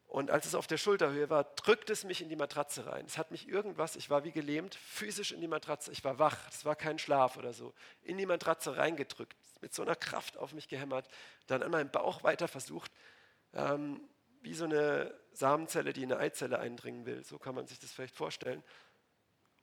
Und 0.09 0.31
als 0.31 0.47
es 0.47 0.55
auf 0.55 0.65
der 0.65 0.77
Schulterhöhe 0.77 1.29
war, 1.29 1.43
drückt 1.43 1.91
es 1.91 2.03
mich 2.03 2.21
in 2.21 2.29
die 2.29 2.35
Matratze 2.35 2.87
rein. 2.87 3.05
Es 3.05 3.19
hat 3.19 3.29
mich 3.29 3.47
irgendwas, 3.47 3.95
ich 3.95 4.09
war 4.09 4.23
wie 4.23 4.31
gelähmt, 4.31 4.73
physisch 4.73 5.31
in 5.31 5.39
die 5.39 5.47
Matratze. 5.47 5.91
Ich 5.91 6.03
war 6.03 6.17
wach, 6.17 6.37
es 6.49 6.65
war 6.65 6.75
kein 6.75 6.97
Schlaf 6.97 7.37
oder 7.37 7.53
so. 7.53 7.75
In 8.01 8.17
die 8.17 8.25
Matratze 8.25 8.75
reingedrückt, 8.75 9.37
mit 9.61 9.73
so 9.75 9.83
einer 9.83 9.95
Kraft 9.95 10.37
auf 10.37 10.53
mich 10.53 10.67
gehämmert, 10.67 11.07
dann 11.45 11.61
an 11.61 11.69
meinem 11.69 11.91
Bauch 11.91 12.23
weiter 12.23 12.47
versucht, 12.47 12.91
ähm, 13.53 14.01
wie 14.41 14.55
so 14.55 14.65
eine 14.65 15.13
Samenzelle, 15.31 15.93
die 15.93 16.01
in 16.01 16.11
eine 16.11 16.21
Eizelle 16.21 16.57
eindringen 16.57 17.05
will. 17.05 17.23
So 17.23 17.37
kann 17.37 17.53
man 17.53 17.67
sich 17.67 17.79
das 17.79 17.91
vielleicht 17.91 18.15
vorstellen. 18.15 18.63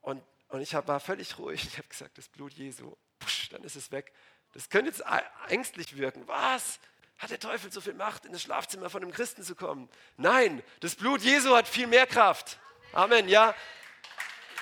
Und, 0.00 0.22
und 0.48 0.60
ich 0.60 0.76
hab, 0.76 0.86
war 0.86 1.00
völlig 1.00 1.38
ruhig. 1.38 1.64
Ich 1.64 1.76
habe 1.76 1.88
gesagt, 1.88 2.18
das 2.18 2.28
Blut 2.28 2.52
Jesu, 2.52 2.94
pusch, 3.18 3.48
dann 3.48 3.64
ist 3.64 3.74
es 3.74 3.90
weg. 3.90 4.12
Das 4.56 4.70
könnte 4.70 4.90
jetzt 4.90 5.04
ängstlich 5.48 5.98
wirken. 5.98 6.26
Was? 6.26 6.80
Hat 7.18 7.30
der 7.30 7.38
Teufel 7.38 7.70
so 7.70 7.82
viel 7.82 7.92
Macht, 7.92 8.24
in 8.24 8.32
das 8.32 8.40
Schlafzimmer 8.40 8.88
von 8.88 9.02
einem 9.02 9.12
Christen 9.12 9.42
zu 9.42 9.54
kommen? 9.54 9.90
Nein, 10.16 10.62
das 10.80 10.94
Blut 10.94 11.20
Jesu 11.20 11.54
hat 11.54 11.68
viel 11.68 11.86
mehr 11.86 12.06
Kraft. 12.06 12.58
Amen, 12.94 13.28
ja. 13.28 13.54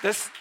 Das, 0.01 0.31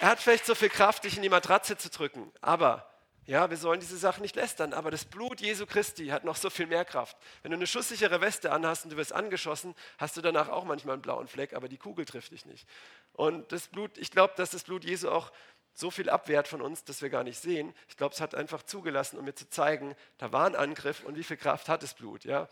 er 0.00 0.08
hat 0.08 0.18
vielleicht 0.18 0.46
so 0.46 0.56
viel 0.56 0.68
Kraft, 0.68 1.04
dich 1.04 1.16
in 1.16 1.22
die 1.22 1.28
Matratze 1.28 1.76
zu 1.76 1.90
drücken. 1.90 2.32
Aber, 2.40 2.92
ja, 3.24 3.50
wir 3.50 3.56
sollen 3.56 3.78
diese 3.78 3.96
Sachen 3.96 4.22
nicht 4.22 4.34
lästern. 4.34 4.72
Aber 4.72 4.90
das 4.90 5.04
Blut 5.04 5.40
Jesu 5.40 5.64
Christi 5.64 6.08
hat 6.08 6.24
noch 6.24 6.34
so 6.34 6.50
viel 6.50 6.66
mehr 6.66 6.84
Kraft. 6.84 7.16
Wenn 7.42 7.52
du 7.52 7.58
eine 7.58 7.68
schusssichere 7.68 8.20
Weste 8.20 8.50
anhast 8.50 8.82
und 8.82 8.90
du 8.90 8.96
wirst 8.96 9.12
angeschossen, 9.12 9.76
hast 9.98 10.16
du 10.16 10.22
danach 10.22 10.48
auch 10.48 10.64
manchmal 10.64 10.94
einen 10.94 11.02
blauen 11.02 11.28
Fleck, 11.28 11.54
aber 11.54 11.68
die 11.68 11.78
Kugel 11.78 12.04
trifft 12.04 12.32
dich 12.32 12.46
nicht. 12.46 12.68
Und 13.12 13.52
das 13.52 13.68
Blut, 13.68 13.96
ich 13.96 14.10
glaube, 14.10 14.34
dass 14.36 14.50
das 14.50 14.64
Blut 14.64 14.82
Jesu 14.82 15.08
auch 15.08 15.30
so 15.74 15.90
viel 15.90 16.10
abwehrt 16.10 16.48
von 16.48 16.60
uns, 16.60 16.84
dass 16.84 17.02
wir 17.02 17.10
gar 17.10 17.24
nicht 17.24 17.40
sehen. 17.40 17.74
Ich 17.88 17.96
glaube, 17.96 18.14
es 18.14 18.20
hat 18.20 18.34
einfach 18.34 18.62
zugelassen, 18.62 19.18
um 19.18 19.24
mir 19.24 19.34
zu 19.34 19.48
zeigen, 19.48 19.94
da 20.18 20.32
war 20.32 20.46
ein 20.46 20.56
Angriff 20.56 21.02
und 21.04 21.16
wie 21.16 21.24
viel 21.24 21.36
Kraft 21.36 21.68
hat 21.68 21.82
das 21.82 21.94
Blut. 21.94 22.24
Ja? 22.24 22.48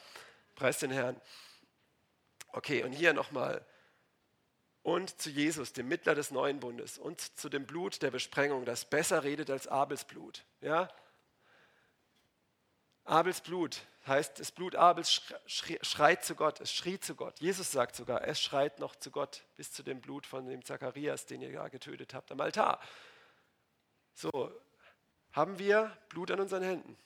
Preis 0.55 0.79
den 0.79 0.91
Herrn. 0.91 1.21
Okay, 2.53 2.83
und 2.83 2.93
hier 2.93 3.13
nochmal. 3.13 3.65
Und 4.83 5.21
zu 5.21 5.29
Jesus, 5.31 5.73
dem 5.73 5.89
Mittler 5.89 6.15
des 6.15 6.31
neuen 6.31 6.59
Bundes, 6.59 6.99
und 6.99 7.21
zu 7.39 7.49
dem 7.49 7.67
Blut 7.67 8.01
der 8.03 8.11
Besprengung, 8.11 8.65
das 8.65 8.87
besser 8.87 9.23
redet 9.25 9.51
als 9.51 9.69
Abels 9.69 10.05
Blut. 10.05 10.45
Ja? 10.63 10.89
Abels 13.05 13.43
Blut 13.43 13.83
heißt, 14.07 14.41
das 14.41 14.53
Blut 14.53 14.77
Abels 14.77 15.23
schreit 15.47 16.25
zu 16.25 16.35
Gott, 16.35 16.61
es 16.61 16.73
schrie 16.73 16.99
zu 16.99 17.15
Gott. 17.15 17.39
Jesus 17.41 17.71
sagt 17.71 17.97
sogar, 17.97 18.27
es 18.27 18.41
schreit 18.41 18.79
noch 18.79 18.97
zu 18.97 19.11
Gott 19.11 19.43
bis 19.57 19.73
zu 19.73 19.83
dem 19.83 20.01
Blut 20.01 20.27
von 20.27 20.47
dem 20.47 20.65
Zacharias, 20.65 21.27
den 21.27 21.43
ihr 21.43 21.51
ja 21.51 21.69
getötet 21.69 22.15
habt 22.15 22.33
am 22.33 22.41
Altar. 22.41 22.81
So, 24.15 24.53
haben 25.33 25.59
wir 25.59 25.97
Blut 26.09 26.31
an 26.31 26.41
unseren 26.41 26.63
Händen? 26.63 26.97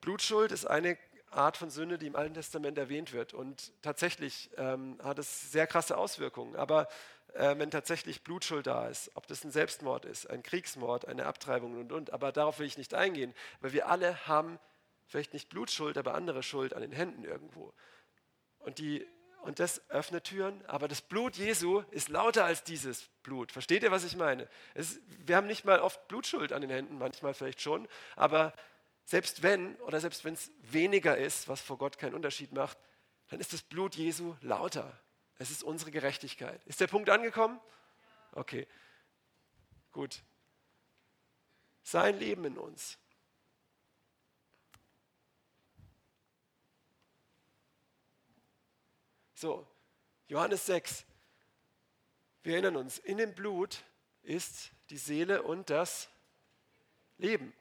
Blutschuld 0.00 0.50
ist 0.50 0.66
eine 0.66 0.98
Art 1.30 1.56
von 1.56 1.70
Sünde, 1.70 1.96
die 1.96 2.08
im 2.08 2.16
Alten 2.16 2.34
Testament 2.34 2.76
erwähnt 2.76 3.12
wird. 3.12 3.32
Und 3.32 3.72
tatsächlich 3.82 4.50
ähm, 4.56 4.98
hat 5.02 5.18
es 5.18 5.52
sehr 5.52 5.66
krasse 5.66 5.96
Auswirkungen. 5.96 6.56
Aber 6.56 6.88
äh, 7.34 7.56
wenn 7.56 7.70
tatsächlich 7.70 8.22
Blutschuld 8.22 8.66
da 8.66 8.88
ist, 8.88 9.10
ob 9.14 9.26
das 9.26 9.44
ein 9.44 9.50
Selbstmord 9.50 10.04
ist, 10.04 10.28
ein 10.28 10.42
Kriegsmord, 10.42 11.08
eine 11.08 11.26
Abtreibung 11.26 11.78
und 11.78 11.92
und, 11.92 12.12
aber 12.12 12.32
darauf 12.32 12.58
will 12.58 12.66
ich 12.66 12.76
nicht 12.78 12.94
eingehen, 12.94 13.34
weil 13.60 13.72
wir 13.72 13.88
alle 13.88 14.26
haben 14.26 14.58
vielleicht 15.06 15.32
nicht 15.32 15.48
Blutschuld, 15.48 15.96
aber 15.96 16.14
andere 16.14 16.42
Schuld 16.42 16.74
an 16.74 16.82
den 16.82 16.92
Händen 16.92 17.24
irgendwo. 17.24 17.72
Und 18.58 18.78
die 18.78 19.06
und 19.42 19.58
das 19.58 19.88
öffnet 19.90 20.24
Türen, 20.24 20.64
aber 20.66 20.88
das 20.88 21.02
Blut 21.02 21.36
Jesu 21.36 21.82
ist 21.90 22.08
lauter 22.08 22.44
als 22.44 22.64
dieses 22.64 23.08
Blut. 23.22 23.52
Versteht 23.52 23.82
ihr, 23.82 23.90
was 23.90 24.04
ich 24.04 24.16
meine? 24.16 24.48
Es, 24.74 25.00
wir 25.26 25.36
haben 25.36 25.46
nicht 25.46 25.64
mal 25.64 25.80
oft 25.80 26.08
Blutschuld 26.08 26.52
an 26.52 26.62
den 26.62 26.70
Händen, 26.70 26.98
manchmal 26.98 27.34
vielleicht 27.34 27.60
schon, 27.60 27.88
aber 28.16 28.52
selbst 29.04 29.42
wenn 29.42 29.74
oder 29.76 30.00
selbst 30.00 30.24
wenn 30.24 30.34
es 30.34 30.50
weniger 30.62 31.16
ist, 31.16 31.48
was 31.48 31.60
vor 31.60 31.76
Gott 31.76 31.98
keinen 31.98 32.14
Unterschied 32.14 32.52
macht, 32.52 32.78
dann 33.28 33.40
ist 33.40 33.52
das 33.52 33.62
Blut 33.62 33.96
Jesu 33.96 34.36
lauter. 34.40 34.98
Es 35.38 35.50
ist 35.50 35.64
unsere 35.64 35.90
Gerechtigkeit. 35.90 36.60
Ist 36.66 36.80
der 36.80 36.86
Punkt 36.86 37.10
angekommen? 37.10 37.58
Okay, 38.32 38.66
gut. 39.90 40.22
Sein 41.82 42.18
Leben 42.18 42.44
in 42.44 42.58
uns. 42.58 42.98
So, 49.42 49.66
Johannes 50.28 50.66
6. 50.66 51.04
Wir 52.44 52.52
erinnern 52.52 52.76
uns, 52.76 52.98
in 52.98 53.18
dem 53.18 53.34
Blut 53.34 53.82
ist 54.22 54.70
die 54.88 54.96
Seele 54.96 55.42
und 55.42 55.68
das 55.68 56.08
Leben. 57.18 57.52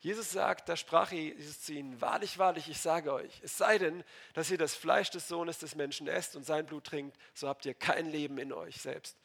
Jesus 0.00 0.30
sagt, 0.30 0.68
da 0.68 0.76
sprach 0.76 1.12
Jesus 1.12 1.62
zu 1.62 1.72
ihnen, 1.72 1.98
wahrlich, 2.02 2.38
wahrlich, 2.38 2.68
ich 2.68 2.78
sage 2.82 3.14
euch, 3.14 3.40
es 3.42 3.56
sei 3.56 3.78
denn, 3.78 4.04
dass 4.34 4.50
ihr 4.50 4.58
das 4.58 4.74
Fleisch 4.74 5.08
des 5.08 5.26
Sohnes 5.26 5.58
des 5.58 5.74
Menschen 5.74 6.06
esst 6.06 6.36
und 6.36 6.44
sein 6.44 6.66
Blut 6.66 6.84
trinkt, 6.84 7.16
so 7.32 7.48
habt 7.48 7.64
ihr 7.64 7.72
kein 7.72 8.04
Leben 8.10 8.36
in 8.36 8.52
euch 8.52 8.76
selbst. 8.76 9.16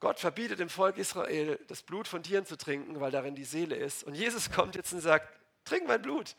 Gott 0.00 0.18
verbietet 0.18 0.60
dem 0.60 0.70
Volk 0.70 0.96
Israel, 0.96 1.60
das 1.66 1.82
Blut 1.82 2.08
von 2.08 2.22
Tieren 2.22 2.46
zu 2.46 2.56
trinken, 2.56 3.00
weil 3.00 3.10
darin 3.10 3.34
die 3.34 3.44
Seele 3.44 3.76
ist. 3.76 4.02
Und 4.02 4.14
Jesus 4.14 4.50
kommt 4.50 4.76
jetzt 4.76 4.94
und 4.94 5.00
sagt, 5.00 5.28
trink 5.66 5.86
mein 5.86 6.00
Blut. 6.00 6.36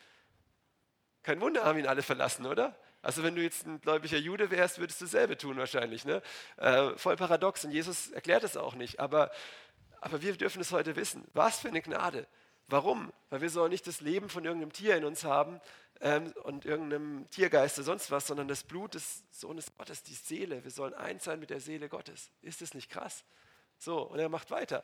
Kein 1.21 1.39
Wunder, 1.41 1.63
haben 1.63 1.77
ihn 1.77 1.85
alle 1.85 2.01
verlassen, 2.01 2.47
oder? 2.47 2.75
Also 3.01 3.23
wenn 3.23 3.35
du 3.35 3.41
jetzt 3.41 3.65
ein 3.65 3.79
gläubiger 3.79 4.17
Jude 4.17 4.51
wärst, 4.51 4.79
würdest 4.79 4.99
du 5.01 5.05
dasselbe 5.05 5.37
tun 5.37 5.57
wahrscheinlich. 5.57 6.05
Ne? 6.05 6.21
Äh, 6.57 6.97
voll 6.97 7.15
paradox 7.15 7.63
und 7.63 7.71
Jesus 7.71 8.11
erklärt 8.11 8.43
es 8.43 8.57
auch 8.57 8.75
nicht. 8.75 8.99
Aber, 8.99 9.31
aber 10.01 10.21
wir 10.21 10.35
dürfen 10.35 10.61
es 10.61 10.71
heute 10.71 10.95
wissen. 10.95 11.23
Was 11.33 11.59
für 11.59 11.69
eine 11.69 11.81
Gnade. 11.81 12.27
Warum? 12.67 13.11
Weil 13.29 13.41
wir 13.41 13.49
sollen 13.49 13.71
nicht 13.71 13.87
das 13.87 14.01
Leben 14.01 14.29
von 14.29 14.45
irgendeinem 14.45 14.73
Tier 14.73 14.95
in 14.95 15.05
uns 15.05 15.23
haben 15.23 15.59
ähm, 16.01 16.33
und 16.43 16.65
irgendeinem 16.65 17.27
Tiergeist 17.29 17.77
oder 17.79 17.85
sonst 17.85 18.11
was, 18.11 18.27
sondern 18.27 18.47
das 18.47 18.63
Blut 18.63 18.93
des 18.93 19.23
Sohnes 19.31 19.73
Gottes, 19.77 20.03
die 20.03 20.13
Seele. 20.13 20.63
Wir 20.63 20.71
sollen 20.71 20.93
eins 20.93 21.23
sein 21.23 21.39
mit 21.39 21.49
der 21.49 21.61
Seele 21.61 21.89
Gottes. 21.89 22.31
Ist 22.41 22.61
das 22.61 22.73
nicht 22.73 22.91
krass? 22.91 23.23
So, 23.77 24.01
und 24.01 24.19
er 24.19 24.29
macht 24.29 24.51
weiter. 24.51 24.83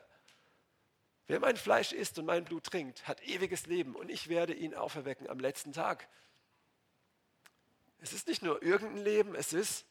Wer 1.28 1.40
mein 1.40 1.56
Fleisch 1.56 1.92
isst 1.92 2.18
und 2.18 2.26
mein 2.26 2.44
Blut 2.44 2.64
trinkt, 2.64 3.06
hat 3.06 3.22
ewiges 3.22 3.66
Leben 3.66 3.94
und 3.94 4.10
ich 4.10 4.28
werde 4.28 4.54
ihn 4.54 4.74
auferwecken 4.74 5.28
am 5.28 5.38
letzten 5.38 5.72
Tag. 5.72 6.08
Es 7.98 8.12
ist 8.12 8.28
nicht 8.28 8.42
nur 8.42 8.62
irgendein 8.62 9.04
Leben, 9.04 9.34
es 9.34 9.52
ist 9.52 9.86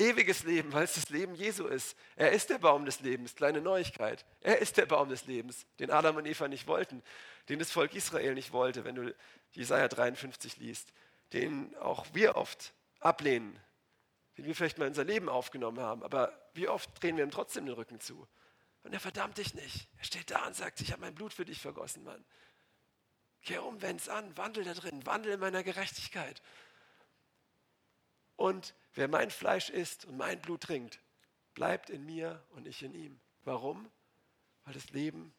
ewiges 0.00 0.44
Leben, 0.44 0.72
weil 0.72 0.84
es 0.84 0.94
das 0.94 1.10
Leben 1.10 1.34
Jesu 1.34 1.66
ist. 1.66 1.96
Er 2.16 2.32
ist 2.32 2.50
der 2.50 2.58
Baum 2.58 2.84
des 2.84 3.00
Lebens, 3.00 3.34
kleine 3.34 3.60
Neuigkeit. 3.60 4.24
Er 4.40 4.58
ist 4.58 4.76
der 4.76 4.86
Baum 4.86 5.08
des 5.08 5.26
Lebens, 5.26 5.66
den 5.78 5.90
Adam 5.90 6.16
und 6.16 6.26
Eva 6.26 6.48
nicht 6.48 6.66
wollten, 6.66 7.02
den 7.48 7.58
das 7.58 7.70
Volk 7.70 7.94
Israel 7.94 8.34
nicht 8.34 8.52
wollte, 8.52 8.84
wenn 8.84 8.94
du 8.94 9.14
Jesaja 9.52 9.88
53 9.88 10.56
liest, 10.56 10.92
den 11.32 11.76
auch 11.76 12.06
wir 12.12 12.36
oft 12.36 12.72
ablehnen, 12.98 13.58
den 14.36 14.46
wir 14.46 14.54
vielleicht 14.54 14.78
mal 14.78 14.86
in 14.86 14.90
unser 14.90 15.04
Leben 15.04 15.28
aufgenommen 15.28 15.80
haben, 15.80 16.02
aber 16.02 16.32
wie 16.54 16.68
oft 16.68 16.90
drehen 17.02 17.16
wir 17.16 17.24
ihm 17.24 17.30
trotzdem 17.30 17.66
den 17.66 17.74
Rücken 17.74 18.00
zu? 18.00 18.26
Und 18.82 18.92
er 18.94 19.00
verdammt 19.00 19.36
dich 19.38 19.54
nicht. 19.54 19.88
Er 19.98 20.04
steht 20.04 20.30
da 20.30 20.46
und 20.46 20.56
sagt, 20.56 20.80
ich 20.80 20.92
habe 20.92 21.02
mein 21.02 21.14
Blut 21.14 21.34
für 21.34 21.44
dich 21.44 21.60
vergossen, 21.60 22.02
Mann. 22.02 22.24
Kehr 23.42 23.64
um, 23.64 23.80
wend's 23.82 24.08
an, 24.08 24.36
wandel 24.36 24.64
da 24.64 24.74
drin, 24.74 25.04
wandel 25.06 25.32
in 25.32 25.40
meiner 25.40 25.62
Gerechtigkeit. 25.62 26.42
Und 28.40 28.74
wer 28.94 29.06
mein 29.06 29.30
Fleisch 29.30 29.68
isst 29.68 30.06
und 30.06 30.16
mein 30.16 30.40
Blut 30.40 30.62
trinkt, 30.62 30.98
bleibt 31.52 31.90
in 31.90 32.06
mir 32.06 32.42
und 32.52 32.66
ich 32.66 32.82
in 32.82 32.94
ihm. 32.94 33.20
Warum? 33.44 33.90
Weil 34.64 34.72
das 34.72 34.88
Leben, 34.92 35.34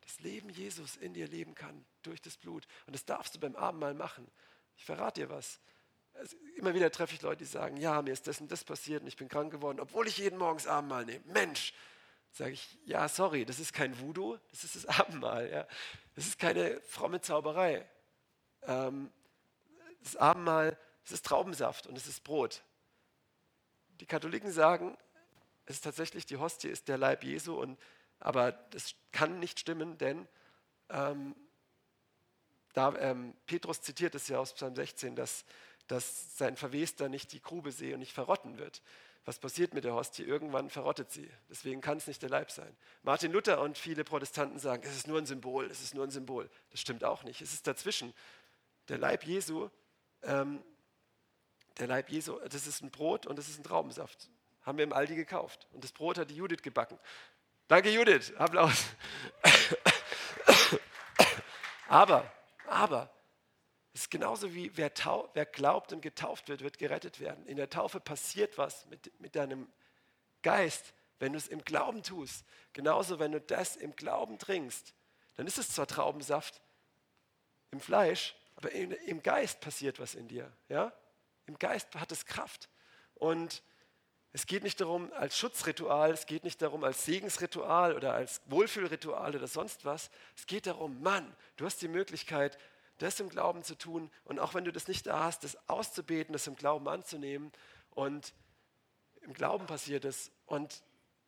das 0.00 0.18
Leben 0.20 0.48
Jesus 0.48 0.96
in 0.96 1.12
dir 1.12 1.28
leben 1.28 1.54
kann 1.54 1.84
durch 2.00 2.22
das 2.22 2.38
Blut. 2.38 2.66
Und 2.86 2.94
das 2.94 3.04
darfst 3.04 3.34
du 3.34 3.38
beim 3.38 3.54
Abendmahl 3.54 3.92
machen. 3.92 4.26
Ich 4.78 4.84
verrate 4.86 5.20
dir 5.20 5.28
was. 5.28 5.60
Also 6.14 6.38
immer 6.56 6.72
wieder 6.72 6.90
treffe 6.90 7.14
ich 7.14 7.20
Leute, 7.20 7.44
die 7.44 7.50
sagen, 7.50 7.76
ja, 7.76 8.00
mir 8.00 8.14
ist 8.14 8.26
das 8.26 8.40
und 8.40 8.50
das 8.50 8.64
passiert 8.64 9.02
und 9.02 9.08
ich 9.08 9.16
bin 9.18 9.28
krank 9.28 9.52
geworden, 9.52 9.78
obwohl 9.78 10.08
ich 10.08 10.16
jeden 10.16 10.38
Morgens 10.38 10.66
Abendmahl 10.66 11.04
nehme. 11.04 11.22
Mensch, 11.26 11.74
sage 12.30 12.52
ich, 12.52 12.78
ja, 12.86 13.10
sorry, 13.10 13.44
das 13.44 13.58
ist 13.58 13.74
kein 13.74 14.00
Voodoo, 14.00 14.38
das 14.50 14.64
ist 14.64 14.76
das 14.76 14.86
Abendmahl. 14.86 15.50
Ja. 15.50 15.68
Das 16.14 16.26
ist 16.26 16.38
keine 16.38 16.80
fromme 16.80 17.20
Zauberei. 17.20 17.86
Ähm, 18.62 19.12
das 20.02 20.16
Abendmahl 20.16 20.78
es 21.04 21.12
ist 21.12 21.26
Traubensaft 21.26 21.86
und 21.86 21.96
es 21.96 22.06
ist 22.06 22.24
Brot. 22.24 22.62
Die 24.00 24.06
Katholiken 24.06 24.50
sagen, 24.50 24.96
es 25.66 25.76
ist 25.76 25.84
tatsächlich, 25.84 26.26
die 26.26 26.36
Hostie 26.36 26.68
ist 26.68 26.88
der 26.88 26.98
Leib 26.98 27.24
Jesu, 27.24 27.54
und, 27.54 27.78
aber 28.18 28.52
das 28.52 28.94
kann 29.12 29.38
nicht 29.38 29.60
stimmen, 29.60 29.98
denn 29.98 30.26
ähm, 30.88 31.34
da, 32.72 32.94
ähm, 32.98 33.34
Petrus 33.46 33.82
zitiert 33.82 34.14
es 34.14 34.28
ja 34.28 34.38
aus 34.38 34.54
Psalm 34.54 34.74
16, 34.74 35.14
dass, 35.14 35.44
dass 35.86 36.36
sein 36.38 36.56
Verwester 36.56 37.08
nicht 37.08 37.32
die 37.32 37.42
Grube 37.42 37.70
sehe 37.70 37.94
und 37.94 38.00
nicht 38.00 38.12
verrotten 38.12 38.58
wird. 38.58 38.82
Was 39.24 39.38
passiert 39.38 39.72
mit 39.72 39.84
der 39.84 39.94
Hostie? 39.94 40.24
Irgendwann 40.24 40.68
verrottet 40.68 41.12
sie. 41.12 41.30
Deswegen 41.48 41.80
kann 41.80 41.98
es 41.98 42.08
nicht 42.08 42.22
der 42.22 42.30
Leib 42.30 42.50
sein. 42.50 42.76
Martin 43.02 43.30
Luther 43.30 43.60
und 43.60 43.78
viele 43.78 44.02
Protestanten 44.02 44.58
sagen, 44.58 44.82
es 44.84 44.96
ist 44.96 45.06
nur 45.06 45.18
ein 45.18 45.26
Symbol, 45.26 45.66
es 45.66 45.80
ist 45.80 45.94
nur 45.94 46.04
ein 46.04 46.10
Symbol. 46.10 46.50
Das 46.70 46.80
stimmt 46.80 47.04
auch 47.04 47.22
nicht. 47.22 47.40
Es 47.40 47.52
ist 47.52 47.66
dazwischen. 47.66 48.12
Der 48.88 48.98
Leib 48.98 49.24
Jesu 49.24 49.70
ähm, 50.22 50.64
der 51.78 51.86
Leib 51.86 52.10
Jesu, 52.10 52.38
das 52.48 52.66
ist 52.66 52.82
ein 52.82 52.90
Brot 52.90 53.26
und 53.26 53.36
das 53.36 53.48
ist 53.48 53.58
ein 53.58 53.64
Traubensaft. 53.64 54.30
Haben 54.62 54.78
wir 54.78 54.84
im 54.84 54.92
Aldi 54.92 55.16
gekauft. 55.16 55.66
Und 55.72 55.82
das 55.84 55.92
Brot 55.92 56.18
hat 56.18 56.30
die 56.30 56.36
Judith 56.36 56.62
gebacken. 56.62 56.98
Danke, 57.68 57.90
Judith. 57.90 58.32
Applaus. 58.36 58.84
aber, 61.88 62.30
aber, 62.68 63.10
es 63.94 64.02
ist 64.02 64.10
genauso 64.10 64.54
wie 64.54 64.70
wer, 64.76 64.94
tau, 64.94 65.28
wer, 65.34 65.44
glaubt 65.44 65.92
und 65.92 66.00
getauft 66.00 66.48
wird, 66.48 66.62
wird 66.62 66.78
gerettet 66.78 67.20
werden. 67.20 67.44
In 67.46 67.56
der 67.56 67.68
Taufe 67.68 68.00
passiert 68.00 68.56
was 68.56 68.86
mit, 68.86 69.18
mit 69.20 69.36
deinem 69.36 69.70
Geist, 70.42 70.94
wenn 71.18 71.32
du 71.32 71.38
es 71.38 71.48
im 71.48 71.64
Glauben 71.64 72.02
tust. 72.02 72.44
Genauso, 72.72 73.18
wenn 73.18 73.32
du 73.32 73.40
das 73.40 73.76
im 73.76 73.94
Glauben 73.94 74.38
trinkst, 74.38 74.94
dann 75.34 75.46
ist 75.46 75.58
es 75.58 75.68
zwar 75.68 75.86
Traubensaft 75.86 76.60
im 77.70 77.80
Fleisch, 77.80 78.34
aber 78.56 78.72
im, 78.72 78.92
im 78.92 79.22
Geist 79.22 79.60
passiert 79.60 80.00
was 80.00 80.14
in 80.14 80.28
dir. 80.28 80.50
Ja? 80.68 80.92
Im 81.52 81.58
Geist 81.58 81.94
hat 81.96 82.10
es 82.10 82.24
Kraft. 82.24 82.70
Und 83.14 83.62
es 84.32 84.46
geht 84.46 84.62
nicht 84.62 84.80
darum 84.80 85.12
als 85.12 85.36
Schutzritual, 85.36 86.10
es 86.10 86.24
geht 86.24 86.44
nicht 86.44 86.62
darum 86.62 86.82
als 86.82 87.04
Segensritual 87.04 87.94
oder 87.94 88.14
als 88.14 88.40
Wohlfühlritual 88.46 89.36
oder 89.36 89.46
sonst 89.46 89.84
was. 89.84 90.10
Es 90.34 90.46
geht 90.46 90.66
darum, 90.66 91.02
Mann, 91.02 91.36
du 91.56 91.66
hast 91.66 91.82
die 91.82 91.88
Möglichkeit, 91.88 92.58
das 92.96 93.20
im 93.20 93.28
Glauben 93.28 93.64
zu 93.64 93.76
tun 93.76 94.10
und 94.24 94.38
auch 94.38 94.54
wenn 94.54 94.64
du 94.64 94.72
das 94.72 94.88
nicht 94.88 95.06
da 95.06 95.24
hast, 95.24 95.44
das 95.44 95.58
auszubeten, 95.68 96.32
das 96.32 96.46
im 96.46 96.56
Glauben 96.56 96.88
anzunehmen 96.88 97.52
und 97.90 98.32
im 99.20 99.34
Glauben 99.34 99.66
passiert 99.66 100.06
es 100.06 100.32
und 100.46 100.82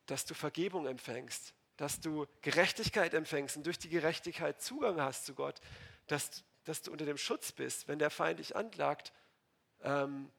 dass 0.07 0.25
du 0.25 0.33
Vergebung 0.33 0.87
empfängst, 0.87 1.53
dass 1.77 2.01
du 2.01 2.27
Gerechtigkeit 2.41 3.12
empfängst 3.12 3.59
und 3.59 3.66
durch 3.66 3.79
die 3.79 3.91
Gerechtigkeit 3.91 4.62
Zugang 4.62 5.03
hast 5.03 5.27
zu 5.27 5.35
Gott, 5.35 5.61
dass, 6.07 6.45
dass 6.64 6.81
du 6.81 6.93
unter 6.93 7.05
dem 7.05 7.18
Schutz 7.18 7.53
bist, 7.53 7.89
wenn 7.89 7.99
der 7.99 8.11
Feind 8.11 8.39
dich 8.39 8.57
anklagt 8.57 9.12
ähm, 9.85 10.30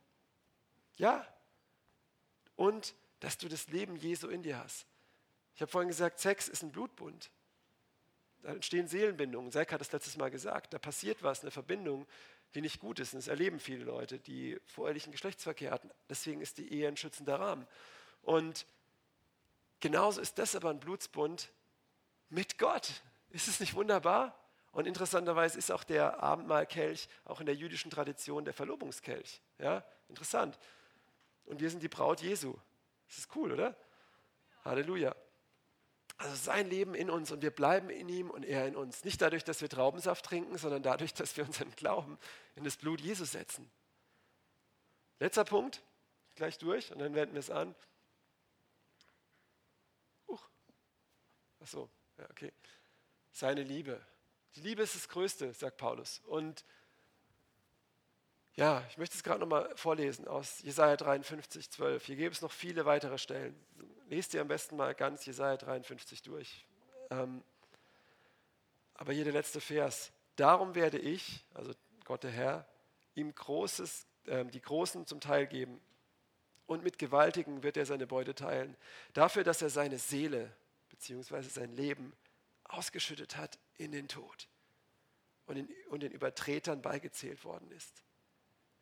ja, 0.97 1.25
und 2.55 2.93
dass 3.19 3.37
du 3.37 3.47
das 3.47 3.67
Leben 3.67 3.95
Jesu 3.95 4.27
in 4.27 4.43
dir 4.43 4.57
hast. 4.57 4.85
Ich 5.55 5.61
habe 5.61 5.71
vorhin 5.71 5.87
gesagt, 5.87 6.19
Sex 6.19 6.47
ist 6.47 6.63
ein 6.63 6.71
Blutbund. 6.71 7.31
Da 8.41 8.49
entstehen 8.49 8.87
Seelenbindungen. 8.87 9.51
Seik 9.51 9.71
hat 9.71 9.81
das 9.81 9.91
letztes 9.91 10.17
Mal 10.17 10.29
gesagt. 10.29 10.73
Da 10.73 10.79
passiert 10.79 11.23
was, 11.23 11.41
eine 11.41 11.51
Verbindung, 11.51 12.05
die 12.53 12.61
nicht 12.61 12.79
gut 12.79 12.99
ist. 12.99 13.13
Und 13.13 13.19
das 13.19 13.27
erleben 13.27 13.59
viele 13.59 13.83
Leute, 13.83 14.19
die 14.19 14.59
vorehelichen 14.65 15.11
Geschlechtsverkehr 15.11 15.71
hatten. 15.71 15.89
Deswegen 16.09 16.41
ist 16.41 16.57
die 16.57 16.71
Ehe 16.71 16.87
ein 16.87 16.97
schützender 16.97 17.39
Rahmen. 17.39 17.65
Und 18.21 18.65
genauso 19.79 20.21
ist 20.21 20.37
das 20.37 20.55
aber 20.55 20.69
ein 20.69 20.79
Blutsbund 20.79 21.51
mit 22.29 22.57
Gott. 22.57 23.01
Ist 23.29 23.47
es 23.47 23.59
nicht 23.59 23.73
wunderbar? 23.73 24.37
Und 24.75 24.87
interessanterweise 24.87 25.57
ist 25.57 25.71
auch 25.71 25.85
der 25.85 26.21
Abendmahlkelch 26.21 27.07
auch 27.23 27.39
in 27.39 27.45
der 27.45 27.55
jüdischen 27.55 27.89
Tradition 27.89 28.43
der 28.43 28.53
Verlobungskelch. 28.53 29.41
Ja, 29.57 29.85
interessant. 30.09 30.59
Und 31.45 31.61
wir 31.61 31.69
sind 31.69 31.81
die 31.81 31.87
Braut 31.87 32.19
Jesu. 32.19 32.53
Das 33.07 33.19
ist 33.19 33.33
cool, 33.37 33.53
oder? 33.53 33.77
Halleluja. 34.65 35.15
Also 36.17 36.35
sein 36.35 36.69
Leben 36.69 36.93
in 36.93 37.09
uns 37.09 37.31
und 37.31 37.41
wir 37.41 37.51
bleiben 37.51 37.89
in 37.89 38.09
ihm 38.09 38.29
und 38.29 38.43
er 38.43 38.67
in 38.67 38.75
uns. 38.75 39.05
Nicht 39.05 39.21
dadurch, 39.21 39.45
dass 39.45 39.61
wir 39.61 39.69
Traubensaft 39.69 40.25
trinken, 40.25 40.57
sondern 40.57 40.83
dadurch, 40.83 41.13
dass 41.13 41.37
wir 41.37 41.45
unseren 41.45 41.71
Glauben 41.77 42.19
in 42.55 42.65
das 42.65 42.75
Blut 42.75 42.99
Jesu 42.99 43.23
setzen. 43.23 43.71
Letzter 45.21 45.45
Punkt, 45.45 45.83
gleich 46.35 46.57
durch 46.57 46.91
und 46.91 46.99
dann 46.99 47.15
wenden 47.15 47.35
wir 47.35 47.39
es 47.39 47.49
an. 47.49 47.73
Uch. 50.27 50.49
Ach 51.63 51.67
so, 51.67 51.89
ja, 52.17 52.29
okay. 52.29 52.51
Seine 53.31 53.63
Liebe. 53.63 54.05
Die 54.55 54.61
Liebe 54.61 54.83
ist 54.83 54.95
das 54.95 55.09
Größte, 55.09 55.53
sagt 55.53 55.77
Paulus. 55.77 56.21
Und 56.25 56.63
ja, 58.55 58.83
ich 58.89 58.97
möchte 58.97 59.15
es 59.15 59.23
gerade 59.23 59.41
nochmal 59.41 59.69
vorlesen 59.75 60.27
aus 60.27 60.61
Jesaja 60.61 60.95
53, 60.95 61.69
12. 61.69 62.05
Hier 62.05 62.15
gäbe 62.15 62.31
es 62.31 62.41
noch 62.41 62.51
viele 62.51 62.85
weitere 62.85 63.17
Stellen. 63.17 63.53
Lest 64.07 64.33
ihr 64.33 64.41
am 64.41 64.47
besten 64.47 64.77
mal 64.77 64.95
ganz 64.95 65.25
Jesaja 65.25 65.57
53 65.57 66.21
durch. 66.21 66.65
Ähm, 67.09 67.43
aber 68.93 69.11
hier 69.11 69.25
der 69.25 69.33
letzte 69.33 69.59
Vers. 69.59 70.13
Darum 70.37 70.73
werde 70.73 70.99
ich, 70.99 71.43
also 71.53 71.73
Gott 72.05 72.23
der 72.23 72.31
Herr, 72.31 72.65
ihm 73.13 73.35
großes 73.35 74.07
ähm, 74.27 74.49
die 74.51 74.61
Großen 74.61 75.05
zum 75.05 75.19
Teil 75.19 75.47
geben. 75.47 75.81
Und 76.65 76.83
mit 76.83 76.97
Gewaltigen 76.97 77.61
wird 77.61 77.75
er 77.75 77.85
seine 77.85 78.07
Beute 78.07 78.33
teilen. 78.33 78.77
Dafür, 79.13 79.43
dass 79.43 79.61
er 79.61 79.69
seine 79.69 79.99
Seele 79.99 80.51
bzw. 80.89 81.41
sein 81.41 81.75
Leben 81.75 82.13
ausgeschüttet 82.65 83.37
hat 83.37 83.59
in 83.77 83.91
den 83.91 84.07
Tod 84.07 84.49
und, 85.45 85.57
in, 85.57 85.69
und 85.89 86.03
den 86.03 86.11
Übertretern 86.11 86.81
beigezählt 86.81 87.43
worden 87.43 87.71
ist. 87.71 88.03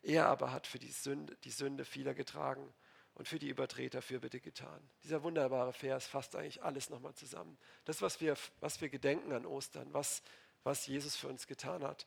Er 0.02 0.26
aber 0.26 0.52
hat 0.52 0.66
für 0.66 0.78
die 0.78 0.90
Sünde, 0.90 1.36
die 1.44 1.50
Sünde 1.50 1.84
vieler 1.84 2.14
getragen 2.14 2.74
und 3.14 3.28
für 3.28 3.38
die 3.38 3.48
Übertreter 3.48 4.02
Fürbitte 4.02 4.40
getan. 4.40 4.90
Dieser 5.02 5.22
wunderbare 5.22 5.72
Vers 5.72 6.06
fasst 6.06 6.36
eigentlich 6.36 6.62
alles 6.62 6.90
nochmal 6.90 7.14
zusammen. 7.14 7.56
Das, 7.84 8.02
was 8.02 8.20
wir, 8.20 8.36
was 8.60 8.80
wir 8.80 8.88
gedenken 8.88 9.32
an 9.32 9.46
Ostern, 9.46 9.92
was, 9.92 10.22
was 10.62 10.86
Jesus 10.86 11.16
für 11.16 11.28
uns 11.28 11.46
getan 11.46 11.84
hat. 11.84 12.06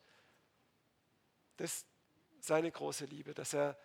Das 1.56 1.78
ist 1.78 1.88
seine 2.40 2.72
große 2.72 3.06
Liebe, 3.06 3.34
dass 3.34 3.54
er 3.54 3.80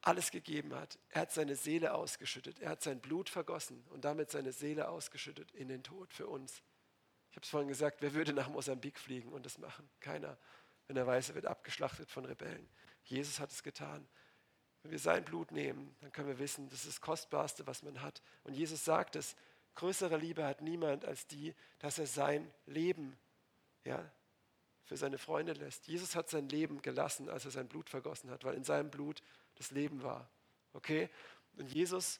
alles 0.00 0.30
gegeben 0.30 0.74
hat. 0.74 0.98
Er 1.10 1.22
hat 1.22 1.32
seine 1.32 1.56
Seele 1.56 1.94
ausgeschüttet. 1.94 2.60
Er 2.60 2.70
hat 2.70 2.82
sein 2.82 3.00
Blut 3.00 3.28
vergossen 3.28 3.84
und 3.90 4.04
damit 4.04 4.30
seine 4.30 4.52
Seele 4.52 4.88
ausgeschüttet 4.88 5.52
in 5.52 5.68
den 5.68 5.82
Tod 5.82 6.12
für 6.12 6.26
uns. 6.26 6.62
Ich 7.36 7.38
habe 7.38 7.44
es 7.44 7.50
vorhin 7.50 7.68
gesagt, 7.68 8.00
wer 8.00 8.14
würde 8.14 8.32
nach 8.32 8.48
Mosambik 8.48 8.98
fliegen 8.98 9.30
und 9.30 9.44
das 9.44 9.58
machen? 9.58 9.86
Keiner, 10.00 10.38
wenn 10.86 10.96
er 10.96 11.06
weiß, 11.06 11.28
er 11.28 11.34
wird 11.34 11.44
abgeschlachtet 11.44 12.10
von 12.10 12.24
Rebellen. 12.24 12.66
Jesus 13.04 13.40
hat 13.40 13.52
es 13.52 13.62
getan. 13.62 14.08
Wenn 14.82 14.90
wir 14.90 14.98
sein 14.98 15.22
Blut 15.22 15.52
nehmen, 15.52 15.94
dann 16.00 16.10
können 16.12 16.28
wir 16.28 16.38
wissen, 16.38 16.70
das 16.70 16.78
ist 16.78 16.88
das 16.88 17.00
Kostbarste, 17.02 17.66
was 17.66 17.82
man 17.82 18.00
hat. 18.00 18.22
Und 18.44 18.54
Jesus 18.54 18.86
sagt 18.86 19.16
es, 19.16 19.36
größere 19.74 20.16
Liebe 20.16 20.46
hat 20.46 20.62
niemand 20.62 21.04
als 21.04 21.26
die, 21.26 21.54
dass 21.78 21.98
er 21.98 22.06
sein 22.06 22.50
Leben 22.64 23.18
ja, 23.84 24.10
für 24.84 24.96
seine 24.96 25.18
Freunde 25.18 25.52
lässt. 25.52 25.88
Jesus 25.88 26.16
hat 26.16 26.30
sein 26.30 26.48
Leben 26.48 26.80
gelassen, 26.80 27.28
als 27.28 27.44
er 27.44 27.50
sein 27.50 27.68
Blut 27.68 27.90
vergossen 27.90 28.30
hat, 28.30 28.44
weil 28.44 28.54
in 28.54 28.64
seinem 28.64 28.90
Blut 28.90 29.22
das 29.56 29.72
Leben 29.72 30.02
war. 30.02 30.30
Okay? 30.72 31.10
Und 31.58 31.70
Jesus 31.70 32.18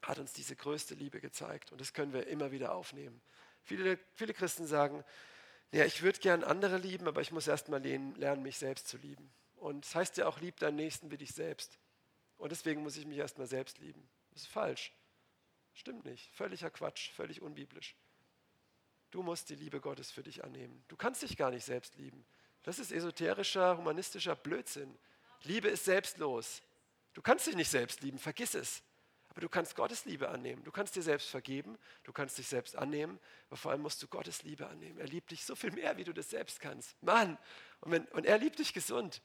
hat 0.00 0.18
uns 0.18 0.32
diese 0.32 0.56
größte 0.56 0.94
Liebe 0.94 1.20
gezeigt 1.20 1.72
und 1.72 1.80
das 1.82 1.92
können 1.92 2.14
wir 2.14 2.26
immer 2.26 2.52
wieder 2.52 2.74
aufnehmen. 2.74 3.20
Viele, 3.64 3.98
viele 4.14 4.34
Christen 4.34 4.66
sagen, 4.66 5.04
ja, 5.72 5.84
ich 5.84 6.02
würde 6.02 6.20
gern 6.20 6.44
andere 6.44 6.78
lieben, 6.78 7.08
aber 7.08 7.20
ich 7.20 7.32
muss 7.32 7.48
erst 7.48 7.68
mal 7.68 7.82
lernen, 7.82 8.42
mich 8.42 8.58
selbst 8.58 8.86
zu 8.86 8.96
lieben. 8.98 9.32
Und 9.56 9.84
das 9.84 9.94
heißt 9.94 10.16
ja 10.18 10.26
auch, 10.26 10.40
lieb 10.40 10.58
deinen 10.58 10.76
Nächsten 10.76 11.10
wie 11.10 11.18
dich 11.18 11.32
selbst. 11.32 11.78
Und 12.36 12.52
deswegen 12.52 12.82
muss 12.82 12.96
ich 12.96 13.06
mich 13.06 13.18
erstmal 13.18 13.46
selbst 13.46 13.78
lieben. 13.78 14.08
Das 14.30 14.42
ist 14.42 14.48
falsch. 14.48 14.92
Stimmt 15.72 16.04
nicht. 16.04 16.30
Völliger 16.32 16.70
Quatsch, 16.70 17.10
völlig 17.12 17.42
unbiblisch. 17.42 17.96
Du 19.10 19.22
musst 19.22 19.48
die 19.48 19.54
Liebe 19.54 19.80
Gottes 19.80 20.10
für 20.10 20.22
dich 20.22 20.44
annehmen. 20.44 20.84
Du 20.88 20.96
kannst 20.96 21.22
dich 21.22 21.36
gar 21.36 21.50
nicht 21.50 21.64
selbst 21.64 21.96
lieben. 21.96 22.24
Das 22.62 22.78
ist 22.78 22.92
esoterischer, 22.92 23.78
humanistischer 23.78 24.36
Blödsinn. 24.36 24.98
Liebe 25.42 25.68
ist 25.68 25.84
selbstlos. 25.84 26.62
Du 27.12 27.22
kannst 27.22 27.46
dich 27.46 27.56
nicht 27.56 27.70
selbst 27.70 28.02
lieben, 28.02 28.18
vergiss 28.18 28.54
es. 28.54 28.82
Aber 29.34 29.40
du 29.40 29.48
kannst 29.48 29.74
Gottes 29.74 30.04
Liebe 30.04 30.28
annehmen. 30.28 30.62
Du 30.62 30.70
kannst 30.70 30.94
dir 30.94 31.02
selbst 31.02 31.28
vergeben, 31.28 31.76
du 32.04 32.12
kannst 32.12 32.38
dich 32.38 32.46
selbst 32.46 32.76
annehmen, 32.76 33.18
aber 33.48 33.56
vor 33.56 33.72
allem 33.72 33.82
musst 33.82 34.00
du 34.00 34.06
Gottes 34.06 34.44
Liebe 34.44 34.68
annehmen. 34.68 35.00
Er 35.00 35.08
liebt 35.08 35.32
dich 35.32 35.44
so 35.44 35.56
viel 35.56 35.72
mehr, 35.72 35.96
wie 35.96 36.04
du 36.04 36.12
das 36.12 36.30
selbst 36.30 36.60
kannst. 36.60 36.94
Mann, 37.02 37.36
und, 37.80 37.90
wenn, 37.90 38.04
und 38.06 38.26
er 38.26 38.38
liebt 38.38 38.60
dich 38.60 38.72
gesund. 38.72 39.22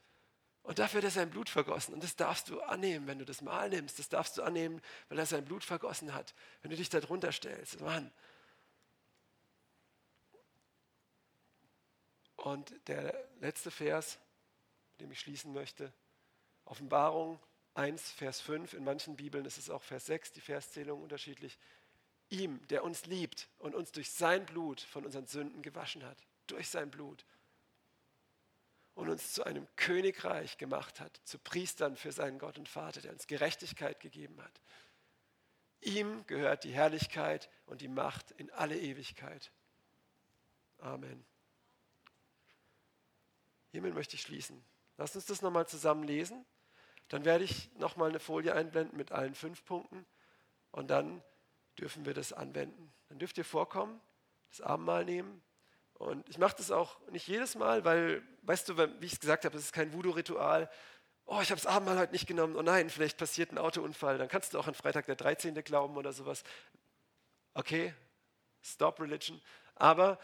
Und 0.64 0.80
dafür 0.80 1.00
hat 1.00 1.06
er 1.06 1.12
sein 1.12 1.30
Blut 1.30 1.48
vergossen. 1.48 1.94
Und 1.94 2.04
das 2.04 2.16
darfst 2.16 2.50
du 2.50 2.60
annehmen, 2.62 3.06
wenn 3.06 3.20
du 3.20 3.26
das 3.26 3.42
Mal 3.42 3.70
nimmst. 3.70 4.00
Das 4.00 4.10
darfst 4.10 4.38
du 4.38 4.42
annehmen, 4.42 4.82
weil 5.10 5.20
er 5.20 5.28
sein 5.28 5.46
Blut 5.46 5.64
vergossen 5.64 6.14
hat. 6.14 6.34
Wenn 6.62 6.72
du 6.72 6.78
dich 6.78 6.90
darunter 6.90 7.32
stellst. 7.32 7.80
Mann. 7.82 8.12
Und 12.36 12.74
der 12.88 13.28
letzte 13.42 13.70
Vers, 13.70 14.18
mit 14.92 15.02
dem 15.02 15.12
ich 15.12 15.20
schließen 15.20 15.54
möchte. 15.54 15.94
Offenbarung 16.66 17.40
1, 17.80 18.12
Vers 18.12 18.42
5. 18.42 18.74
In 18.74 18.84
manchen 18.84 19.16
Bibeln 19.16 19.46
ist 19.46 19.58
es 19.58 19.70
auch 19.70 19.82
Vers 19.84 20.06
6, 20.08 20.34
die 20.34 20.42
Verszählung 20.42 21.02
unterschiedlich. 21.02 21.58
Ihm, 22.30 22.60
der 22.68 22.84
uns 22.84 23.06
liebt 23.06 23.48
und 23.58 23.74
uns 23.74 23.94
durch 23.94 24.12
sein 24.12 24.46
Blut 24.46 24.82
von 24.82 25.06
unseren 25.06 25.26
Sünden 25.26 25.62
gewaschen 25.62 26.04
hat. 26.04 26.18
Durch 26.48 26.70
sein 26.70 26.92
Blut 26.92 27.26
und 28.96 29.08
uns 29.08 29.32
zu 29.32 29.46
einem 29.46 29.66
Königreich 29.78 30.58
gemacht 30.58 31.00
hat, 31.00 31.22
zu 31.24 31.40
Priestern 31.40 31.96
für 31.96 32.12
seinen 32.12 32.38
Gott 32.38 32.58
und 32.58 32.68
Vater, 32.68 33.00
der 33.00 33.14
uns 33.14 33.28
Gerechtigkeit 33.28 34.02
gegeben 34.02 34.44
hat. 34.44 34.62
Ihm 35.80 36.26
gehört 36.28 36.66
die 36.66 36.74
Herrlichkeit 36.74 37.50
und 37.66 37.80
die 37.80 37.88
Macht 37.88 38.32
in 38.32 38.52
alle 38.52 38.78
Ewigkeit. 38.78 39.54
Amen. 40.80 41.26
Hiermit 43.72 43.94
möchte 43.94 44.16
ich 44.16 44.22
schließen. 44.22 44.62
Lass 44.98 45.16
uns 45.16 45.28
das 45.28 45.42
nochmal 45.42 45.66
zusammen 45.66 46.04
lesen. 46.04 46.46
Dann 47.10 47.26
werde 47.26 47.44
ich 47.44 47.70
nochmal 47.76 48.10
eine 48.10 48.20
Folie 48.20 48.54
einblenden 48.54 48.98
mit 48.98 49.12
allen 49.12 49.36
fünf 49.36 49.66
Punkten 49.66 50.06
und 50.72 50.90
dann 50.90 51.22
dürfen 51.78 52.06
wir 52.06 52.14
das 52.14 52.34
anwenden. 52.34 52.94
Dann 53.10 53.20
dürft 53.20 53.38
ihr 53.38 53.46
vorkommen, 53.46 54.00
das 54.50 54.62
Abendmahl 54.62 55.06
nehmen 55.06 55.42
und 56.00 56.28
ich 56.30 56.38
mache 56.38 56.56
das 56.56 56.72
auch 56.72 56.98
nicht 57.10 57.28
jedes 57.28 57.56
Mal, 57.56 57.84
weil, 57.84 58.24
weißt 58.44 58.70
du, 58.70 58.78
wie 58.78 59.06
ich 59.06 59.14
es 59.14 59.20
gesagt 59.20 59.44
habe, 59.44 59.58
es 59.58 59.66
ist 59.66 59.74
kein 59.74 59.92
Voodoo-Ritual. 59.92 60.70
Oh, 61.26 61.42
ich 61.42 61.52
habe 61.52 61.62
das 61.62 61.66
Abendmahl 61.66 62.00
heute 62.00 62.14
nicht 62.14 62.26
genommen. 62.26 62.56
Oh 62.56 62.62
nein, 62.62 62.90
vielleicht 62.90 63.18
passiert 63.18 63.52
ein 63.52 63.58
Autounfall. 63.58 64.18
Dann 64.18 64.30
kannst 64.30 64.54
du 64.54 64.60
auch 64.60 64.68
an 64.68 64.74
Freitag 64.74 65.08
der 65.08 65.16
13. 65.16 65.54
glauben 65.64 65.98
oder 65.98 66.14
sowas. 66.14 66.44
Okay, 67.54 67.94
stop 68.62 69.02
religion. 69.02 69.42
Aber, 69.76 70.20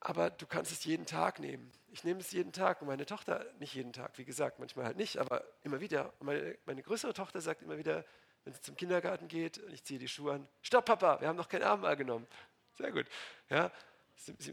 aber 0.00 0.30
du 0.30 0.46
kannst 0.46 0.72
es 0.72 0.84
jeden 0.84 1.06
Tag 1.06 1.38
nehmen. 1.38 1.70
Ich 1.96 2.04
nehme 2.04 2.20
es 2.20 2.30
jeden 2.30 2.52
Tag 2.52 2.82
und 2.82 2.88
meine 2.88 3.06
Tochter 3.06 3.46
nicht 3.58 3.72
jeden 3.72 3.94
Tag, 3.94 4.18
wie 4.18 4.26
gesagt, 4.26 4.58
manchmal 4.58 4.84
halt 4.84 4.98
nicht, 4.98 5.16
aber 5.16 5.42
immer 5.62 5.80
wieder. 5.80 6.12
Und 6.18 6.26
meine, 6.26 6.58
meine 6.66 6.82
größere 6.82 7.14
Tochter 7.14 7.40
sagt 7.40 7.62
immer 7.62 7.78
wieder, 7.78 8.04
wenn 8.44 8.52
sie 8.52 8.60
zum 8.60 8.76
Kindergarten 8.76 9.28
geht 9.28 9.56
und 9.56 9.72
ich 9.72 9.82
ziehe 9.82 9.98
die 9.98 10.06
Schuhe 10.06 10.34
an, 10.34 10.46
stopp 10.60 10.84
Papa, 10.84 11.22
wir 11.22 11.28
haben 11.28 11.36
noch 11.36 11.48
kein 11.48 11.62
Abendmahl 11.62 11.96
genommen. 11.96 12.26
Sehr 12.74 12.92
gut. 12.92 13.06
Ja, 13.48 13.72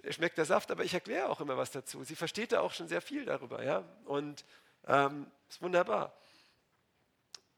schmeckt 0.10 0.38
der 0.38 0.46
Saft, 0.46 0.72
aber 0.72 0.86
ich 0.86 0.94
erkläre 0.94 1.28
auch 1.28 1.42
immer 1.42 1.58
was 1.58 1.72
dazu. 1.72 2.02
Sie 2.06 2.16
versteht 2.16 2.54
da 2.54 2.62
auch 2.62 2.72
schon 2.72 2.88
sehr 2.88 3.02
viel 3.02 3.26
darüber, 3.26 3.62
ja. 3.62 3.84
Und 4.06 4.46
ähm, 4.88 5.30
ist 5.50 5.62
wunderbar. 5.62 6.16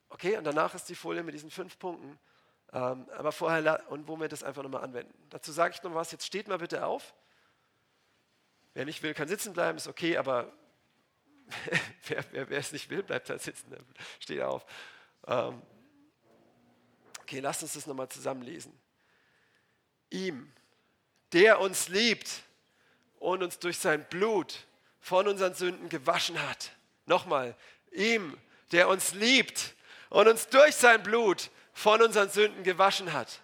Okay, 0.10 0.36
und 0.36 0.46
danach 0.46 0.74
ist 0.74 0.90
die 0.90 0.96
Folie 0.96 1.22
mit 1.22 1.36
diesen 1.36 1.52
fünf 1.52 1.78
Punkten. 1.78 2.18
Ähm, 2.74 3.08
aber 3.16 3.32
vorher, 3.32 3.84
und 3.92 4.08
wo 4.08 4.20
wir 4.20 4.30
das 4.30 4.42
einfach 4.42 4.64
nochmal 4.64 4.84
anwenden. 4.84 5.14
Dazu 5.30 5.52
sage 5.52 5.76
ich 5.76 5.84
noch 5.84 5.94
was, 5.94 6.12
jetzt 6.12 6.26
steht 6.26 6.48
mal 6.48 6.58
bitte 6.58 6.88
auf. 6.88 7.14
Wer 8.76 8.84
nicht 8.84 9.02
will, 9.02 9.14
kann 9.14 9.30
sitzen 9.30 9.54
bleiben, 9.54 9.78
ist 9.78 9.88
okay, 9.88 10.18
aber 10.18 10.52
wer, 12.08 12.26
wer, 12.32 12.50
wer, 12.50 12.60
es 12.60 12.74
nicht 12.74 12.90
will, 12.90 13.04
bleibt 13.04 13.30
halt 13.30 13.42
sitzen, 13.42 13.74
steht 14.20 14.42
auf. 14.42 14.66
Ähm, 15.28 15.62
okay, 17.22 17.40
lasst 17.40 17.64
uns 17.64 17.74
das 17.74 17.88
nochmal 17.88 18.10
zusammenlesen. 18.10 18.78
Ihm, 20.10 20.52
der 21.32 21.62
uns 21.62 21.88
liebt 21.88 22.44
und 23.20 23.44
uns 23.44 23.60
durch 23.60 23.80
sein 23.80 24.06
Blut 24.10 24.66
von 25.00 25.26
unseren 25.30 25.54
Sünden 25.54 25.88
gewaschen 25.88 26.42
hat. 26.42 26.74
Nochmal, 27.06 27.56
ihm, 27.92 28.38
der 28.74 28.90
uns 28.90 29.14
liebt 29.14 29.74
und 30.10 30.28
uns 30.28 30.50
durch 30.50 30.76
sein 30.76 31.02
Blut 31.02 31.50
von 31.72 32.02
unseren 32.02 32.30
Sünden 32.30 32.64
gewaschen 32.64 33.14
hat 33.14 33.40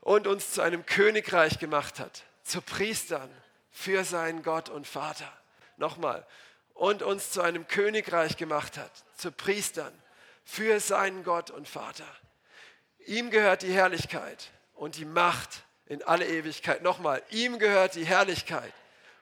und 0.00 0.26
uns 0.26 0.52
zu 0.52 0.62
einem 0.62 0.86
Königreich 0.86 1.58
gemacht 1.58 2.00
hat, 2.00 2.24
zu 2.42 2.62
Priestern 2.62 3.30
für 3.72 4.04
seinen 4.04 4.42
Gott 4.42 4.68
und 4.68 4.86
Vater. 4.86 5.30
Nochmal, 5.76 6.24
und 6.74 7.02
uns 7.02 7.30
zu 7.30 7.42
einem 7.42 7.66
Königreich 7.66 8.36
gemacht 8.36 8.78
hat, 8.78 8.90
zu 9.16 9.32
Priestern 9.32 9.92
für 10.44 10.80
seinen 10.80 11.24
Gott 11.24 11.50
und 11.50 11.68
Vater. 11.68 12.06
Ihm 13.06 13.30
gehört 13.30 13.62
die 13.62 13.72
Herrlichkeit 13.72 14.50
und 14.74 14.96
die 14.96 15.04
Macht 15.04 15.64
in 15.86 16.02
alle 16.02 16.26
Ewigkeit. 16.26 16.82
Nochmal, 16.82 17.22
ihm 17.30 17.58
gehört 17.58 17.94
die 17.94 18.04
Herrlichkeit 18.04 18.72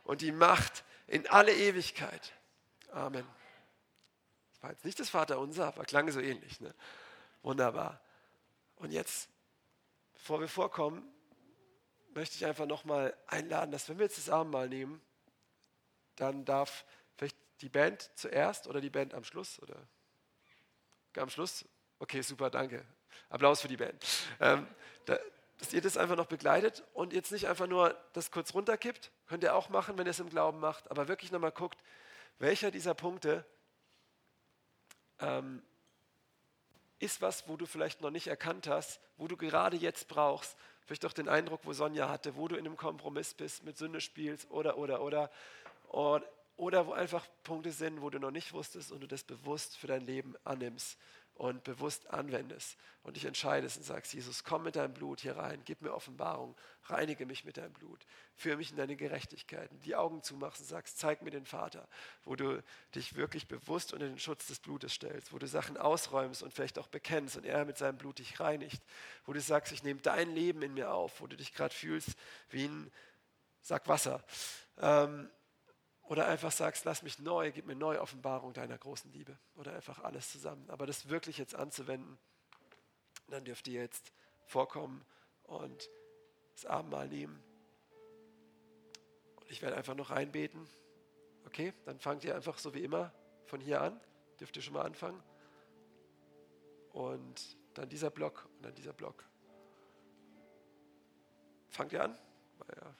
und 0.04 0.20
die 0.20 0.32
Macht 0.32 0.84
in 1.06 1.26
alle 1.28 1.54
Ewigkeit. 1.54 2.32
Amen. 2.92 3.26
Das 4.52 4.62
war 4.62 4.70
jetzt 4.70 4.84
nicht 4.84 5.00
das 5.00 5.10
Vaterunser, 5.10 5.68
aber 5.68 5.84
klang 5.84 6.10
so 6.10 6.20
ähnlich. 6.20 6.60
Ne? 6.60 6.74
Wunderbar. 7.42 8.00
Und 8.76 8.92
jetzt, 8.92 9.28
bevor 10.14 10.40
wir 10.40 10.48
vorkommen, 10.48 11.02
möchte 12.14 12.36
ich 12.36 12.44
einfach 12.44 12.66
nochmal 12.66 13.16
einladen, 13.26 13.70
dass 13.70 13.88
wenn 13.88 13.98
wir 13.98 14.06
jetzt 14.06 14.18
das 14.18 14.28
Abendmahl 14.28 14.68
nehmen, 14.68 15.00
dann 16.16 16.44
darf 16.44 16.84
vielleicht 17.16 17.36
die 17.60 17.68
Band 17.68 18.10
zuerst 18.14 18.66
oder 18.66 18.80
die 18.80 18.90
Band 18.90 19.14
am 19.14 19.24
Schluss 19.24 19.60
oder 19.60 19.76
am 21.16 21.30
Schluss? 21.30 21.64
Okay, 21.98 22.22
super, 22.22 22.50
danke. 22.50 22.84
Applaus 23.28 23.60
für 23.60 23.68
die 23.68 23.76
Band. 23.76 24.04
Ähm, 24.40 24.66
da, 25.06 25.18
dass 25.58 25.74
ihr 25.74 25.82
das 25.82 25.98
einfach 25.98 26.16
noch 26.16 26.26
begleitet 26.26 26.84
und 26.94 27.12
jetzt 27.12 27.32
nicht 27.32 27.46
einfach 27.46 27.66
nur 27.66 27.94
das 28.14 28.30
kurz 28.30 28.54
runterkippt, 28.54 29.10
könnt 29.26 29.44
ihr 29.44 29.54
auch 29.54 29.68
machen, 29.68 29.98
wenn 29.98 30.06
ihr 30.06 30.10
es 30.10 30.18
im 30.18 30.30
Glauben 30.30 30.58
macht, 30.58 30.90
aber 30.90 31.06
wirklich 31.06 31.30
nochmal 31.32 31.52
guckt, 31.52 31.78
welcher 32.38 32.70
dieser 32.70 32.94
Punkte 32.94 33.44
ähm, 35.18 35.62
ist 36.98 37.20
was, 37.20 37.46
wo 37.46 37.56
du 37.56 37.66
vielleicht 37.66 38.00
noch 38.00 38.10
nicht 38.10 38.26
erkannt 38.26 38.66
hast, 38.66 39.00
wo 39.18 39.28
du 39.28 39.36
gerade 39.36 39.76
jetzt 39.76 40.08
brauchst, 40.08 40.56
vielleicht 40.90 41.06
auch 41.06 41.12
den 41.12 41.28
Eindruck, 41.28 41.60
wo 41.62 41.72
Sonja 41.72 42.08
hatte, 42.08 42.34
wo 42.34 42.48
du 42.48 42.56
in 42.56 42.66
einem 42.66 42.76
Kompromiss 42.76 43.32
bist, 43.32 43.62
mit 43.62 43.78
Sünde 43.78 44.00
spielst 44.00 44.50
oder, 44.50 44.76
oder, 44.76 45.00
oder. 45.02 45.30
oder 46.56 46.86
wo 46.88 46.92
einfach 46.92 47.28
Punkte 47.44 47.70
sind, 47.70 48.02
wo 48.02 48.10
du 48.10 48.18
noch 48.18 48.32
nicht 48.32 48.52
wusstest 48.52 48.90
und 48.90 49.00
du 49.00 49.06
das 49.06 49.22
bewusst 49.22 49.76
für 49.76 49.86
dein 49.86 50.04
Leben 50.04 50.34
annimmst 50.42 50.98
und 51.40 51.64
bewusst 51.64 52.10
anwendest 52.10 52.76
und 53.02 53.16
dich 53.16 53.24
entscheidest 53.24 53.78
und 53.78 53.82
sagst, 53.82 54.12
Jesus, 54.12 54.44
komm 54.44 54.62
mit 54.62 54.76
deinem 54.76 54.92
Blut 54.92 55.22
hier 55.22 55.38
rein, 55.38 55.62
gib 55.64 55.80
mir 55.80 55.94
Offenbarung, 55.94 56.54
reinige 56.84 57.24
mich 57.24 57.46
mit 57.46 57.56
deinem 57.56 57.72
Blut, 57.72 58.04
führe 58.34 58.58
mich 58.58 58.72
in 58.72 58.76
deine 58.76 58.94
Gerechtigkeiten, 58.94 59.80
die 59.80 59.96
Augen 59.96 60.22
zumachst 60.22 60.60
und 60.60 60.66
sagst, 60.66 60.98
zeig 60.98 61.22
mir 61.22 61.30
den 61.30 61.46
Vater, 61.46 61.88
wo 62.24 62.36
du 62.36 62.62
dich 62.94 63.16
wirklich 63.16 63.48
bewusst 63.48 63.94
unter 63.94 64.06
den 64.06 64.18
Schutz 64.18 64.48
des 64.48 64.58
Blutes 64.58 64.92
stellst, 64.92 65.32
wo 65.32 65.38
du 65.38 65.48
Sachen 65.48 65.78
ausräumst 65.78 66.42
und 66.42 66.52
vielleicht 66.52 66.78
auch 66.78 66.88
bekennst 66.88 67.38
und 67.38 67.46
er 67.46 67.64
mit 67.64 67.78
seinem 67.78 67.96
Blut 67.96 68.18
dich 68.18 68.38
reinigt, 68.38 68.82
wo 69.24 69.32
du 69.32 69.40
sagst, 69.40 69.72
ich 69.72 69.82
nehme 69.82 70.02
dein 70.02 70.34
Leben 70.34 70.60
in 70.60 70.74
mir 70.74 70.92
auf, 70.92 71.22
wo 71.22 71.26
du 71.26 71.38
dich 71.38 71.54
gerade 71.54 71.74
fühlst 71.74 72.10
wie 72.50 72.66
ein 72.66 72.92
Sack 73.62 73.88
Wasser. 73.88 74.22
Ähm, 74.76 75.30
oder 76.10 76.26
einfach 76.26 76.50
sagst, 76.50 76.84
lass 76.86 77.04
mich 77.04 77.20
neu, 77.20 77.52
gib 77.52 77.66
mir 77.66 77.76
neue 77.76 78.00
Offenbarung 78.00 78.52
deiner 78.52 78.76
großen 78.76 79.12
Liebe. 79.12 79.38
Oder 79.54 79.76
einfach 79.76 80.00
alles 80.02 80.28
zusammen. 80.32 80.68
Aber 80.68 80.84
das 80.84 81.08
wirklich 81.08 81.38
jetzt 81.38 81.54
anzuwenden, 81.54 82.18
dann 83.28 83.44
dürft 83.44 83.68
ihr 83.68 83.80
jetzt 83.80 84.12
vorkommen 84.44 85.04
und 85.44 85.88
das 86.56 86.66
Abendmahl 86.66 87.06
nehmen. 87.06 87.40
Und 89.36 89.52
ich 89.52 89.62
werde 89.62 89.76
einfach 89.76 89.94
noch 89.94 90.10
reinbeten. 90.10 90.68
Okay, 91.46 91.72
dann 91.84 92.00
fangt 92.00 92.24
ihr 92.24 92.34
einfach 92.34 92.58
so 92.58 92.74
wie 92.74 92.82
immer 92.82 93.14
von 93.46 93.60
hier 93.60 93.80
an. 93.80 94.00
Dürft 94.40 94.56
ihr 94.56 94.62
schon 94.62 94.74
mal 94.74 94.84
anfangen. 94.84 95.22
Und 96.90 97.56
dann 97.74 97.88
dieser 97.88 98.10
Block 98.10 98.48
und 98.56 98.64
dann 98.64 98.74
dieser 98.74 98.92
Block. 98.92 99.24
Fangt 101.68 101.92
ihr 101.92 102.02
an? 102.02 102.18
Ja. 102.74 102.96